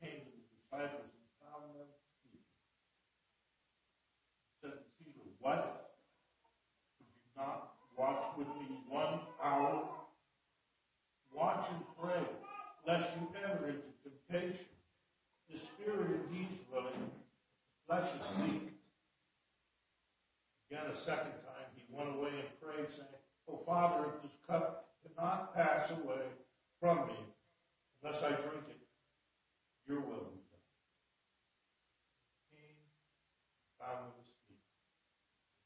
Came 0.00 0.24
to 0.24 0.32
the 0.32 0.48
disciples 0.56 1.12
and 1.12 1.28
found 1.44 1.76
them 1.76 1.88
sleeping. 2.24 2.48
Said 4.64 4.72
to 4.80 4.88
Peter, 4.96 5.28
What? 5.40 5.92
Could 6.96 7.12
you 7.12 7.28
not 7.36 7.76
watch 7.98 8.24
with 8.38 8.48
me 8.48 8.80
one 8.88 9.20
hour? 9.44 9.84
Watch 11.32 11.68
and 11.68 11.84
pray, 12.00 12.24
lest 12.86 13.08
you 13.20 13.28
enter 13.44 13.68
into 13.68 13.92
temptation. 14.00 14.66
The 15.52 15.58
spirit 15.58 16.24
indeed 16.24 16.48
is 16.48 16.64
willing, 16.72 17.10
flesh 17.86 18.08
is 18.08 18.26
weak. 18.40 18.72
Again, 20.70 20.86
a 20.92 20.96
second 20.96 21.34
time, 21.44 21.66
he 21.74 21.82
went 21.90 22.16
away 22.16 22.30
and 22.30 22.48
prayed, 22.62 22.88
saying, 22.88 23.20
Oh, 23.48 23.60
Father, 23.66 24.06
if 24.14 24.22
this 24.22 24.32
cup 24.46 24.94
cannot 25.02 25.54
pass 25.54 25.90
away 25.90 26.24
from 26.80 27.08
me 27.08 27.18
unless 28.02 28.22
I 28.22 28.28
drink 28.28 28.64
it, 28.70 28.79
your 29.90 30.06
will 30.06 30.30
be 30.30 30.38
done. 30.54 30.70
Came, 32.54 32.78
bowed 33.74 34.14
with 34.14 34.22
his 34.22 34.30
feet, 34.46 34.62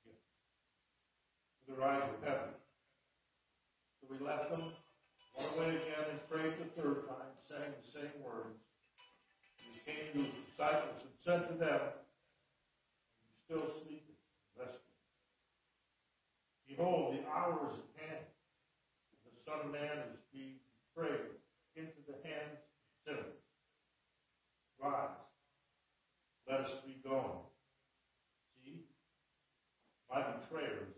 to 0.08 1.76
the 1.76 1.84
eyes 1.84 2.08
of 2.08 2.24
heaven. 2.24 2.56
So 4.00 4.08
we 4.08 4.16
left 4.24 4.48
them, 4.48 4.72
went 5.36 5.52
away 5.52 5.76
again 5.76 6.08
and 6.08 6.24
prayed 6.32 6.56
the 6.56 6.72
third 6.72 7.04
time, 7.04 7.36
saying 7.44 7.76
the 7.76 7.90
same 7.92 8.16
words. 8.24 8.56
And 9.60 9.76
he 9.76 9.84
came 9.84 10.08
to 10.16 10.18
his 10.24 10.32
disciples 10.48 11.04
and 11.04 11.12
said 11.20 11.44
to 11.52 11.54
them, 11.60 11.80
You 13.28 13.28
still 13.44 13.66
sleeping, 13.84 14.16
resting. 14.56 14.96
Behold, 16.64 17.12
the 17.12 17.28
hour 17.28 17.76
is 17.76 17.76
at 17.76 17.92
hand, 18.08 18.24
the 19.20 19.36
Son 19.44 19.68
of 19.68 19.70
Man 19.70 20.16
is 20.16 20.24
being 20.32 20.56
betrayed 20.72 21.36
into 21.76 22.00
the 22.08 22.16
hands 22.24 22.56
of 22.56 22.88
sinners. 23.04 23.43
Rise, 24.78 25.08
let 26.48 26.60
us 26.60 26.74
be 26.84 26.96
going. 27.04 27.36
See, 28.56 28.80
my 30.10 30.20
betrayers 30.20 30.93